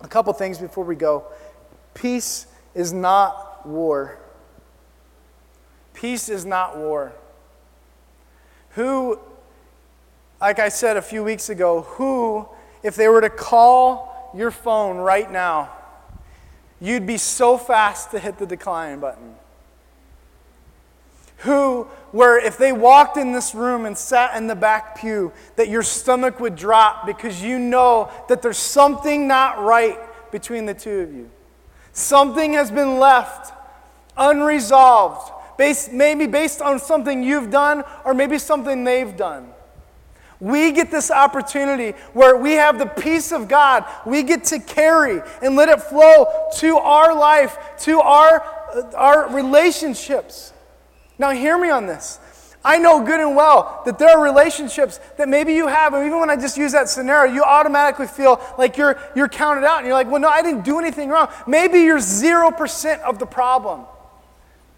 A 0.00 0.08
couple 0.08 0.32
things 0.32 0.58
before 0.58 0.84
we 0.84 0.96
go. 0.96 1.24
Peace 1.94 2.48
is 2.74 2.92
not 2.92 3.64
war. 3.64 4.18
Peace 5.94 6.28
is 6.28 6.44
not 6.44 6.76
war. 6.76 7.12
Who, 8.70 9.18
like 10.40 10.58
I 10.58 10.68
said 10.68 10.96
a 10.96 11.02
few 11.02 11.24
weeks 11.24 11.48
ago, 11.48 11.82
who, 11.82 12.48
if 12.82 12.96
they 12.96 13.08
were 13.08 13.20
to 13.20 13.30
call 13.30 14.32
your 14.34 14.50
phone 14.50 14.98
right 14.98 15.30
now, 15.30 15.70
you'd 16.80 17.06
be 17.06 17.18
so 17.18 17.58
fast 17.58 18.10
to 18.12 18.18
hit 18.18 18.38
the 18.38 18.46
decline 18.46 19.00
button? 19.00 19.34
Who, 21.38 21.84
where 22.12 22.38
if 22.38 22.58
they 22.58 22.72
walked 22.72 23.16
in 23.16 23.32
this 23.32 23.54
room 23.54 23.86
and 23.86 23.96
sat 23.96 24.36
in 24.36 24.46
the 24.46 24.54
back 24.54 25.00
pew, 25.00 25.32
that 25.56 25.68
your 25.68 25.82
stomach 25.82 26.38
would 26.38 26.54
drop 26.54 27.06
because 27.06 27.42
you 27.42 27.58
know 27.58 28.10
that 28.28 28.42
there's 28.42 28.58
something 28.58 29.26
not 29.26 29.58
right 29.58 29.98
between 30.30 30.66
the 30.66 30.74
two 30.74 31.00
of 31.00 31.14
you. 31.14 31.30
Something 31.92 32.52
has 32.52 32.70
been 32.70 32.98
left 32.98 33.54
unresolved, 34.16 35.32
based, 35.60 35.92
maybe 35.92 36.26
based 36.26 36.62
on 36.62 36.78
something 36.78 37.22
you've 37.22 37.50
done 37.50 37.84
or 38.06 38.14
maybe 38.14 38.38
something 38.38 38.82
they've 38.82 39.14
done. 39.14 39.46
We 40.40 40.72
get 40.72 40.90
this 40.90 41.10
opportunity 41.10 41.90
where 42.14 42.34
we 42.34 42.52
have 42.52 42.78
the 42.78 42.86
peace 42.86 43.30
of 43.30 43.46
God. 43.46 43.84
We 44.06 44.22
get 44.22 44.44
to 44.44 44.58
carry 44.58 45.20
and 45.42 45.56
let 45.56 45.68
it 45.68 45.82
flow 45.82 46.24
to 46.60 46.78
our 46.78 47.14
life, 47.14 47.58
to 47.80 48.00
our, 48.00 48.40
our 48.96 49.34
relationships. 49.34 50.54
Now, 51.18 51.28
hear 51.32 51.58
me 51.58 51.68
on 51.68 51.84
this. 51.84 52.20
I 52.64 52.78
know 52.78 53.04
good 53.04 53.20
and 53.20 53.36
well 53.36 53.82
that 53.84 53.98
there 53.98 54.08
are 54.16 54.24
relationships 54.24 54.98
that 55.18 55.28
maybe 55.28 55.52
you 55.52 55.66
have, 55.66 55.92
and 55.92 56.06
even 56.06 56.20
when 56.20 56.30
I 56.30 56.36
just 56.36 56.56
use 56.56 56.72
that 56.72 56.88
scenario, 56.88 57.34
you 57.34 57.44
automatically 57.44 58.06
feel 58.06 58.40
like 58.56 58.78
you're, 58.78 58.98
you're 59.14 59.28
counted 59.28 59.66
out. 59.66 59.80
And 59.80 59.86
you're 59.86 59.94
like, 59.94 60.10
well, 60.10 60.22
no, 60.22 60.28
I 60.28 60.40
didn't 60.40 60.64
do 60.64 60.78
anything 60.78 61.10
wrong. 61.10 61.28
Maybe 61.46 61.80
you're 61.80 61.98
0% 61.98 63.00
of 63.00 63.18
the 63.18 63.26
problem. 63.26 63.84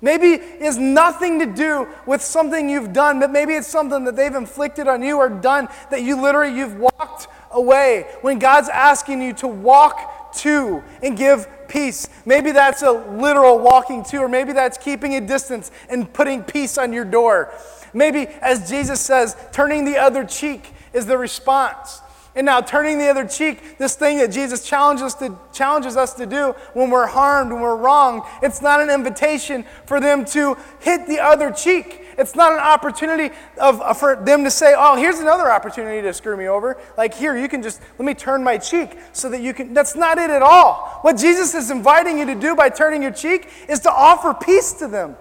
Maybe 0.02 0.30
it's 0.30 0.76
nothing 0.76 1.38
to 1.38 1.46
do 1.46 1.86
with 2.06 2.22
something 2.22 2.68
you've 2.68 2.92
done, 2.92 3.20
but 3.20 3.30
maybe 3.30 3.54
it's 3.54 3.68
something 3.68 4.02
that 4.04 4.16
they've 4.16 4.34
inflicted 4.34 4.88
on 4.88 5.00
you 5.00 5.16
or 5.16 5.28
done 5.28 5.68
that 5.90 6.02
you 6.02 6.20
literally 6.20 6.56
you've 6.56 6.76
walked 6.76 7.28
away 7.52 8.06
when 8.20 8.40
God's 8.40 8.68
asking 8.68 9.22
you 9.22 9.32
to 9.34 9.46
walk 9.46 10.32
to 10.40 10.82
and 11.02 11.16
give 11.16 11.46
peace. 11.68 12.08
Maybe 12.26 12.50
that's 12.50 12.82
a 12.82 12.90
literal 12.90 13.60
walking 13.60 14.02
to, 14.06 14.18
or 14.18 14.28
maybe 14.28 14.52
that's 14.52 14.76
keeping 14.76 15.14
a 15.14 15.20
distance 15.20 15.70
and 15.88 16.12
putting 16.12 16.42
peace 16.42 16.78
on 16.78 16.92
your 16.92 17.04
door. 17.04 17.52
Maybe, 17.94 18.26
as 18.40 18.68
Jesus 18.68 19.00
says, 19.00 19.36
turning 19.52 19.84
the 19.84 19.98
other 19.98 20.24
cheek 20.24 20.72
is 20.92 21.06
the 21.06 21.16
response. 21.16 22.00
And 22.34 22.46
now, 22.46 22.62
turning 22.62 22.98
the 22.98 23.08
other 23.08 23.26
cheek, 23.26 23.76
this 23.76 23.94
thing 23.94 24.16
that 24.18 24.32
Jesus 24.32 24.66
challenges, 24.66 25.12
to, 25.16 25.38
challenges 25.52 25.98
us 25.98 26.14
to 26.14 26.24
do 26.24 26.54
when 26.72 26.88
we're 26.88 27.06
harmed, 27.06 27.52
when 27.52 27.60
we're 27.60 27.76
wronged, 27.76 28.22
it's 28.42 28.62
not 28.62 28.80
an 28.80 28.88
invitation 28.88 29.66
for 29.84 30.00
them 30.00 30.24
to 30.26 30.56
hit 30.80 31.06
the 31.06 31.20
other 31.20 31.50
cheek. 31.50 32.00
It's 32.16 32.34
not 32.34 32.52
an 32.52 32.60
opportunity 32.60 33.34
of, 33.60 33.82
uh, 33.82 33.92
for 33.92 34.16
them 34.16 34.44
to 34.44 34.50
say, 34.50 34.74
oh, 34.76 34.96
here's 34.96 35.18
another 35.18 35.50
opportunity 35.50 36.00
to 36.00 36.14
screw 36.14 36.36
me 36.36 36.46
over. 36.46 36.78
Like, 36.96 37.12
here, 37.12 37.36
you 37.36 37.48
can 37.48 37.62
just, 37.62 37.82
let 37.98 38.06
me 38.06 38.14
turn 38.14 38.42
my 38.42 38.56
cheek 38.56 38.96
so 39.12 39.28
that 39.28 39.42
you 39.42 39.52
can. 39.52 39.74
That's 39.74 39.94
not 39.94 40.16
it 40.16 40.30
at 40.30 40.40
all. 40.40 41.00
What 41.02 41.18
Jesus 41.18 41.54
is 41.54 41.70
inviting 41.70 42.18
you 42.18 42.24
to 42.26 42.34
do 42.34 42.56
by 42.56 42.70
turning 42.70 43.02
your 43.02 43.12
cheek 43.12 43.48
is 43.68 43.80
to 43.80 43.90
offer 43.90 44.32
peace 44.32 44.72
to 44.74 44.88
them. 44.88 45.16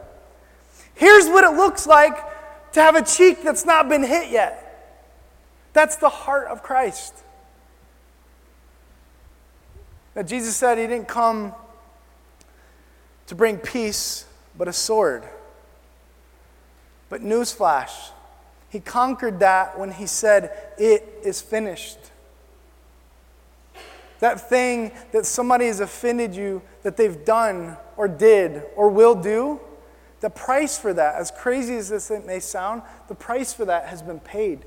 Here's 0.93 1.28
what 1.28 1.43
it 1.43 1.57
looks 1.57 1.86
like 1.86 2.16
to 2.72 2.82
have 2.82 2.95
a 2.95 3.03
cheek 3.03 3.43
that's 3.43 3.66
not 3.66 3.89
been 3.89 4.03
hit 4.03 4.30
yet. 4.30 4.61
That's 5.74 5.95
the 5.95 6.09
heart 6.09 6.47
of 6.47 6.63
Christ. 6.63 7.13
Now, 10.15 10.24
Jesus 10.24 10.55
said 10.55 10.78
he 10.78 10.88
didn't 10.88 11.07
come 11.07 11.53
to 13.28 13.36
bring 13.36 13.57
peace, 13.57 14.26
but 14.57 14.67
a 14.67 14.74
sword. 14.74 15.24
But 17.07 17.22
newsflash, 17.22 18.09
he 18.69 18.80
conquered 18.80 19.39
that 19.39 19.80
when 19.80 19.91
he 19.91 20.05
said, 20.05 20.51
It 20.78 21.19
is 21.24 21.41
finished. 21.41 21.97
That 24.19 24.49
thing 24.49 24.91
that 25.13 25.26
somebody 25.26 25.67
has 25.67 25.80
offended 25.80 26.36
you, 26.36 26.61
that 26.84 26.95
they've 26.95 27.26
done 27.26 27.78
or 27.97 28.07
did 28.07 28.63
or 28.76 28.89
will 28.89 29.15
do, 29.15 29.59
the 30.19 30.30
price 30.30 30.78
for 30.78 30.93
that, 30.93 31.15
as 31.15 31.32
crazy 31.32 31.76
as 31.76 31.89
this 31.89 32.11
may 32.26 32.39
sound, 32.39 32.84
the 33.07 33.15
price 33.15 33.51
for 33.51 33.65
that 33.65 33.88
has 33.88 34.01
been 34.01 34.19
paid. 34.19 34.65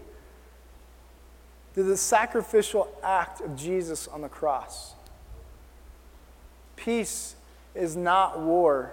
Through 1.75 1.85
the 1.85 1.97
sacrificial 1.97 2.89
act 3.03 3.41
of 3.41 3.57
Jesus 3.57 4.07
on 4.07 4.21
the 4.21 4.29
cross. 4.29 4.95
Peace 6.77 7.35
is 7.75 7.97
not 7.97 8.41
war. 8.41 8.93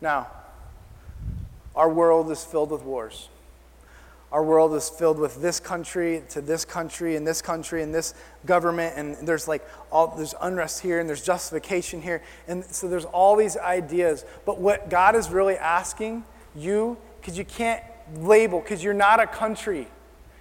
Now, 0.00 0.28
our 1.74 1.90
world 1.90 2.30
is 2.30 2.44
filled 2.44 2.70
with 2.70 2.82
wars. 2.82 3.28
Our 4.30 4.42
world 4.42 4.74
is 4.74 4.88
filled 4.90 5.18
with 5.18 5.40
this 5.40 5.58
country 5.58 6.22
to 6.30 6.40
this 6.40 6.64
country 6.64 7.16
and 7.16 7.26
this 7.26 7.40
country 7.40 7.82
and 7.82 7.94
this 7.94 8.14
government, 8.44 8.94
and 8.96 9.16
there's 9.26 9.48
like 9.48 9.66
all 9.90 10.08
there's 10.16 10.34
unrest 10.42 10.80
here 10.80 11.00
and 11.00 11.08
there's 11.08 11.24
justification 11.24 12.02
here, 12.02 12.22
and 12.46 12.64
so 12.64 12.88
there's 12.88 13.06
all 13.06 13.36
these 13.36 13.56
ideas. 13.56 14.24
But 14.44 14.60
what 14.60 14.90
God 14.90 15.16
is 15.16 15.30
really 15.30 15.56
asking 15.56 16.24
you, 16.58 16.96
because 17.20 17.38
you 17.38 17.44
can't 17.44 17.82
label, 18.16 18.60
because 18.60 18.82
you're 18.82 18.94
not 18.94 19.20
a 19.20 19.26
country, 19.26 19.88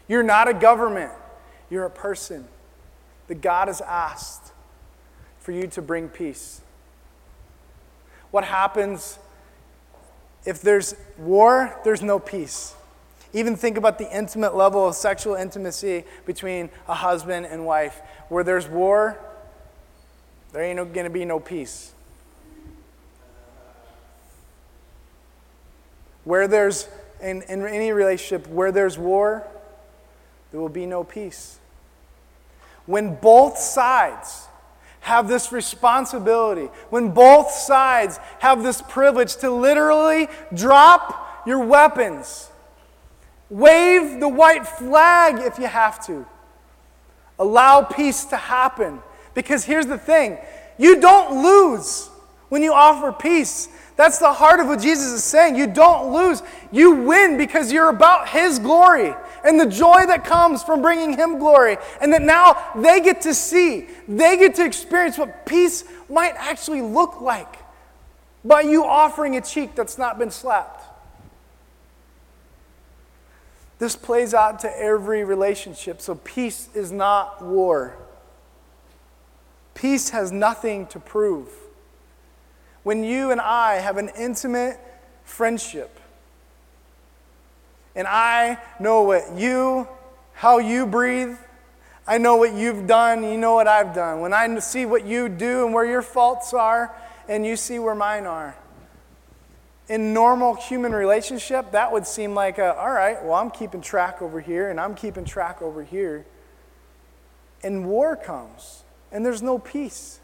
you're 0.07 0.23
not 0.23 0.47
a 0.47 0.53
government, 0.53 1.11
you're 1.69 1.85
a 1.85 1.89
person. 1.89 2.47
That 3.27 3.41
God 3.41 3.67
has 3.67 3.81
asked 3.81 4.53
for 5.39 5.51
you 5.51 5.67
to 5.67 5.81
bring 5.81 6.07
peace. 6.07 6.61
What 8.31 8.45
happens 8.45 9.19
if 10.45 10.61
there's 10.61 10.95
war, 11.17 11.77
there's 11.83 12.01
no 12.01 12.19
peace. 12.19 12.73
Even 13.33 13.57
think 13.57 13.77
about 13.77 13.97
the 13.97 14.09
intimate 14.15 14.55
level 14.55 14.87
of 14.87 14.95
sexual 14.95 15.35
intimacy 15.35 16.05
between 16.25 16.69
a 16.87 16.93
husband 16.93 17.45
and 17.45 17.65
wife. 17.65 18.01
Where 18.29 18.45
there's 18.45 18.65
war, 18.65 19.19
there 20.53 20.63
ain't 20.63 20.93
gonna 20.93 21.09
be 21.09 21.25
no 21.25 21.41
peace. 21.41 21.91
Where 26.27 26.49
there's, 26.49 26.89
in, 27.21 27.41
in 27.43 27.65
any 27.65 27.93
relationship, 27.93 28.49
where 28.49 28.73
there's 28.73 28.97
war, 28.97 29.47
there 30.51 30.59
will 30.59 30.67
be 30.67 30.85
no 30.85 31.05
peace. 31.05 31.57
When 32.85 33.15
both 33.15 33.57
sides 33.57 34.49
have 34.99 35.29
this 35.29 35.53
responsibility, 35.53 36.65
when 36.89 37.11
both 37.11 37.49
sides 37.49 38.19
have 38.39 38.61
this 38.61 38.81
privilege 38.81 39.37
to 39.37 39.49
literally 39.49 40.27
drop 40.53 41.43
your 41.47 41.59
weapons, 41.59 42.49
wave 43.49 44.19
the 44.19 44.27
white 44.27 44.67
flag 44.67 45.39
if 45.39 45.57
you 45.57 45.67
have 45.67 46.05
to, 46.07 46.25
allow 47.39 47.83
peace 47.83 48.25
to 48.25 48.35
happen. 48.35 48.99
Because 49.33 49.63
here's 49.63 49.85
the 49.85 49.97
thing 49.97 50.37
you 50.77 50.99
don't 50.99 51.41
lose 51.41 52.09
when 52.49 52.61
you 52.61 52.73
offer 52.73 53.13
peace. 53.13 53.69
That's 53.97 54.19
the 54.19 54.31
heart 54.31 54.59
of 54.59 54.67
what 54.67 54.79
Jesus 54.79 55.07
is 55.07 55.23
saying. 55.23 55.55
You 55.55 55.65
don't 55.65 56.13
lose, 56.13 56.43
you 56.71 56.91
win 56.91 57.35
because 57.35 57.71
you're 57.71 57.89
about 57.89 58.29
His 58.29 58.59
glory 58.59 59.13
and 59.43 59.59
the 59.59 59.65
joy 59.65 60.05
that 60.05 60.23
comes 60.23 60.63
from 60.63 60.83
bringing 60.83 61.17
Him 61.17 61.39
glory. 61.39 61.77
And 61.99 62.13
that 62.13 62.21
now 62.21 62.71
they 62.75 63.01
get 63.01 63.21
to 63.21 63.33
see, 63.33 63.87
they 64.07 64.37
get 64.37 64.53
to 64.55 64.65
experience 64.65 65.17
what 65.17 65.47
peace 65.47 65.83
might 66.09 66.35
actually 66.37 66.81
look 66.81 67.21
like 67.21 67.57
by 68.45 68.61
you 68.61 68.85
offering 68.85 69.35
a 69.35 69.41
cheek 69.41 69.73
that's 69.73 69.97
not 69.97 70.19
been 70.19 70.31
slapped. 70.31 70.83
This 73.79 73.95
plays 73.95 74.33
out 74.33 74.59
to 74.59 74.79
every 74.79 75.23
relationship. 75.23 76.01
So 76.01 76.15
peace 76.15 76.69
is 76.75 76.91
not 76.91 77.43
war. 77.43 77.97
Peace 79.73 80.11
has 80.11 80.31
nothing 80.31 80.85
to 80.87 80.99
prove. 80.99 81.49
When 82.87 83.03
you 83.03 83.31
and 83.31 83.41
I 83.41 83.81
have 83.81 83.97
an 83.97 84.09
intimate 84.17 84.79
friendship, 85.25 85.99
and 87.97 88.07
I 88.07 88.59
know 88.79 89.01
what 89.01 89.35
you, 89.35 89.89
how 90.31 90.59
you 90.59 90.85
breathe, 90.85 91.35
I 92.07 92.17
know 92.17 92.37
what 92.37 92.53
you've 92.53 92.87
done, 92.87 93.25
you 93.25 93.37
know 93.37 93.55
what 93.55 93.67
I've 93.67 93.93
done. 93.93 94.21
When 94.21 94.31
I 94.31 94.59
see 94.59 94.85
what 94.85 95.05
you 95.05 95.27
do 95.27 95.65
and 95.65 95.73
where 95.73 95.83
your 95.83 96.01
faults 96.01 96.53
are, 96.53 96.95
and 97.27 97.45
you 97.45 97.57
see 97.57 97.77
where 97.77 97.93
mine 97.93 98.25
are. 98.25 98.55
In 99.89 100.13
normal 100.13 100.55
human 100.55 100.93
relationship, 100.93 101.71
that 101.71 101.91
would 101.91 102.07
seem 102.07 102.33
like, 102.35 102.57
a, 102.57 102.73
all 102.73 102.93
right, 102.93 103.21
well, 103.21 103.33
I'm 103.33 103.51
keeping 103.51 103.81
track 103.81 104.21
over 104.21 104.39
here, 104.39 104.69
and 104.69 104.79
I'm 104.79 104.95
keeping 104.95 105.25
track 105.25 105.61
over 105.61 105.83
here. 105.83 106.25
And 107.61 107.85
war 107.85 108.15
comes, 108.15 108.85
and 109.11 109.25
there's 109.25 109.41
no 109.41 109.59
peace. 109.59 110.21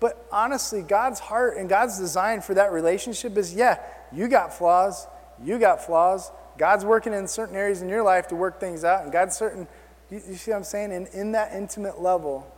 But 0.00 0.26
honestly, 0.30 0.82
God's 0.82 1.20
heart 1.20 1.56
and 1.56 1.68
God's 1.68 1.98
design 1.98 2.40
for 2.40 2.54
that 2.54 2.72
relationship 2.72 3.36
is 3.36 3.54
yeah, 3.54 3.80
you 4.12 4.28
got 4.28 4.54
flaws, 4.56 5.06
you 5.42 5.58
got 5.58 5.84
flaws. 5.84 6.30
God's 6.56 6.84
working 6.84 7.12
in 7.12 7.28
certain 7.28 7.54
areas 7.54 7.82
in 7.82 7.88
your 7.88 8.02
life 8.02 8.28
to 8.28 8.34
work 8.34 8.58
things 8.58 8.82
out, 8.82 9.04
and 9.04 9.12
God's 9.12 9.36
certain 9.36 9.68
you, 10.10 10.22
you 10.28 10.34
see 10.34 10.50
what 10.50 10.58
I'm 10.58 10.64
saying? 10.64 10.92
And 10.92 11.06
in 11.08 11.32
that 11.32 11.52
intimate 11.52 12.00
level, 12.00 12.50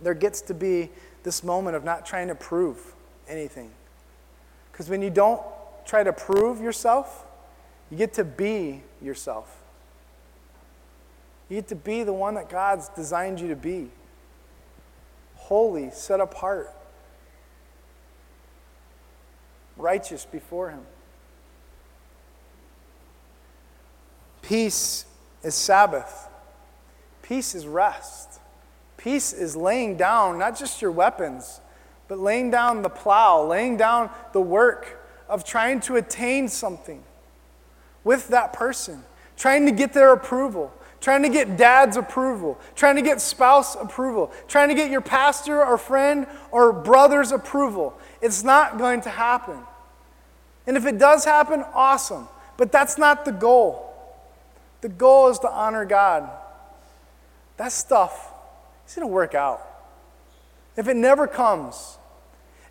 there 0.00 0.14
gets 0.14 0.40
to 0.42 0.54
be 0.54 0.90
this 1.22 1.42
moment 1.42 1.76
of 1.76 1.84
not 1.84 2.06
trying 2.06 2.28
to 2.28 2.34
prove 2.34 2.94
anything. 3.28 3.70
Because 4.72 4.88
when 4.88 5.02
you 5.02 5.10
don't 5.10 5.42
try 5.84 6.02
to 6.02 6.12
prove 6.12 6.60
yourself, 6.60 7.24
you 7.90 7.96
get 7.96 8.14
to 8.14 8.24
be 8.24 8.82
yourself. 9.02 9.62
You 11.48 11.56
get 11.56 11.68
to 11.68 11.76
be 11.76 12.02
the 12.02 12.12
one 12.12 12.34
that 12.34 12.48
God's 12.48 12.88
designed 12.90 13.40
you 13.40 13.48
to 13.48 13.56
be 13.56 13.90
holy, 15.46 15.92
set 15.92 16.18
apart, 16.18 16.74
righteous 19.76 20.24
before 20.24 20.70
Him. 20.70 20.80
Peace 24.42 25.04
is 25.44 25.54
Sabbath. 25.54 26.28
Peace 27.22 27.54
is 27.54 27.64
rest. 27.64 28.40
Peace 28.96 29.32
is 29.32 29.54
laying 29.54 29.96
down 29.96 30.36
not 30.38 30.58
just 30.58 30.82
your 30.82 30.90
weapons, 30.90 31.60
but 32.08 32.18
laying 32.18 32.50
down 32.50 32.82
the 32.82 32.88
plow, 32.88 33.44
laying 33.44 33.76
down 33.76 34.10
the 34.32 34.40
work 34.40 35.00
of 35.28 35.44
trying 35.44 35.78
to 35.80 35.94
attain 35.94 36.48
something 36.48 37.04
with 38.02 38.28
that 38.28 38.52
person, 38.52 39.04
trying 39.36 39.64
to 39.66 39.72
get 39.72 39.92
their 39.92 40.12
approval, 40.12 40.72
trying 41.00 41.22
to 41.22 41.28
get 41.28 41.56
dad's 41.56 41.96
approval, 41.96 42.58
trying 42.74 42.96
to 42.96 43.02
get 43.02 43.20
spouse 43.20 43.76
approval, 43.76 44.32
trying 44.48 44.68
to 44.68 44.74
get 44.74 44.90
your 44.90 45.00
pastor 45.00 45.64
or 45.64 45.78
friend 45.78 46.26
or 46.50 46.72
brother's 46.72 47.32
approval. 47.32 47.96
It's 48.20 48.42
not 48.42 48.78
going 48.78 49.02
to 49.02 49.10
happen. 49.10 49.58
And 50.66 50.76
if 50.76 50.86
it 50.86 50.98
does 50.98 51.24
happen, 51.24 51.64
awesome. 51.74 52.28
But 52.56 52.72
that's 52.72 52.98
not 52.98 53.24
the 53.24 53.32
goal. 53.32 53.82
The 54.80 54.88
goal 54.88 55.28
is 55.28 55.38
to 55.40 55.50
honor 55.50 55.84
God 55.84 56.30
that 57.56 57.72
stuff 57.72 58.32
is 58.86 58.94
going 58.94 59.06
to 59.06 59.12
work 59.12 59.34
out. 59.34 59.62
If 60.76 60.88
it 60.88 60.96
never 60.96 61.26
comes, 61.26 61.98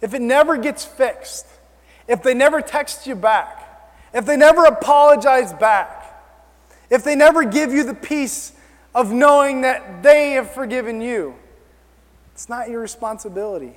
if 0.02 0.14
it 0.14 0.22
never 0.22 0.58
gets 0.58 0.86
fixed, 0.86 1.48
if 2.08 2.22
they 2.22 2.34
never 2.34 2.62
text 2.62 3.08
you 3.08 3.16
back, 3.16 3.62
if 4.14 4.26
they 4.26 4.38
never 4.38 4.66
apologize 4.66 5.54
back, 5.54 5.95
if 6.90 7.04
they 7.04 7.16
never 7.16 7.44
give 7.44 7.72
you 7.72 7.84
the 7.84 7.94
peace 7.94 8.54
of 8.94 9.12
knowing 9.12 9.62
that 9.62 10.04
they 10.04 10.32
have 10.32 10.52
forgiven 10.52 11.02
you, 11.02 11.36
it's 12.34 12.50
not 12.50 12.70
your 12.70 12.82
responsibility. 12.82 13.74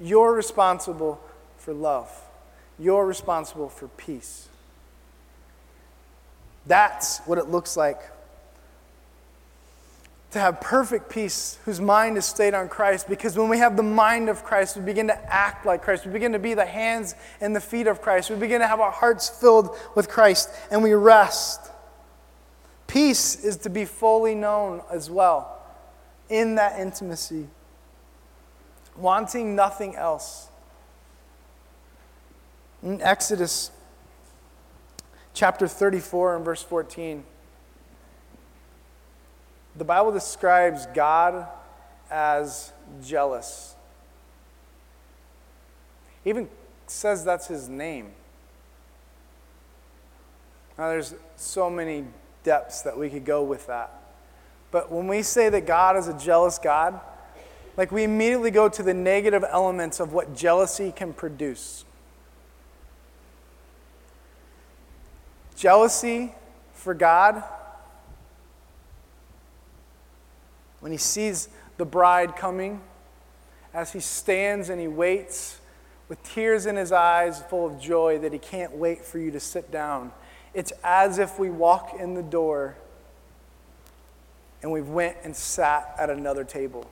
You're 0.00 0.32
responsible 0.32 1.20
for 1.58 1.72
love. 1.72 2.10
You're 2.78 3.06
responsible 3.06 3.68
for 3.68 3.88
peace. 3.88 4.48
That's 6.66 7.18
what 7.20 7.38
it 7.38 7.48
looks 7.48 7.76
like 7.76 8.00
to 10.32 10.38
have 10.38 10.60
perfect 10.60 11.10
peace 11.10 11.58
whose 11.66 11.80
mind 11.80 12.16
is 12.16 12.24
stayed 12.24 12.54
on 12.54 12.68
Christ 12.68 13.06
because 13.06 13.36
when 13.36 13.50
we 13.50 13.58
have 13.58 13.76
the 13.76 13.82
mind 13.82 14.30
of 14.30 14.44
Christ, 14.44 14.76
we 14.76 14.82
begin 14.82 15.08
to 15.08 15.32
act 15.32 15.66
like 15.66 15.82
Christ. 15.82 16.06
We 16.06 16.12
begin 16.12 16.32
to 16.32 16.38
be 16.38 16.54
the 16.54 16.64
hands 16.64 17.14
and 17.40 17.54
the 17.54 17.60
feet 17.60 17.86
of 17.86 18.00
Christ. 18.00 18.30
We 18.30 18.36
begin 18.36 18.60
to 18.60 18.66
have 18.66 18.80
our 18.80 18.90
hearts 18.90 19.28
filled 19.28 19.76
with 19.94 20.08
Christ 20.08 20.48
and 20.70 20.82
we 20.82 20.94
rest. 20.94 21.71
Peace 22.92 23.42
is 23.42 23.56
to 23.56 23.70
be 23.70 23.86
fully 23.86 24.34
known 24.34 24.82
as 24.90 25.08
well 25.08 25.58
in 26.28 26.56
that 26.56 26.78
intimacy, 26.78 27.48
wanting 28.98 29.56
nothing 29.56 29.96
else. 29.96 30.48
In 32.82 33.00
Exodus 33.00 33.70
chapter 35.32 35.66
34 35.66 36.36
and 36.36 36.44
verse 36.44 36.62
14, 36.62 37.24
the 39.74 39.84
Bible 39.84 40.12
describes 40.12 40.84
God 40.92 41.48
as 42.10 42.74
jealous. 43.02 43.74
Even 46.26 46.46
says 46.86 47.24
that's 47.24 47.46
his 47.46 47.70
name. 47.70 48.12
Now, 50.76 50.90
there's 50.90 51.14
so 51.36 51.70
many 51.70 52.04
depths 52.44 52.82
that 52.82 52.98
we 52.98 53.10
could 53.10 53.24
go 53.24 53.42
with 53.42 53.66
that. 53.66 53.92
But 54.70 54.90
when 54.90 55.06
we 55.06 55.22
say 55.22 55.48
that 55.48 55.66
God 55.66 55.96
is 55.96 56.08
a 56.08 56.18
jealous 56.18 56.58
God, 56.58 57.00
like 57.76 57.92
we 57.92 58.04
immediately 58.04 58.50
go 58.50 58.68
to 58.68 58.82
the 58.82 58.94
negative 58.94 59.44
elements 59.48 60.00
of 60.00 60.12
what 60.12 60.34
jealousy 60.34 60.92
can 60.94 61.12
produce. 61.12 61.84
Jealousy 65.56 66.34
for 66.74 66.94
God 66.94 67.42
when 70.82 70.90
he 70.90 70.98
sees 70.98 71.48
the 71.76 71.84
bride 71.84 72.34
coming, 72.36 72.80
as 73.72 73.92
he 73.92 74.00
stands 74.00 74.68
and 74.68 74.80
he 74.80 74.88
waits 74.88 75.60
with 76.08 76.20
tears 76.24 76.66
in 76.66 76.74
his 76.74 76.90
eyes, 76.90 77.40
full 77.42 77.66
of 77.66 77.80
joy 77.80 78.18
that 78.18 78.32
he 78.32 78.38
can't 78.38 78.72
wait 78.72 79.04
for 79.04 79.18
you 79.18 79.30
to 79.30 79.38
sit 79.38 79.70
down. 79.70 80.10
It's 80.54 80.72
as 80.84 81.18
if 81.18 81.38
we 81.38 81.50
walk 81.50 81.94
in 81.98 82.14
the 82.14 82.22
door 82.22 82.76
and 84.62 84.70
we 84.70 84.82
went 84.82 85.16
and 85.24 85.34
sat 85.34 85.94
at 85.98 86.10
another 86.10 86.44
table. 86.44 86.86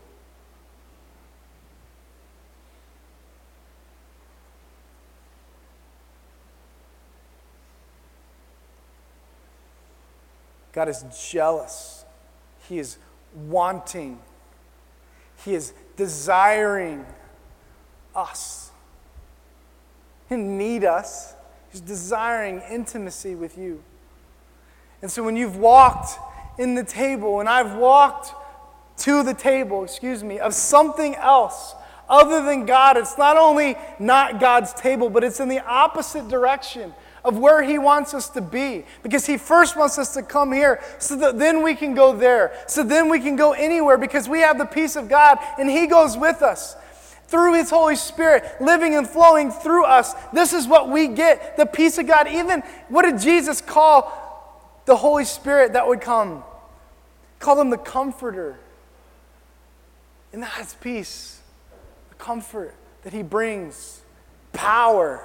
God 10.72 10.88
is 10.88 11.04
jealous. 11.30 12.04
He 12.68 12.78
is 12.78 12.98
wanting, 13.34 14.18
He 15.44 15.54
is 15.54 15.72
desiring 15.96 17.04
us. 18.14 18.70
He 20.28 20.36
need 20.36 20.84
us. 20.84 21.34
He's 21.70 21.80
desiring 21.80 22.62
intimacy 22.70 23.34
with 23.34 23.56
you. 23.56 23.82
And 25.02 25.10
so 25.10 25.22
when 25.22 25.36
you've 25.36 25.56
walked 25.56 26.18
in 26.58 26.74
the 26.74 26.84
table, 26.84 27.40
and 27.40 27.48
I've 27.48 27.74
walked 27.76 28.34
to 28.98 29.22
the 29.22 29.34
table, 29.34 29.84
excuse 29.84 30.22
me, 30.22 30.38
of 30.38 30.54
something 30.54 31.14
else 31.14 31.74
other 32.08 32.42
than 32.42 32.66
God, 32.66 32.96
it's 32.96 33.16
not 33.16 33.36
only 33.36 33.76
not 33.98 34.40
God's 34.40 34.74
table, 34.74 35.08
but 35.08 35.22
it's 35.22 35.40
in 35.40 35.48
the 35.48 35.64
opposite 35.64 36.28
direction 36.28 36.92
of 37.24 37.38
where 37.38 37.62
He 37.62 37.78
wants 37.78 38.14
us 38.14 38.28
to 38.30 38.40
be. 38.40 38.84
Because 39.02 39.26
He 39.26 39.38
first 39.38 39.76
wants 39.76 39.96
us 39.96 40.14
to 40.14 40.22
come 40.22 40.52
here 40.52 40.82
so 40.98 41.16
that 41.16 41.38
then 41.38 41.62
we 41.62 41.74
can 41.74 41.94
go 41.94 42.14
there. 42.14 42.52
So 42.66 42.82
then 42.82 43.08
we 43.08 43.20
can 43.20 43.36
go 43.36 43.52
anywhere 43.52 43.96
because 43.96 44.28
we 44.28 44.40
have 44.40 44.58
the 44.58 44.64
peace 44.64 44.96
of 44.96 45.08
God 45.08 45.38
and 45.58 45.70
He 45.70 45.86
goes 45.86 46.16
with 46.16 46.42
us. 46.42 46.74
Through 47.30 47.54
His 47.54 47.70
Holy 47.70 47.96
Spirit, 47.96 48.44
living 48.60 48.94
and 48.94 49.08
flowing 49.08 49.50
through 49.50 49.84
us. 49.84 50.14
This 50.32 50.52
is 50.52 50.66
what 50.66 50.88
we 50.88 51.08
get 51.08 51.56
the 51.56 51.66
peace 51.66 51.96
of 51.98 52.06
God. 52.06 52.28
Even 52.28 52.60
what 52.88 53.02
did 53.02 53.18
Jesus 53.18 53.60
call 53.60 54.82
the 54.84 54.96
Holy 54.96 55.24
Spirit 55.24 55.72
that 55.74 55.86
would 55.86 56.00
come? 56.00 56.44
Call 57.38 57.60
him 57.60 57.70
the 57.70 57.78
Comforter. 57.78 58.58
And 60.32 60.42
that's 60.42 60.74
peace, 60.74 61.40
the 62.08 62.14
comfort 62.16 62.74
that 63.02 63.12
He 63.12 63.22
brings, 63.22 64.00
power 64.52 65.24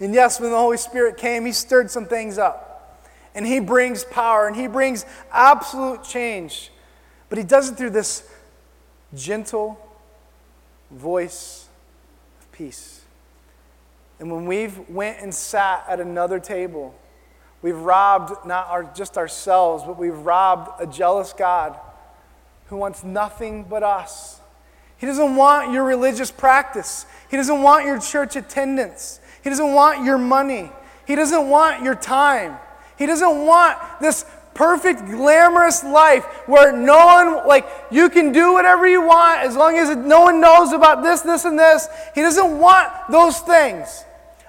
and 0.00 0.12
yes, 0.12 0.40
when 0.40 0.50
the 0.50 0.58
Holy 0.58 0.76
Spirit 0.76 1.16
came, 1.16 1.46
He 1.46 1.52
stirred 1.52 1.90
some 1.90 2.06
things 2.06 2.38
up. 2.38 3.00
And 3.34 3.46
He 3.46 3.60
brings 3.60 4.04
power 4.04 4.46
and 4.46 4.56
He 4.56 4.66
brings 4.66 5.06
absolute 5.32 6.04
change. 6.04 6.70
But 7.28 7.38
He 7.38 7.44
does 7.44 7.70
it 7.70 7.76
through 7.76 7.90
this 7.90 8.28
gentle 9.14 9.80
voice 10.94 11.68
of 12.40 12.52
peace. 12.52 13.02
And 14.18 14.30
when 14.30 14.46
we've 14.46 14.88
went 14.88 15.20
and 15.20 15.34
sat 15.34 15.84
at 15.88 16.00
another 16.00 16.38
table 16.38 16.94
We've 17.64 17.74
robbed 17.74 18.46
not 18.46 18.66
our, 18.68 18.84
just 18.94 19.16
ourselves, 19.16 19.84
but 19.84 19.98
we've 19.98 20.18
robbed 20.18 20.82
a 20.82 20.86
jealous 20.86 21.32
God 21.32 21.80
who 22.66 22.76
wants 22.76 23.02
nothing 23.02 23.64
but 23.64 23.82
us. 23.82 24.38
He 24.98 25.06
doesn't 25.06 25.34
want 25.34 25.72
your 25.72 25.82
religious 25.82 26.30
practice. 26.30 27.06
He 27.30 27.38
doesn't 27.38 27.62
want 27.62 27.86
your 27.86 27.98
church 27.98 28.36
attendance. 28.36 29.18
He 29.42 29.48
doesn't 29.48 29.72
want 29.72 30.04
your 30.04 30.18
money. 30.18 30.70
He 31.06 31.14
doesn't 31.14 31.48
want 31.48 31.82
your 31.82 31.94
time. 31.94 32.58
He 32.98 33.06
doesn't 33.06 33.46
want 33.46 33.78
this 33.98 34.26
perfect, 34.54 35.04
glamorous 35.06 35.84
life 35.84 36.24
where 36.46 36.72
no 36.72 37.06
one, 37.06 37.46
like, 37.46 37.66
you 37.90 38.08
can 38.08 38.32
do 38.32 38.52
whatever 38.52 38.86
you 38.86 39.02
want 39.02 39.40
as 39.40 39.56
long 39.56 39.76
as 39.76 39.94
no 39.96 40.22
one 40.22 40.40
knows 40.40 40.72
about 40.72 41.02
this, 41.02 41.20
this, 41.20 41.44
and 41.44 41.58
this. 41.58 41.88
He 42.14 42.22
doesn't 42.22 42.58
want 42.58 42.90
those 43.10 43.40
things. 43.40 44.04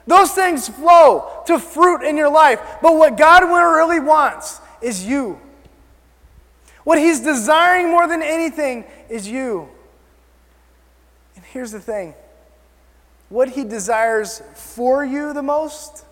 Those 0.08 0.32
things 0.32 0.70
flow 0.70 1.44
to 1.48 1.60
fruit 1.60 2.04
in 2.04 2.16
your 2.16 2.30
life. 2.30 2.60
But 2.82 2.96
what 2.96 3.18
God 3.18 3.44
really 3.44 4.00
wants 4.00 4.60
is 4.82 5.06
you. 5.06 5.40
What 6.84 7.00
He's 7.00 7.20
desiring 7.20 7.90
more 7.90 8.08
than 8.08 8.22
anything 8.22 8.86
is 9.10 9.28
you. 9.28 9.68
And 11.36 11.44
here's 11.46 11.72
the 11.72 11.80
thing 11.80 12.14
what 13.30 13.50
He 13.50 13.64
desires 13.64 14.42
for 14.54 15.04
you 15.04 15.34
the 15.34 15.42
most 15.42 16.06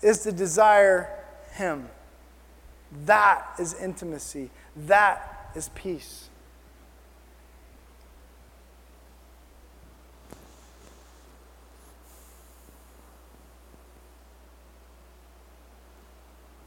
is 0.00 0.20
to 0.20 0.32
desire 0.32 1.10
Him. 1.54 1.88
That 3.06 3.46
is 3.58 3.74
intimacy. 3.74 4.50
That 4.76 5.50
is 5.54 5.68
peace. 5.74 6.28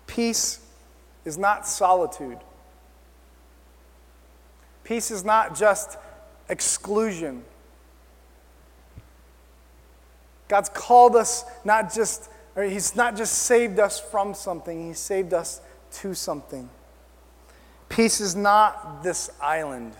Peace 0.06 0.60
is 1.26 1.38
not 1.38 1.68
solitude. 1.68 2.40
Peace 4.84 5.12
is 5.12 5.24
not 5.24 5.56
just 5.56 5.98
exclusion. 6.50 7.44
God's 10.48 10.70
called 10.70 11.16
us 11.16 11.44
not 11.64 11.94
just, 11.94 12.30
or 12.56 12.64
He's 12.64 12.96
not 12.96 13.16
just 13.16 13.34
saved 13.34 13.80
us 13.80 14.00
from 14.00 14.34
something, 14.34 14.88
He 14.88 14.94
saved 14.94 15.34
us 15.34 15.62
to 15.92 16.14
something. 16.14 16.70
Peace 17.90 18.20
is 18.20 18.36
not 18.36 19.04
this 19.04 19.30
island. 19.42 19.94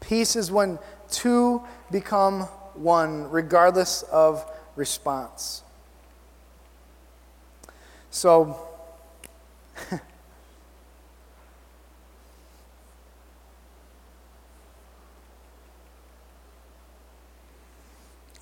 Peace 0.00 0.36
is 0.36 0.50
when 0.52 0.78
two 1.10 1.62
become 1.90 2.42
one, 2.74 3.30
regardless 3.30 4.02
of 4.04 4.48
response. 4.76 5.62
So, 8.10 8.56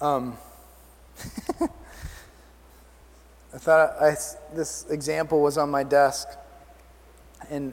um, 0.01 0.37
I 3.55 3.59
thought 3.59 4.03
I, 4.03 4.17
this 4.53 4.85
example 4.91 5.41
was 5.41 5.57
on 5.59 5.71
my 5.71 5.85
desk. 5.85 6.27
And 7.51 7.73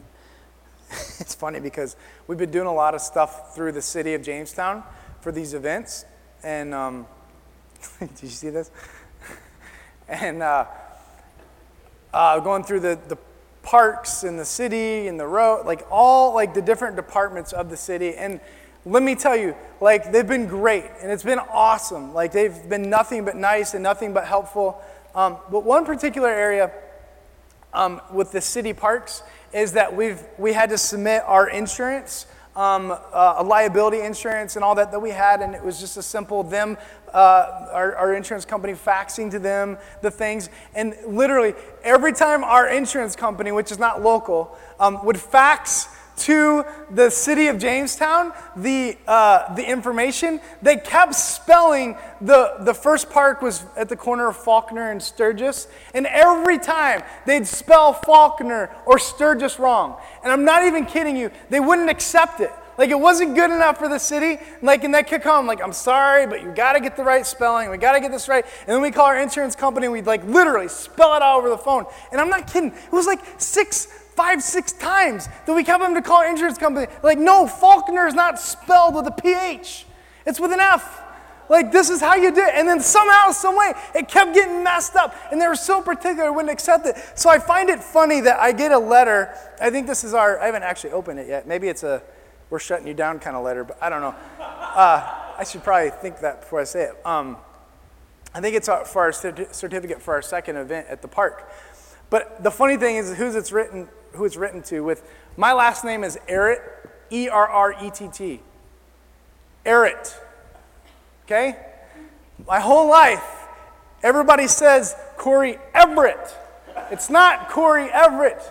it's 1.19 1.33
funny 1.33 1.59
because 1.59 1.95
we've 2.27 2.37
been 2.37 2.51
doing 2.51 2.67
a 2.67 2.73
lot 2.73 2.93
of 2.93 3.01
stuff 3.01 3.55
through 3.55 3.71
the 3.71 3.81
city 3.81 4.13
of 4.13 4.21
Jamestown 4.21 4.83
for 5.21 5.31
these 5.31 5.55
events. 5.55 6.05
And 6.43 6.75
um, 6.75 7.07
did 7.99 8.21
you 8.21 8.29
see 8.29 8.51
this? 8.51 8.69
and 10.07 10.43
uh, 10.43 10.65
uh, 12.13 12.39
going 12.41 12.63
through 12.63 12.81
the, 12.81 12.99
the 13.07 13.17
parks 13.63 14.23
in 14.23 14.37
the 14.37 14.45
city 14.45 15.07
and 15.07 15.19
the 15.19 15.27
road, 15.27 15.65
like 15.65 15.87
all 15.89 16.35
like 16.35 16.53
the 16.53 16.61
different 16.61 16.95
departments 16.95 17.53
of 17.53 17.71
the 17.71 17.77
city. 17.77 18.13
And 18.13 18.39
let 18.85 19.01
me 19.01 19.15
tell 19.15 19.35
you, 19.35 19.55
like 19.79 20.11
they've 20.11 20.27
been 20.27 20.45
great 20.45 20.85
and 21.01 21.11
it's 21.11 21.23
been 21.23 21.39
awesome. 21.39 22.13
Like 22.13 22.31
they've 22.31 22.69
been 22.69 22.87
nothing 22.87 23.25
but 23.25 23.35
nice 23.35 23.73
and 23.73 23.81
nothing 23.81 24.13
but 24.13 24.27
helpful. 24.27 24.79
Um, 25.13 25.37
but 25.51 25.63
one 25.65 25.85
particular 25.85 26.29
area 26.29 26.71
um, 27.73 28.01
with 28.11 28.31
the 28.31 28.41
city 28.41 28.73
parks 28.73 29.23
is 29.53 29.73
that 29.73 29.95
we've 29.95 30.21
we 30.37 30.53
had 30.53 30.69
to 30.69 30.77
submit 30.77 31.23
our 31.25 31.49
insurance, 31.49 32.25
um, 32.55 32.91
uh, 32.91 33.35
a 33.37 33.43
liability 33.43 34.01
insurance, 34.01 34.55
and 34.55 34.63
all 34.63 34.75
that 34.75 34.91
that 34.91 34.99
we 34.99 35.09
had, 35.09 35.41
and 35.41 35.53
it 35.53 35.63
was 35.63 35.79
just 35.79 35.97
a 35.97 36.03
simple 36.03 36.43
them, 36.43 36.77
uh, 37.13 37.67
our, 37.71 37.95
our 37.95 38.13
insurance 38.13 38.45
company 38.45 38.73
faxing 38.73 39.29
to 39.31 39.39
them 39.39 39.77
the 40.01 40.11
things, 40.11 40.49
and 40.73 40.95
literally 41.05 41.53
every 41.83 42.13
time 42.13 42.43
our 42.43 42.69
insurance 42.69 43.15
company, 43.15 43.51
which 43.51 43.71
is 43.71 43.79
not 43.79 44.01
local, 44.01 44.57
um, 44.79 45.03
would 45.05 45.19
fax 45.19 45.87
to 46.25 46.65
the 46.89 47.09
city 47.09 47.47
of 47.47 47.57
Jamestown 47.57 48.33
the, 48.55 48.97
uh, 49.07 49.53
the 49.55 49.63
information, 49.67 50.39
they 50.61 50.77
kept 50.77 51.15
spelling 51.15 51.95
the, 52.19 52.55
the 52.61 52.73
first 52.73 53.09
park 53.09 53.41
was 53.41 53.63
at 53.75 53.89
the 53.89 53.95
corner 53.95 54.27
of 54.27 54.37
Faulkner 54.37 54.91
and 54.91 55.01
Sturgis. 55.01 55.67
And 55.93 56.05
every 56.07 56.59
time 56.59 57.03
they'd 57.25 57.47
spell 57.47 57.93
Faulkner 57.93 58.69
or 58.85 58.99
Sturgis 58.99 59.59
wrong. 59.59 59.99
And 60.23 60.31
I'm 60.31 60.45
not 60.45 60.63
even 60.63 60.85
kidding 60.85 61.15
you, 61.17 61.31
they 61.49 61.59
wouldn't 61.59 61.89
accept 61.89 62.39
it. 62.39 62.51
Like 62.77 62.89
it 62.89 62.99
wasn't 62.99 63.35
good 63.35 63.51
enough 63.51 63.77
for 63.77 63.87
the 63.87 63.99
city. 63.99 64.41
Like, 64.61 64.83
and 64.83 64.95
that 64.95 65.07
could 65.07 65.21
come, 65.21 65.45
like, 65.45 65.61
I'm 65.61 65.73
sorry, 65.73 66.25
but 66.25 66.41
you 66.41 66.51
gotta 66.51 66.79
get 66.79 66.95
the 66.95 67.03
right 67.03 67.25
spelling. 67.25 67.69
We 67.69 67.77
gotta 67.77 67.99
get 67.99 68.11
this 68.11 68.27
right. 68.27 68.43
And 68.61 68.69
then 68.69 68.81
we 68.81 68.91
call 68.91 69.05
our 69.05 69.19
insurance 69.19 69.55
company 69.55 69.85
and 69.85 69.93
we'd 69.93 70.07
like 70.07 70.23
literally 70.25 70.67
spell 70.67 71.15
it 71.15 71.21
out 71.21 71.37
over 71.37 71.49
the 71.49 71.57
phone. 71.57 71.85
And 72.11 72.19
I'm 72.19 72.29
not 72.29 72.51
kidding. 72.51 72.71
It 72.71 72.91
was 72.91 73.05
like 73.05 73.19
six 73.37 73.87
five, 74.15 74.41
six 74.41 74.71
times 74.71 75.27
that 75.45 75.53
we 75.53 75.63
kept 75.63 75.83
him 75.83 75.93
to 75.95 76.01
call 76.01 76.21
insurance 76.23 76.57
company. 76.57 76.87
Like, 77.03 77.17
no, 77.17 77.47
Faulkner 77.47 78.07
is 78.07 78.13
not 78.13 78.39
spelled 78.39 78.95
with 78.95 79.07
a 79.07 79.11
PH, 79.11 79.85
it's 80.25 80.39
with 80.39 80.51
an 80.51 80.59
F. 80.59 81.01
Like, 81.49 81.73
this 81.73 81.89
is 81.89 81.99
how 81.99 82.15
you 82.15 82.33
do 82.33 82.41
it. 82.41 82.53
And 82.55 82.65
then 82.65 82.79
somehow, 82.79 83.31
some 83.31 83.57
way, 83.57 83.73
it 83.93 84.07
kept 84.07 84.33
getting 84.33 84.63
messed 84.63 84.95
up. 84.95 85.13
And 85.31 85.41
they 85.41 85.47
were 85.47 85.55
so 85.55 85.81
particular, 85.81 86.27
I 86.27 86.29
wouldn't 86.29 86.51
accept 86.51 86.85
it. 86.85 86.95
So 87.15 87.29
I 87.29 87.39
find 87.39 87.69
it 87.69 87.83
funny 87.83 88.21
that 88.21 88.39
I 88.39 88.53
get 88.53 88.71
a 88.71 88.79
letter. 88.79 89.35
I 89.59 89.69
think 89.69 89.85
this 89.85 90.05
is 90.05 90.13
our, 90.13 90.39
I 90.39 90.45
haven't 90.45 90.63
actually 90.63 90.91
opened 90.91 91.19
it 91.19 91.27
yet. 91.27 91.45
Maybe 91.49 91.67
it's 91.67 91.83
a, 91.83 92.01
we're 92.49 92.59
shutting 92.59 92.87
you 92.87 92.93
down 92.93 93.19
kind 93.19 93.35
of 93.35 93.43
letter, 93.43 93.65
but 93.65 93.77
I 93.83 93.89
don't 93.89 93.99
know. 93.99 94.15
Uh, 94.39 95.33
I 95.37 95.43
should 95.43 95.61
probably 95.61 95.89
think 95.89 96.21
that 96.21 96.39
before 96.39 96.61
I 96.61 96.63
say 96.63 96.83
it. 96.83 97.05
Um, 97.05 97.35
I 98.33 98.39
think 98.39 98.55
it's 98.55 98.67
for 98.67 99.01
our 99.01 99.11
certificate 99.11 100.01
for 100.01 100.13
our 100.13 100.21
second 100.21 100.55
event 100.55 100.87
at 100.89 101.01
the 101.01 101.09
park. 101.09 101.51
But 102.09 102.43
the 102.43 102.51
funny 102.51 102.77
thing 102.77 102.95
is, 102.95 103.13
who's 103.17 103.35
it's 103.35 103.51
written 103.51 103.89
who 104.13 104.25
it's 104.25 104.37
written 104.37 104.61
to 104.63 104.81
with 104.81 105.03
my 105.37 105.53
last 105.53 105.83
name 105.83 106.03
is 106.03 106.17
Errett, 106.27 106.61
E 107.09 107.29
R 107.29 107.47
R 107.47 107.75
E 107.83 107.89
T 107.89 108.09
T. 108.11 108.39
Errett. 109.65 110.15
Okay? 111.25 111.55
My 112.47 112.59
whole 112.59 112.89
life, 112.89 113.23
everybody 114.03 114.47
says 114.47 114.95
Corey 115.17 115.57
Everett. 115.73 116.35
It's 116.89 117.09
not 117.09 117.49
Corey 117.49 117.89
Everett. 117.91 118.41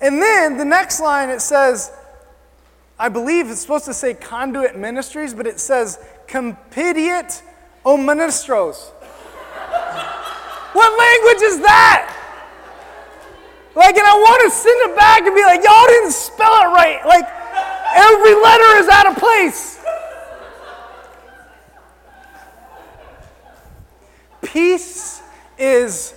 And 0.00 0.20
then 0.22 0.56
the 0.56 0.64
next 0.64 1.00
line 1.00 1.30
it 1.30 1.40
says, 1.40 1.90
I 2.98 3.08
believe 3.08 3.50
it's 3.50 3.60
supposed 3.60 3.86
to 3.86 3.94
say 3.94 4.14
Conduit 4.14 4.76
Ministries, 4.76 5.34
but 5.34 5.46
it 5.46 5.58
says 5.58 5.98
Compitiate 6.28 7.42
O 7.84 7.96
Ministros. 7.96 8.90
what 10.72 10.98
language 10.98 11.42
is 11.42 11.60
that? 11.60 12.23
Like, 13.74 13.96
and 13.96 14.06
I 14.06 14.14
want 14.14 14.42
to 14.44 14.50
send 14.50 14.90
it 14.90 14.96
back 14.96 15.22
and 15.26 15.34
be 15.34 15.42
like, 15.42 15.62
y'all 15.64 15.86
didn't 15.86 16.12
spell 16.12 16.52
it 16.62 16.72
right. 16.72 17.04
Like, 17.04 17.24
every 17.96 18.34
letter 18.34 18.76
is 18.78 18.88
out 18.88 19.06
of 19.06 19.16
place. 19.16 19.80
Peace 24.42 25.22
is 25.58 26.14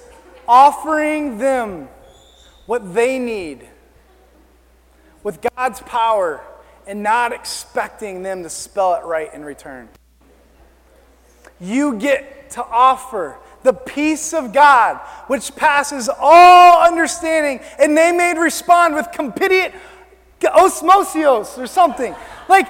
offering 0.48 1.38
them 1.40 1.90
what 2.68 2.94
they 2.94 3.18
need 3.18 3.68
with 5.24 5.40
God's 5.56 5.82
power 5.82 6.42
and 6.86 7.02
not 7.02 7.34
expecting 7.34 8.24
them 8.24 8.44
to 8.44 8.50
spell 8.50 8.96
it 8.96 9.04
right 9.04 9.34
in 9.34 9.44
return. 9.44 9.90
You 11.60 11.96
get 11.98 12.52
to 12.52 12.64
offer 12.64 13.38
the 13.68 13.74
peace 13.74 14.34
of 14.34 14.54
God, 14.54 14.96
which 15.28 15.54
passes 15.54 16.10
all 16.10 16.88
understanding. 16.88 17.60
And 17.78 17.98
they 17.98 18.14
may 18.14 18.34
respond 18.34 18.96
with 18.96 19.10
compitiate 19.12 19.74
osmosios 20.42 21.58
or 21.58 21.68
something. 21.68 22.16
Like, 22.48 22.68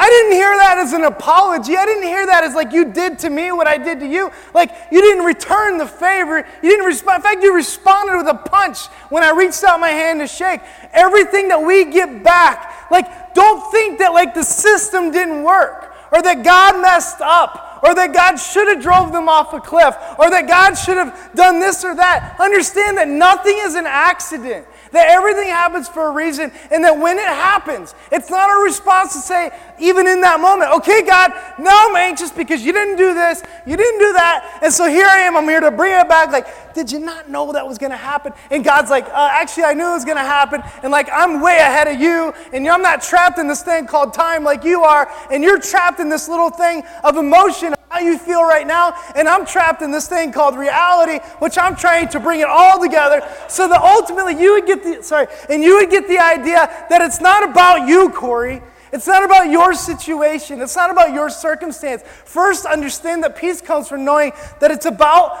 I 0.00 0.08
didn't 0.08 0.32
hear 0.32 0.56
that 0.56 0.78
as 0.78 0.94
an 0.94 1.04
apology. 1.04 1.76
I 1.76 1.84
didn't 1.84 2.04
hear 2.04 2.24
that 2.24 2.44
as 2.44 2.54
like 2.54 2.72
you 2.72 2.90
did 2.90 3.18
to 3.18 3.28
me 3.28 3.52
what 3.52 3.66
I 3.66 3.76
did 3.76 4.00
to 4.00 4.06
you. 4.06 4.30
Like 4.54 4.70
you 4.90 5.02
didn't 5.02 5.26
return 5.26 5.76
the 5.76 5.84
favor. 5.84 6.38
You 6.62 6.70
didn't 6.70 6.86
respond. 6.86 7.16
In 7.16 7.22
fact, 7.22 7.42
you 7.42 7.54
responded 7.54 8.16
with 8.16 8.28
a 8.28 8.34
punch 8.48 8.86
when 9.10 9.22
I 9.22 9.32
reached 9.32 9.62
out 9.62 9.78
my 9.78 9.90
hand 9.90 10.20
to 10.20 10.26
shake. 10.26 10.62
Everything 10.94 11.48
that 11.48 11.62
we 11.62 11.84
get 11.92 12.24
back, 12.24 12.90
like 12.90 13.34
don't 13.34 13.70
think 13.70 13.98
that 13.98 14.14
like 14.14 14.32
the 14.32 14.42
system 14.42 15.10
didn't 15.10 15.42
work 15.42 15.89
or 16.12 16.22
that 16.22 16.44
God 16.44 16.80
messed 16.82 17.20
up, 17.20 17.80
or 17.82 17.94
that 17.94 18.12
God 18.12 18.36
should 18.36 18.68
have 18.68 18.82
drove 18.82 19.12
them 19.12 19.28
off 19.28 19.52
a 19.52 19.60
cliff, 19.60 19.96
or 20.18 20.30
that 20.30 20.46
God 20.46 20.74
should 20.74 20.96
have 20.96 21.30
done 21.34 21.60
this 21.60 21.84
or 21.84 21.94
that. 21.94 22.36
Understand 22.38 22.98
that 22.98 23.08
nothing 23.08 23.56
is 23.60 23.74
an 23.74 23.86
accident 23.86 24.66
that 24.92 25.08
everything 25.08 25.48
happens 25.48 25.88
for 25.88 26.08
a 26.08 26.10
reason, 26.10 26.52
and 26.70 26.84
that 26.84 26.98
when 26.98 27.18
it 27.18 27.26
happens, 27.26 27.94
it's 28.10 28.30
not 28.30 28.50
a 28.50 28.62
response 28.64 29.12
to 29.14 29.20
say, 29.20 29.50
even 29.78 30.06
in 30.06 30.20
that 30.22 30.40
moment, 30.40 30.70
okay, 30.72 31.02
God, 31.02 31.32
now 31.58 31.88
I'm 31.88 31.96
anxious 31.96 32.30
because 32.30 32.64
you 32.64 32.72
didn't 32.72 32.96
do 32.96 33.14
this, 33.14 33.42
you 33.66 33.76
didn't 33.76 34.00
do 34.00 34.12
that, 34.14 34.60
and 34.62 34.72
so 34.72 34.88
here 34.88 35.06
I 35.06 35.18
am, 35.20 35.36
I'm 35.36 35.48
here 35.48 35.60
to 35.60 35.70
bring 35.70 35.92
it 35.98 36.08
back. 36.08 36.32
Like, 36.32 36.74
did 36.74 36.90
you 36.90 37.00
not 37.00 37.28
know 37.28 37.52
that 37.52 37.66
was 37.66 37.78
gonna 37.78 37.96
happen? 37.96 38.32
And 38.50 38.64
God's 38.64 38.90
like, 38.90 39.06
uh, 39.06 39.28
actually, 39.32 39.64
I 39.64 39.74
knew 39.74 39.88
it 39.88 39.94
was 39.94 40.04
gonna 40.04 40.20
happen, 40.20 40.62
and 40.82 40.92
like, 40.92 41.08
I'm 41.12 41.40
way 41.40 41.58
ahead 41.58 41.88
of 41.88 42.00
you, 42.00 42.32
and 42.52 42.68
I'm 42.68 42.82
not 42.82 43.02
trapped 43.02 43.38
in 43.38 43.48
this 43.48 43.62
thing 43.62 43.86
called 43.86 44.14
time 44.14 44.44
like 44.44 44.64
you 44.64 44.82
are, 44.82 45.10
and 45.30 45.42
you're 45.42 45.60
trapped 45.60 46.00
in 46.00 46.08
this 46.08 46.28
little 46.28 46.50
thing 46.50 46.82
of 47.04 47.16
emotion 47.16 47.74
how 47.90 47.98
you 47.98 48.16
feel 48.16 48.44
right 48.44 48.66
now, 48.66 48.94
and 49.16 49.28
I'm 49.28 49.44
trapped 49.44 49.82
in 49.82 49.90
this 49.90 50.06
thing 50.06 50.30
called 50.30 50.56
reality, 50.56 51.18
which 51.40 51.58
I'm 51.58 51.74
trying 51.74 52.08
to 52.10 52.20
bring 52.20 52.40
it 52.40 52.46
all 52.46 52.80
together 52.80 53.20
so 53.48 53.66
that 53.66 53.82
ultimately 53.82 54.40
you 54.40 54.54
would 54.54 54.66
get 54.66 54.84
the 54.84 55.02
sorry, 55.02 55.26
and 55.48 55.62
you 55.62 55.74
would 55.74 55.90
get 55.90 56.06
the 56.06 56.18
idea 56.18 56.86
that 56.88 57.02
it's 57.02 57.20
not 57.20 57.48
about 57.48 57.88
you, 57.88 58.10
Corey. 58.10 58.62
It's 58.92 59.06
not 59.06 59.24
about 59.24 59.50
your 59.50 59.74
situation. 59.74 60.60
It's 60.60 60.74
not 60.74 60.90
about 60.90 61.12
your 61.12 61.30
circumstance. 61.30 62.02
First, 62.02 62.64
understand 62.64 63.22
that 63.24 63.36
peace 63.36 63.60
comes 63.60 63.88
from 63.88 64.04
knowing 64.04 64.32
that 64.60 64.70
it's 64.70 64.86
about 64.86 65.38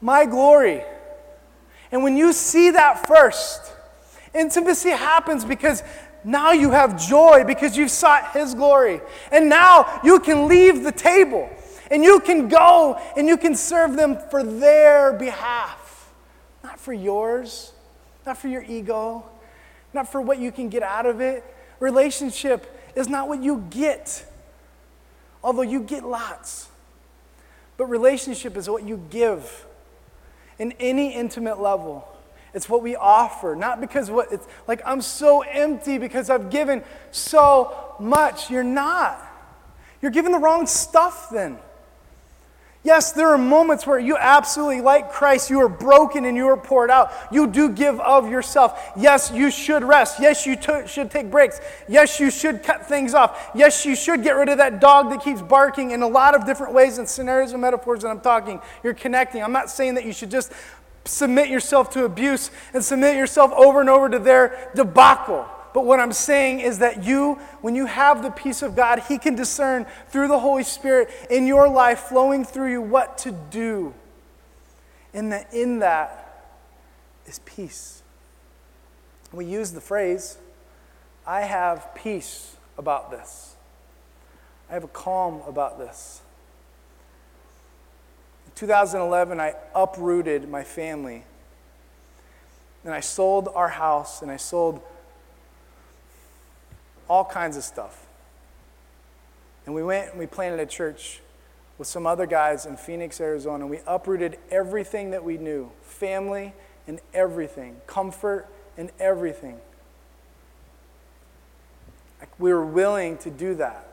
my 0.00 0.26
glory. 0.26 0.82
And 1.90 2.02
when 2.02 2.16
you 2.16 2.32
see 2.32 2.70
that 2.70 3.06
first, 3.06 3.72
intimacy 4.34 4.90
happens 4.90 5.44
because 5.44 5.82
now 6.24 6.52
you 6.52 6.70
have 6.70 7.00
joy 7.00 7.44
because 7.44 7.76
you've 7.76 7.90
sought 7.90 8.32
His 8.32 8.54
glory. 8.54 9.00
And 9.30 9.48
now 9.48 10.00
you 10.02 10.20
can 10.20 10.48
leave 10.48 10.82
the 10.82 10.92
table 10.92 11.48
and 11.90 12.02
you 12.02 12.20
can 12.20 12.48
go 12.48 13.00
and 13.16 13.26
you 13.26 13.36
can 13.36 13.54
serve 13.54 13.96
them 13.96 14.18
for 14.30 14.42
their 14.42 15.12
behalf, 15.12 16.12
not 16.62 16.78
for 16.78 16.92
yours, 16.92 17.72
not 18.26 18.36
for 18.36 18.48
your 18.48 18.62
ego, 18.62 19.24
not 19.94 20.10
for 20.10 20.20
what 20.20 20.38
you 20.38 20.52
can 20.52 20.68
get 20.68 20.82
out 20.82 21.06
of 21.06 21.20
it. 21.20 21.44
Relationship 21.80 22.74
is 22.94 23.08
not 23.08 23.28
what 23.28 23.42
you 23.42 23.64
get, 23.70 24.24
although 25.42 25.62
you 25.62 25.80
get 25.80 26.04
lots. 26.04 26.68
But 27.76 27.86
relationship 27.86 28.56
is 28.56 28.68
what 28.68 28.82
you 28.82 29.00
give 29.08 29.64
in 30.58 30.72
any 30.80 31.14
intimate 31.14 31.60
level. 31.60 32.06
It's 32.58 32.68
what 32.68 32.82
we 32.82 32.96
offer, 32.96 33.54
not 33.54 33.80
because 33.80 34.10
what 34.10 34.32
it's 34.32 34.44
like 34.66 34.82
I'm 34.84 35.00
so 35.00 35.42
empty 35.42 35.96
because 35.96 36.28
I've 36.28 36.50
given 36.50 36.82
so 37.12 37.94
much. 38.00 38.50
You're 38.50 38.64
not. 38.64 39.24
You're 40.02 40.10
giving 40.10 40.32
the 40.32 40.40
wrong 40.40 40.66
stuff 40.66 41.30
then. 41.30 41.60
Yes, 42.82 43.12
there 43.12 43.28
are 43.28 43.38
moments 43.38 43.86
where 43.86 43.98
you 43.98 44.16
absolutely, 44.16 44.80
like 44.80 45.12
Christ, 45.12 45.50
you 45.50 45.60
are 45.60 45.68
broken 45.68 46.24
and 46.24 46.36
you 46.36 46.48
are 46.48 46.56
poured 46.56 46.90
out. 46.90 47.12
You 47.30 47.46
do 47.46 47.68
give 47.68 48.00
of 48.00 48.28
yourself. 48.28 48.92
Yes, 48.96 49.30
you 49.30 49.50
should 49.50 49.84
rest. 49.84 50.18
Yes, 50.18 50.44
you 50.46 50.56
t- 50.56 50.86
should 50.86 51.10
take 51.10 51.30
breaks. 51.30 51.60
Yes, 51.88 52.18
you 52.18 52.30
should 52.30 52.64
cut 52.64 52.88
things 52.88 53.14
off. 53.14 53.50
Yes, 53.54 53.84
you 53.84 53.94
should 53.94 54.24
get 54.24 54.32
rid 54.36 54.48
of 54.48 54.58
that 54.58 54.80
dog 54.80 55.10
that 55.10 55.22
keeps 55.22 55.42
barking 55.42 55.90
in 55.90 56.02
a 56.02 56.08
lot 56.08 56.34
of 56.34 56.46
different 56.46 56.72
ways 56.72 56.98
and 56.98 57.08
scenarios 57.08 57.52
and 57.52 57.60
metaphors 57.60 58.02
that 58.02 58.08
I'm 58.08 58.20
talking. 58.20 58.60
You're 58.82 58.94
connecting. 58.94 59.44
I'm 59.44 59.52
not 59.52 59.70
saying 59.70 59.94
that 59.94 60.04
you 60.04 60.12
should 60.12 60.30
just 60.30 60.52
submit 61.08 61.48
yourself 61.48 61.90
to 61.90 62.04
abuse 62.04 62.50
and 62.72 62.84
submit 62.84 63.16
yourself 63.16 63.52
over 63.52 63.80
and 63.80 63.90
over 63.90 64.08
to 64.08 64.18
their 64.18 64.70
debacle. 64.74 65.46
But 65.74 65.84
what 65.84 66.00
I'm 66.00 66.12
saying 66.12 66.60
is 66.60 66.78
that 66.78 67.04
you, 67.04 67.34
when 67.60 67.74
you 67.74 67.86
have 67.86 68.22
the 68.22 68.30
peace 68.30 68.62
of 68.62 68.74
God, 68.74 69.00
He 69.08 69.18
can 69.18 69.34
discern 69.34 69.86
through 70.08 70.28
the 70.28 70.38
Holy 70.38 70.64
Spirit 70.64 71.10
in 71.30 71.46
your 71.46 71.68
life 71.68 72.00
flowing 72.00 72.44
through 72.44 72.72
you 72.72 72.82
what 72.82 73.18
to 73.18 73.32
do. 73.50 73.94
And 75.14 75.32
that 75.32 75.52
in 75.52 75.80
that 75.80 76.44
is 77.26 77.40
peace. 77.40 78.02
We 79.32 79.44
use 79.44 79.72
the 79.72 79.80
phrase, 79.80 80.38
I 81.26 81.42
have 81.42 81.94
peace 81.94 82.56
about 82.78 83.10
this. 83.10 83.54
I 84.70 84.74
have 84.74 84.84
a 84.84 84.88
calm 84.88 85.42
about 85.46 85.78
this. 85.78 86.22
2011, 88.58 89.38
I 89.38 89.54
uprooted 89.72 90.48
my 90.48 90.64
family. 90.64 91.22
And 92.82 92.92
I 92.92 92.98
sold 92.98 93.48
our 93.54 93.68
house 93.68 94.20
and 94.20 94.32
I 94.32 94.36
sold 94.36 94.82
all 97.08 97.24
kinds 97.24 97.56
of 97.56 97.62
stuff. 97.62 98.06
And 99.64 99.76
we 99.76 99.84
went 99.84 100.10
and 100.10 100.18
we 100.18 100.26
planted 100.26 100.58
a 100.58 100.66
church 100.66 101.20
with 101.78 101.86
some 101.86 102.04
other 102.04 102.26
guys 102.26 102.66
in 102.66 102.76
Phoenix, 102.76 103.20
Arizona. 103.20 103.64
And 103.64 103.70
we 103.70 103.78
uprooted 103.86 104.38
everything 104.50 105.12
that 105.12 105.22
we 105.22 105.38
knew 105.38 105.70
family 105.82 106.52
and 106.88 106.98
everything, 107.14 107.76
comfort 107.86 108.48
and 108.76 108.90
everything. 108.98 109.58
We 112.40 112.52
were 112.52 112.66
willing 112.66 113.18
to 113.18 113.30
do 113.30 113.54
that. 113.54 113.87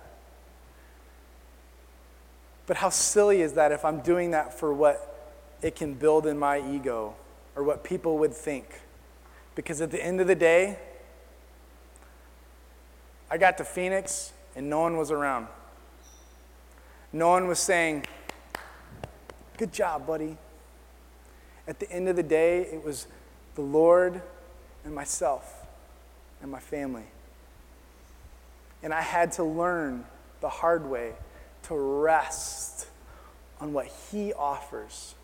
But 2.68 2.78
how 2.78 2.90
silly 2.90 3.42
is 3.42 3.54
that 3.54 3.72
if 3.72 3.86
I'm 3.86 4.00
doing 4.00 4.32
that 4.32 4.58
for 4.58 4.74
what 4.74 5.34
it 5.62 5.76
can 5.76 5.94
build 5.94 6.26
in 6.26 6.38
my 6.38 6.60
ego 6.60 7.16
or 7.56 7.64
what 7.64 7.84
people 7.84 8.18
would 8.20 8.34
think? 8.34 8.82
Because 9.54 9.82
at 9.82 9.92
the 9.92 10.04
end 10.04 10.20
of 10.20 10.28
the 10.28 10.36
day, 10.36 10.78
I 13.30 13.38
got 13.38 13.58
to 13.58 13.64
Phoenix 13.64 14.34
and 14.56 14.70
no 14.70 14.82
one 14.82 14.98
was 14.98 15.12
around. 15.12 15.48
No 17.14 17.30
one 17.30 17.48
was 17.48 17.60
saying, 17.60 18.06
Good 19.58 19.72
job, 19.72 20.06
buddy. 20.06 20.38
At 21.66 21.80
the 21.80 21.90
end 21.90 22.10
of 22.10 22.18
the 22.18 22.24
day, 22.24 22.62
it 22.64 22.84
was 22.84 23.08
the 23.56 23.62
Lord 23.62 24.22
and 24.84 24.94
myself 24.94 25.66
and 26.42 26.52
my 26.52 26.60
family. 26.60 27.06
And 28.84 28.94
I 28.94 29.02
had 29.02 29.32
to 29.34 29.44
learn 29.46 30.04
the 30.42 30.50
hard 30.50 30.86
way 30.90 31.14
to 31.68 31.76
rest 31.76 32.88
on 33.60 33.74
what 33.74 33.88
He 34.12 34.34
offers, 34.34 35.16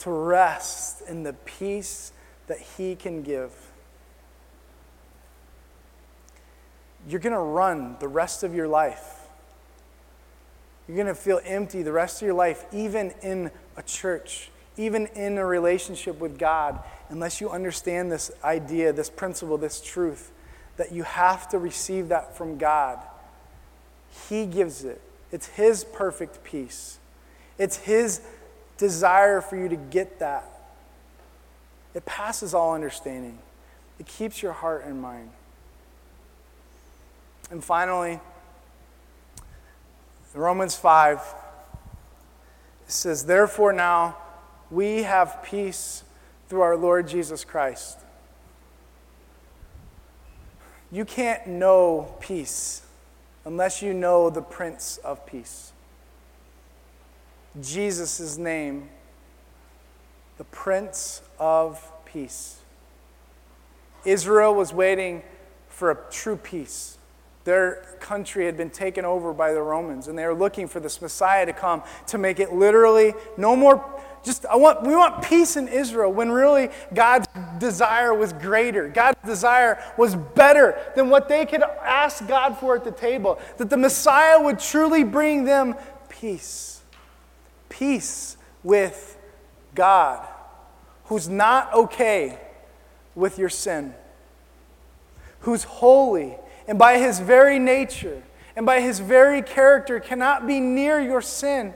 to 0.00 0.10
rest 0.10 1.02
in 1.08 1.22
the 1.22 1.32
peace 1.32 2.12
that 2.46 2.58
He 2.58 2.94
can 2.94 3.22
give. 3.22 3.52
You're 7.08 7.20
going 7.20 7.32
to 7.32 7.38
run 7.38 7.96
the 8.00 8.08
rest 8.08 8.42
of 8.42 8.54
your 8.54 8.68
life. 8.68 9.20
You're 10.86 10.96
going 10.96 11.08
to 11.08 11.14
feel 11.14 11.40
empty 11.44 11.82
the 11.82 11.92
rest 11.92 12.22
of 12.22 12.26
your 12.26 12.34
life, 12.34 12.64
even 12.72 13.12
in 13.22 13.50
a 13.76 13.82
church, 13.82 14.50
even 14.76 15.06
in 15.06 15.38
a 15.38 15.44
relationship 15.44 16.18
with 16.20 16.38
God, 16.38 16.80
unless 17.08 17.40
you 17.40 17.50
understand 17.50 18.10
this 18.12 18.30
idea, 18.44 18.92
this 18.92 19.10
principle, 19.10 19.58
this 19.58 19.80
truth, 19.80 20.30
that 20.76 20.92
you 20.92 21.02
have 21.02 21.48
to 21.48 21.58
receive 21.58 22.08
that 22.08 22.36
from 22.36 22.58
God. 22.58 23.00
He 24.28 24.46
gives 24.46 24.84
it. 24.84 25.00
It's 25.36 25.48
His 25.48 25.84
perfect 25.84 26.42
peace. 26.44 26.98
It's 27.58 27.76
His 27.76 28.22
desire 28.78 29.42
for 29.42 29.54
you 29.58 29.68
to 29.68 29.76
get 29.76 30.18
that. 30.20 30.50
It 31.92 32.06
passes 32.06 32.54
all 32.54 32.74
understanding, 32.74 33.38
it 33.98 34.06
keeps 34.06 34.42
your 34.42 34.54
heart 34.54 34.86
and 34.86 34.98
mind. 35.02 35.28
And 37.50 37.62
finally, 37.62 38.18
Romans 40.32 40.74
5 40.74 41.20
it 42.86 42.90
says, 42.90 43.26
Therefore, 43.26 43.74
now 43.74 44.16
we 44.70 45.02
have 45.02 45.42
peace 45.42 46.02
through 46.48 46.62
our 46.62 46.78
Lord 46.78 47.08
Jesus 47.08 47.44
Christ. 47.44 47.98
You 50.90 51.04
can't 51.04 51.46
know 51.46 52.16
peace 52.20 52.85
unless 53.46 53.80
you 53.80 53.94
know 53.94 54.28
the 54.28 54.42
Prince 54.42 54.98
of 54.98 55.24
Peace. 55.24 55.72
Jesus' 57.62 58.36
name, 58.36 58.90
the 60.36 60.44
Prince 60.44 61.22
of 61.38 61.90
Peace. 62.04 62.58
Israel 64.04 64.54
was 64.54 64.74
waiting 64.74 65.22
for 65.68 65.92
a 65.92 65.98
true 66.10 66.36
peace. 66.36 66.98
Their 67.44 67.96
country 68.00 68.46
had 68.46 68.56
been 68.56 68.70
taken 68.70 69.04
over 69.04 69.32
by 69.32 69.52
the 69.52 69.62
Romans, 69.62 70.08
and 70.08 70.18
they 70.18 70.26
were 70.26 70.34
looking 70.34 70.66
for 70.66 70.80
this 70.80 71.00
Messiah 71.00 71.46
to 71.46 71.52
come 71.52 71.84
to 72.08 72.18
make 72.18 72.40
it 72.40 72.52
literally 72.52 73.14
no 73.36 73.54
more 73.54 73.84
just 74.26 74.44
I 74.44 74.56
want 74.56 74.82
we 74.82 74.94
want 74.96 75.22
peace 75.22 75.56
in 75.56 75.68
Israel 75.68 76.12
when 76.12 76.32
really 76.32 76.70
God's 76.92 77.28
desire 77.58 78.12
was 78.12 78.32
greater. 78.32 78.88
God's 78.88 79.20
desire 79.24 79.80
was 79.96 80.16
better 80.16 80.76
than 80.96 81.08
what 81.08 81.28
they 81.28 81.46
could 81.46 81.62
ask 81.62 82.26
God 82.26 82.58
for 82.58 82.74
at 82.74 82.82
the 82.82 82.90
table. 82.90 83.38
That 83.58 83.70
the 83.70 83.76
Messiah 83.76 84.42
would 84.42 84.58
truly 84.58 85.04
bring 85.04 85.44
them 85.44 85.76
peace. 86.08 86.82
Peace 87.68 88.36
with 88.64 89.16
God, 89.76 90.26
who's 91.04 91.28
not 91.28 91.72
okay 91.72 92.40
with 93.14 93.38
your 93.38 93.48
sin, 93.48 93.94
who's 95.40 95.62
holy, 95.62 96.36
and 96.66 96.80
by 96.80 96.98
his 96.98 97.20
very 97.20 97.60
nature 97.60 98.24
and 98.56 98.66
by 98.66 98.80
his 98.80 98.98
very 98.98 99.40
character 99.40 100.00
cannot 100.00 100.48
be 100.48 100.58
near 100.58 100.98
your 100.98 101.20
sin. 101.20 101.74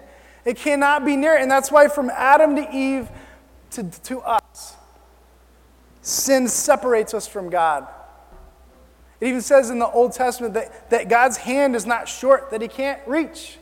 It 0.50 0.56
cannot 0.56 1.04
be 1.04 1.14
near. 1.14 1.36
And 1.36 1.48
that's 1.48 1.70
why 1.70 1.86
from 1.86 2.10
Adam 2.10 2.56
to 2.56 2.76
Eve 2.76 3.08
to, 3.70 3.84
to 3.84 4.20
us, 4.22 4.74
sin 6.02 6.48
separates 6.48 7.14
us 7.14 7.28
from 7.28 7.50
God. 7.50 7.86
It 9.20 9.28
even 9.28 9.42
says 9.42 9.70
in 9.70 9.78
the 9.78 9.86
Old 9.86 10.12
Testament 10.12 10.54
that, 10.54 10.90
that 10.90 11.08
God's 11.08 11.36
hand 11.36 11.76
is 11.76 11.86
not 11.86 12.08
short, 12.08 12.50
that 12.50 12.60
he 12.62 12.66
can't 12.66 13.00
reach. 13.06 13.58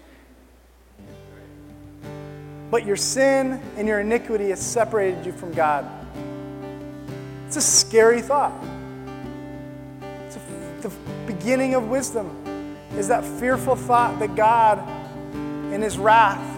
But 2.70 2.86
your 2.86 2.97
sin 2.97 3.61
and 3.76 3.86
your 3.86 4.01
iniquity 4.01 4.49
has 4.49 4.61
separated 4.61 5.26
you 5.26 5.32
from 5.32 5.53
God. 5.53 5.86
It's 7.49 7.57
a 7.59 7.61
scary 7.61 8.22
thought. 8.22 8.55
It's 10.24 10.36
a, 10.36 10.89
the 10.89 10.93
beginning 11.26 11.74
of 11.74 11.89
wisdom 11.89 12.30
is 12.97 13.09
that 13.09 13.26
fearful 13.26 13.76
thought 13.76 14.18
that 14.20 14.34
God, 14.34 14.78
in 15.70 15.82
His 15.82 15.99
wrath 15.99 16.58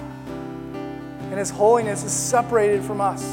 and 1.30 1.38
His 1.38 1.50
holiness, 1.50 2.04
is 2.04 2.12
separated 2.12 2.82
from 2.82 3.00
us. 3.00 3.24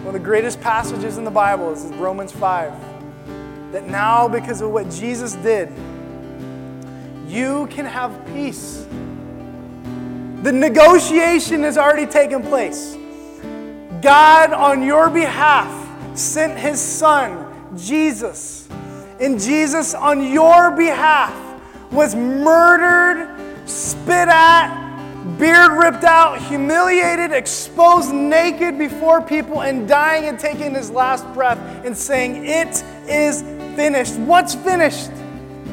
One 0.00 0.08
of 0.08 0.12
the 0.14 0.18
greatest 0.18 0.60
passages 0.60 1.18
in 1.18 1.24
the 1.24 1.30
Bible 1.30 1.72
is 1.72 1.84
Romans 1.96 2.32
5. 2.32 2.72
That 3.72 3.86
now, 3.86 4.26
because 4.26 4.62
of 4.62 4.70
what 4.70 4.90
Jesus 4.90 5.34
did, 5.34 5.70
you 7.28 7.68
can 7.68 7.84
have 7.84 8.18
peace. 8.28 8.86
The 10.42 10.50
negotiation 10.50 11.62
has 11.64 11.76
already 11.76 12.06
taken 12.06 12.42
place. 12.42 12.96
God, 14.00 14.52
on 14.52 14.82
your 14.82 15.10
behalf, 15.10 16.18
sent 16.18 16.58
his 16.58 16.80
son, 16.80 17.76
Jesus. 17.76 18.66
And 19.20 19.38
Jesus, 19.38 19.94
on 19.94 20.32
your 20.32 20.70
behalf, 20.70 21.34
was 21.92 22.14
murdered, 22.14 23.28
spit 23.68 24.28
at, 24.28 24.89
beard 25.38 25.72
ripped 25.72 26.04
out, 26.04 26.40
humiliated, 26.42 27.32
exposed 27.32 28.12
naked 28.12 28.78
before 28.78 29.20
people, 29.20 29.62
and 29.62 29.88
dying 29.88 30.24
and 30.24 30.38
taking 30.38 30.74
his 30.74 30.90
last 30.90 31.24
breath 31.34 31.58
and 31.84 31.96
saying, 31.96 32.44
It 32.46 32.82
is 33.08 33.42
finished. 33.76 34.18
What's 34.18 34.54
finished? 34.54 35.10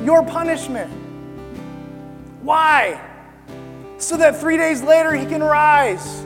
Your 0.04 0.24
punishment. 0.24 0.92
Why? 2.42 3.02
So 3.98 4.18
that 4.18 4.40
three 4.40 4.58
days 4.58 4.82
later 4.82 5.14
he 5.14 5.26
can 5.26 5.44
rise 5.44 6.24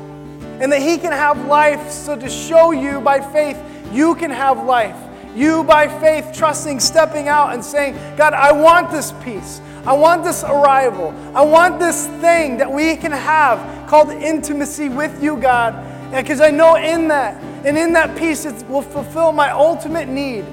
and 0.61 0.71
that 0.71 0.81
He 0.81 0.97
can 0.99 1.11
have 1.11 1.47
life. 1.47 1.89
So, 1.89 2.15
to 2.15 2.29
show 2.29 2.71
you 2.71 3.01
by 3.01 3.19
faith, 3.19 3.57
you 3.91 4.13
can 4.13 4.29
have 4.29 4.63
life. 4.63 4.95
You, 5.35 5.63
by 5.63 5.87
faith, 5.87 6.31
trusting, 6.33 6.79
stepping 6.79 7.27
out 7.27 7.53
and 7.53 7.65
saying, 7.65 7.95
God, 8.15 8.33
I 8.33 8.51
want 8.51 8.91
this 8.91 9.11
peace. 9.23 9.59
I 9.85 9.93
want 9.93 10.23
this 10.23 10.43
arrival. 10.43 11.13
I 11.35 11.41
want 11.41 11.79
this 11.79 12.07
thing 12.07 12.57
that 12.57 12.71
we 12.71 12.95
can 12.95 13.11
have 13.11 13.87
called 13.87 14.09
intimacy 14.11 14.89
with 14.89 15.23
you, 15.23 15.37
God. 15.37 15.75
Because 16.11 16.41
I 16.41 16.51
know 16.51 16.75
in 16.75 17.07
that, 17.07 17.41
and 17.65 17.77
in 17.77 17.93
that 17.93 18.17
peace, 18.17 18.45
it 18.45 18.67
will 18.67 18.81
fulfill 18.81 19.31
my 19.31 19.49
ultimate 19.51 20.07
need 20.07 20.45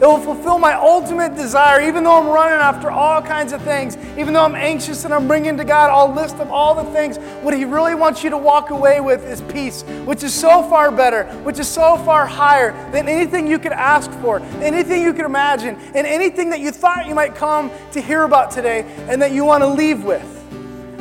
it 0.00 0.06
will 0.06 0.20
fulfill 0.20 0.58
my 0.58 0.74
ultimate 0.74 1.34
desire, 1.34 1.80
even 1.80 2.04
though 2.04 2.20
I'm 2.20 2.28
running 2.28 2.60
after 2.60 2.88
all 2.88 3.20
kinds 3.20 3.52
of 3.52 3.60
things, 3.62 3.96
even 4.16 4.32
though 4.32 4.44
I'm 4.44 4.54
anxious 4.54 5.04
and 5.04 5.12
I'm 5.12 5.26
bringing 5.26 5.56
to 5.56 5.64
God 5.64 5.90
a 5.90 6.14
list 6.14 6.36
of 6.36 6.52
all 6.52 6.72
the 6.76 6.88
things. 6.92 7.16
What 7.42 7.52
He 7.52 7.64
really 7.64 7.96
wants 7.96 8.22
you 8.22 8.30
to 8.30 8.38
walk 8.38 8.70
away 8.70 9.00
with 9.00 9.24
is 9.24 9.40
peace, 9.52 9.82
which 10.04 10.22
is 10.22 10.32
so 10.32 10.62
far 10.68 10.92
better, 10.92 11.24
which 11.42 11.58
is 11.58 11.66
so 11.66 11.96
far 12.04 12.26
higher 12.26 12.70
than 12.92 13.08
anything 13.08 13.48
you 13.48 13.58
could 13.58 13.72
ask 13.72 14.12
for, 14.20 14.38
anything 14.60 15.02
you 15.02 15.12
could 15.12 15.26
imagine, 15.26 15.74
and 15.94 16.06
anything 16.06 16.50
that 16.50 16.60
you 16.60 16.70
thought 16.70 17.08
you 17.08 17.14
might 17.16 17.34
come 17.34 17.68
to 17.90 18.00
hear 18.00 18.22
about 18.22 18.52
today 18.52 18.82
and 19.08 19.20
that 19.20 19.32
you 19.32 19.44
want 19.44 19.62
to 19.64 19.68
leave 19.68 20.04
with. 20.04 20.24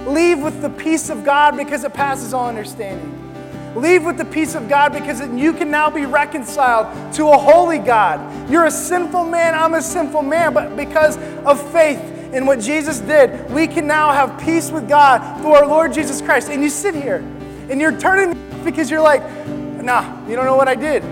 Leave 0.08 0.40
with 0.40 0.60
the 0.62 0.70
peace 0.72 1.10
of 1.10 1.24
God 1.24 1.56
because 1.56 1.84
it 1.84 1.94
passes 1.94 2.34
all 2.34 2.48
understanding. 2.48 3.17
Leave 3.78 4.04
with 4.04 4.18
the 4.18 4.26
peace 4.26 4.56
of 4.56 4.68
God 4.68 4.92
because 4.92 5.22
you 5.40 5.54
can 5.54 5.70
now 5.70 5.88
be 5.90 6.06
reconciled 6.08 7.14
to 7.14 7.28
a 7.30 7.38
holy 7.38 7.78
God. 7.78 8.50
You're 8.50 8.66
a 8.66 8.72
sinful 8.72 9.26
man, 9.26 9.54
I'm 9.54 9.76
a 9.76 9.82
sinful 9.84 10.24
man, 10.24 10.52
but 10.54 10.76
because 10.76 11.16
of 11.46 11.62
faith 11.72 12.00
in 12.34 12.48
what 12.48 12.60
Jesus 12.60 13.00
did, 13.00 13.50
we 13.52 13.68
can 13.68 13.86
now 13.86 14.12
have 14.12 14.40
peace 14.42 14.72
with 14.72 14.90
God 14.90 15.42
through 15.42 15.54
our 15.54 15.68
Lord 15.68 15.94
Jesus 15.94 16.22
Christ. 16.22 16.50
And 16.50 16.64
you 16.64 16.70
sit 16.70 16.96
here 16.96 17.18
and 17.70 17.80
you're 17.80 17.98
turning 18.00 18.36
because 18.64 18.90
you're 18.90 19.02
like, 19.02 19.22
nah, 19.48 20.28
you 20.28 20.36
don't 20.36 20.46
know 20.46 20.58
what 20.58 20.68
I 20.68 20.76
did. 20.76 21.04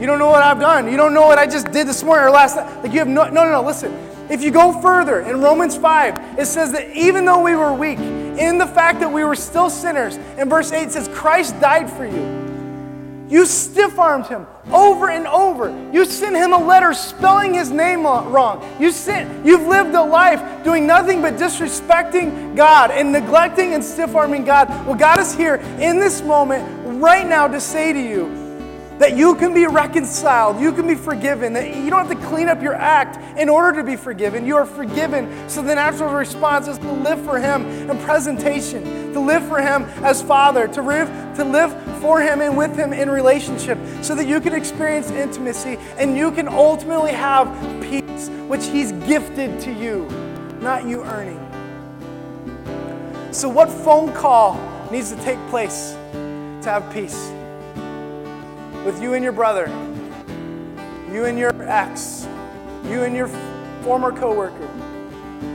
You 0.00 0.06
don't 0.06 0.18
know 0.18 0.30
what 0.30 0.42
I've 0.42 0.58
done. 0.58 0.90
You 0.90 0.96
don't 0.96 1.14
know 1.14 1.26
what 1.26 1.38
I 1.38 1.46
just 1.46 1.70
did 1.70 1.86
this 1.86 2.02
morning 2.02 2.26
or 2.26 2.30
last 2.30 2.56
night. 2.56 2.82
Like 2.82 2.92
you 2.92 2.98
have 2.98 3.08
no, 3.08 3.28
no, 3.28 3.44
no, 3.44 3.52
no, 3.52 3.62
listen. 3.62 3.96
If 4.28 4.42
you 4.42 4.50
go 4.50 4.80
further 4.80 5.20
in 5.20 5.40
Romans 5.40 5.76
5, 5.76 6.40
it 6.40 6.46
says 6.46 6.72
that 6.72 6.90
even 6.96 7.24
though 7.24 7.42
we 7.42 7.54
were 7.54 7.72
weak, 7.72 7.98
in 8.40 8.58
the 8.58 8.66
fact 8.66 9.00
that 9.00 9.12
we 9.12 9.22
were 9.22 9.36
still 9.36 9.70
sinners, 9.70 10.16
And 10.36 10.48
verse 10.48 10.72
8 10.72 10.90
says, 10.90 11.08
Christ 11.08 11.60
died 11.60 11.90
for 11.90 12.06
you. 12.06 12.40
You 13.28 13.46
stiff 13.46 13.96
armed 13.96 14.26
him 14.26 14.46
over 14.72 15.08
and 15.08 15.26
over. 15.28 15.70
You 15.92 16.04
sent 16.04 16.34
him 16.34 16.52
a 16.52 16.58
letter 16.58 16.92
spelling 16.92 17.54
his 17.54 17.70
name 17.70 18.02
wrong. 18.02 18.66
You 18.80 18.90
sent, 18.90 19.46
you've 19.46 19.68
lived 19.68 19.94
a 19.94 20.02
life 20.02 20.64
doing 20.64 20.84
nothing 20.84 21.22
but 21.22 21.34
disrespecting 21.34 22.56
God 22.56 22.90
and 22.90 23.12
neglecting 23.12 23.74
and 23.74 23.84
stiff 23.84 24.16
arming 24.16 24.44
God. 24.44 24.68
Well, 24.84 24.96
God 24.96 25.20
is 25.20 25.32
here 25.32 25.56
in 25.78 26.00
this 26.00 26.22
moment 26.22 27.00
right 27.00 27.26
now 27.26 27.46
to 27.46 27.60
say 27.60 27.92
to 27.92 28.00
you, 28.00 28.49
that 29.00 29.16
you 29.16 29.34
can 29.34 29.54
be 29.54 29.66
reconciled, 29.66 30.60
you 30.60 30.72
can 30.72 30.86
be 30.86 30.94
forgiven, 30.94 31.54
that 31.54 31.74
you 31.74 31.88
don't 31.88 32.06
have 32.06 32.20
to 32.20 32.26
clean 32.26 32.48
up 32.48 32.62
your 32.62 32.74
act 32.74 33.16
in 33.38 33.48
order 33.48 33.80
to 33.80 33.82
be 33.82 33.96
forgiven. 33.96 34.44
You 34.44 34.56
are 34.56 34.66
forgiven. 34.66 35.48
So 35.48 35.62
the 35.62 35.74
natural 35.74 36.12
response 36.12 36.68
is 36.68 36.76
to 36.78 36.92
live 36.92 37.18
for 37.24 37.40
Him 37.40 37.64
in 37.90 37.98
presentation, 38.00 39.14
to 39.14 39.20
live 39.20 39.42
for 39.48 39.58
Him 39.58 39.84
as 40.04 40.20
Father, 40.20 40.68
to 40.68 40.82
live, 40.82 41.08
to 41.36 41.44
live 41.44 41.72
for 42.02 42.20
Him 42.20 42.42
and 42.42 42.58
with 42.58 42.76
Him 42.76 42.92
in 42.92 43.08
relationship, 43.08 43.78
so 44.02 44.14
that 44.14 44.26
you 44.26 44.38
can 44.38 44.52
experience 44.52 45.10
intimacy 45.10 45.78
and 45.96 46.14
you 46.14 46.30
can 46.30 46.46
ultimately 46.46 47.12
have 47.12 47.48
peace, 47.80 48.28
which 48.48 48.66
He's 48.66 48.92
gifted 48.92 49.58
to 49.60 49.72
you, 49.72 50.06
not 50.60 50.86
you 50.86 51.02
earning. 51.04 51.38
So, 53.32 53.48
what 53.48 53.70
phone 53.70 54.12
call 54.12 54.60
needs 54.90 55.10
to 55.10 55.22
take 55.22 55.38
place 55.48 55.92
to 55.92 56.64
have 56.64 56.92
peace? 56.92 57.32
With 58.84 59.02
you 59.02 59.14
and 59.14 59.22
your 59.22 59.32
brother, 59.32 59.68
you 61.12 61.24
and 61.24 61.38
your 61.38 61.50
ex, 61.62 62.26
you 62.84 63.02
and 63.02 63.14
your 63.14 63.28
former 63.82 64.12
coworker? 64.12 64.66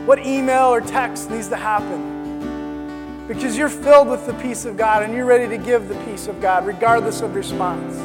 What 0.06 0.20
email 0.20 0.68
or 0.68 0.82
text 0.82 1.30
needs 1.32 1.48
to 1.50 1.56
happen? 1.56 3.26
Because 3.28 3.58
you're 3.58 3.70
filled 3.70 4.08
with 4.08 4.28
the 4.28 4.34
peace 4.36 4.66
of 4.66 4.78
God 4.78 5.02
and 5.02 5.14
you're 5.14 5.26
ready 5.26 5.48
to 5.48 5.64
give 5.64 5.88
the 5.88 5.96
peace 6.06 6.28
of 6.28 6.40
God 6.40 6.66
regardless 6.66 7.22
of 7.22 7.34
response. 7.34 7.98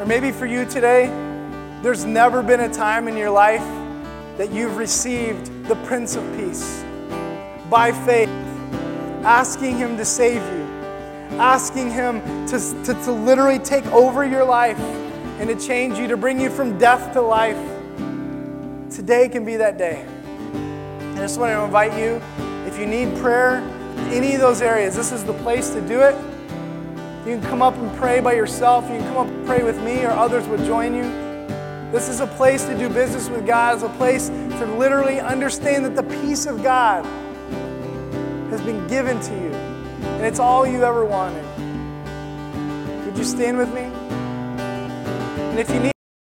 Or 0.00 0.06
maybe 0.06 0.32
for 0.32 0.46
you 0.46 0.64
today, 0.64 1.06
there's 1.82 2.04
never 2.04 2.42
been 2.42 2.60
a 2.60 2.72
time 2.72 3.06
in 3.06 3.16
your 3.16 3.30
life 3.30 3.64
that 4.36 4.50
you've 4.50 4.76
received 4.76 5.66
the 5.68 5.76
Prince 5.86 6.16
of 6.16 6.24
Peace 6.36 6.82
by 7.68 7.92
faith, 7.92 8.28
asking 9.22 9.76
Him 9.76 9.96
to 9.96 10.04
save 10.04 10.42
you 10.42 10.59
asking 11.40 11.90
Him 11.90 12.20
to, 12.46 12.58
to, 12.84 12.94
to 13.02 13.12
literally 13.12 13.58
take 13.58 13.86
over 13.86 14.26
your 14.26 14.44
life 14.44 14.78
and 14.78 15.48
to 15.48 15.56
change 15.56 15.98
you, 15.98 16.06
to 16.06 16.16
bring 16.16 16.38
you 16.38 16.50
from 16.50 16.76
death 16.76 17.14
to 17.14 17.20
life, 17.22 17.56
today 18.94 19.26
can 19.26 19.42
be 19.42 19.56
that 19.56 19.78
day. 19.78 20.04
I 21.12 21.14
just 21.16 21.40
want 21.40 21.50
to 21.50 21.64
invite 21.64 21.98
you, 21.98 22.20
if 22.66 22.78
you 22.78 22.84
need 22.84 23.16
prayer, 23.18 23.58
in 23.96 24.08
any 24.12 24.34
of 24.34 24.40
those 24.42 24.60
areas, 24.60 24.94
this 24.94 25.12
is 25.12 25.24
the 25.24 25.32
place 25.32 25.70
to 25.70 25.80
do 25.80 26.00
it. 26.00 26.14
You 27.26 27.38
can 27.38 27.42
come 27.42 27.62
up 27.62 27.74
and 27.76 27.96
pray 27.96 28.20
by 28.20 28.34
yourself. 28.34 28.84
You 28.84 28.98
can 28.98 29.08
come 29.08 29.16
up 29.16 29.26
and 29.26 29.46
pray 29.46 29.62
with 29.62 29.82
me, 29.82 30.04
or 30.04 30.10
others 30.10 30.46
would 30.48 30.64
join 30.64 30.94
you. 30.94 31.04
This 31.90 32.08
is 32.10 32.20
a 32.20 32.26
place 32.26 32.64
to 32.66 32.76
do 32.76 32.88
business 32.90 33.30
with 33.30 33.46
God. 33.46 33.76
It's 33.76 33.82
a 33.82 33.88
place 33.96 34.28
to 34.28 34.66
literally 34.78 35.20
understand 35.20 35.86
that 35.86 35.96
the 35.96 36.02
peace 36.20 36.44
of 36.44 36.62
God 36.62 37.04
has 38.50 38.60
been 38.60 38.86
given 38.88 39.18
to 39.20 39.32
you 39.32 39.59
and 40.20 40.26
it's 40.26 40.38
all 40.38 40.66
you 40.66 40.84
ever 40.84 41.02
wanted. 41.02 41.42
Would 43.06 43.16
you 43.16 43.24
stand 43.24 43.56
with 43.56 43.72
me? 43.72 43.84
And 45.40 45.58
if 45.58 45.70
you 45.70 45.80
need 45.80 45.99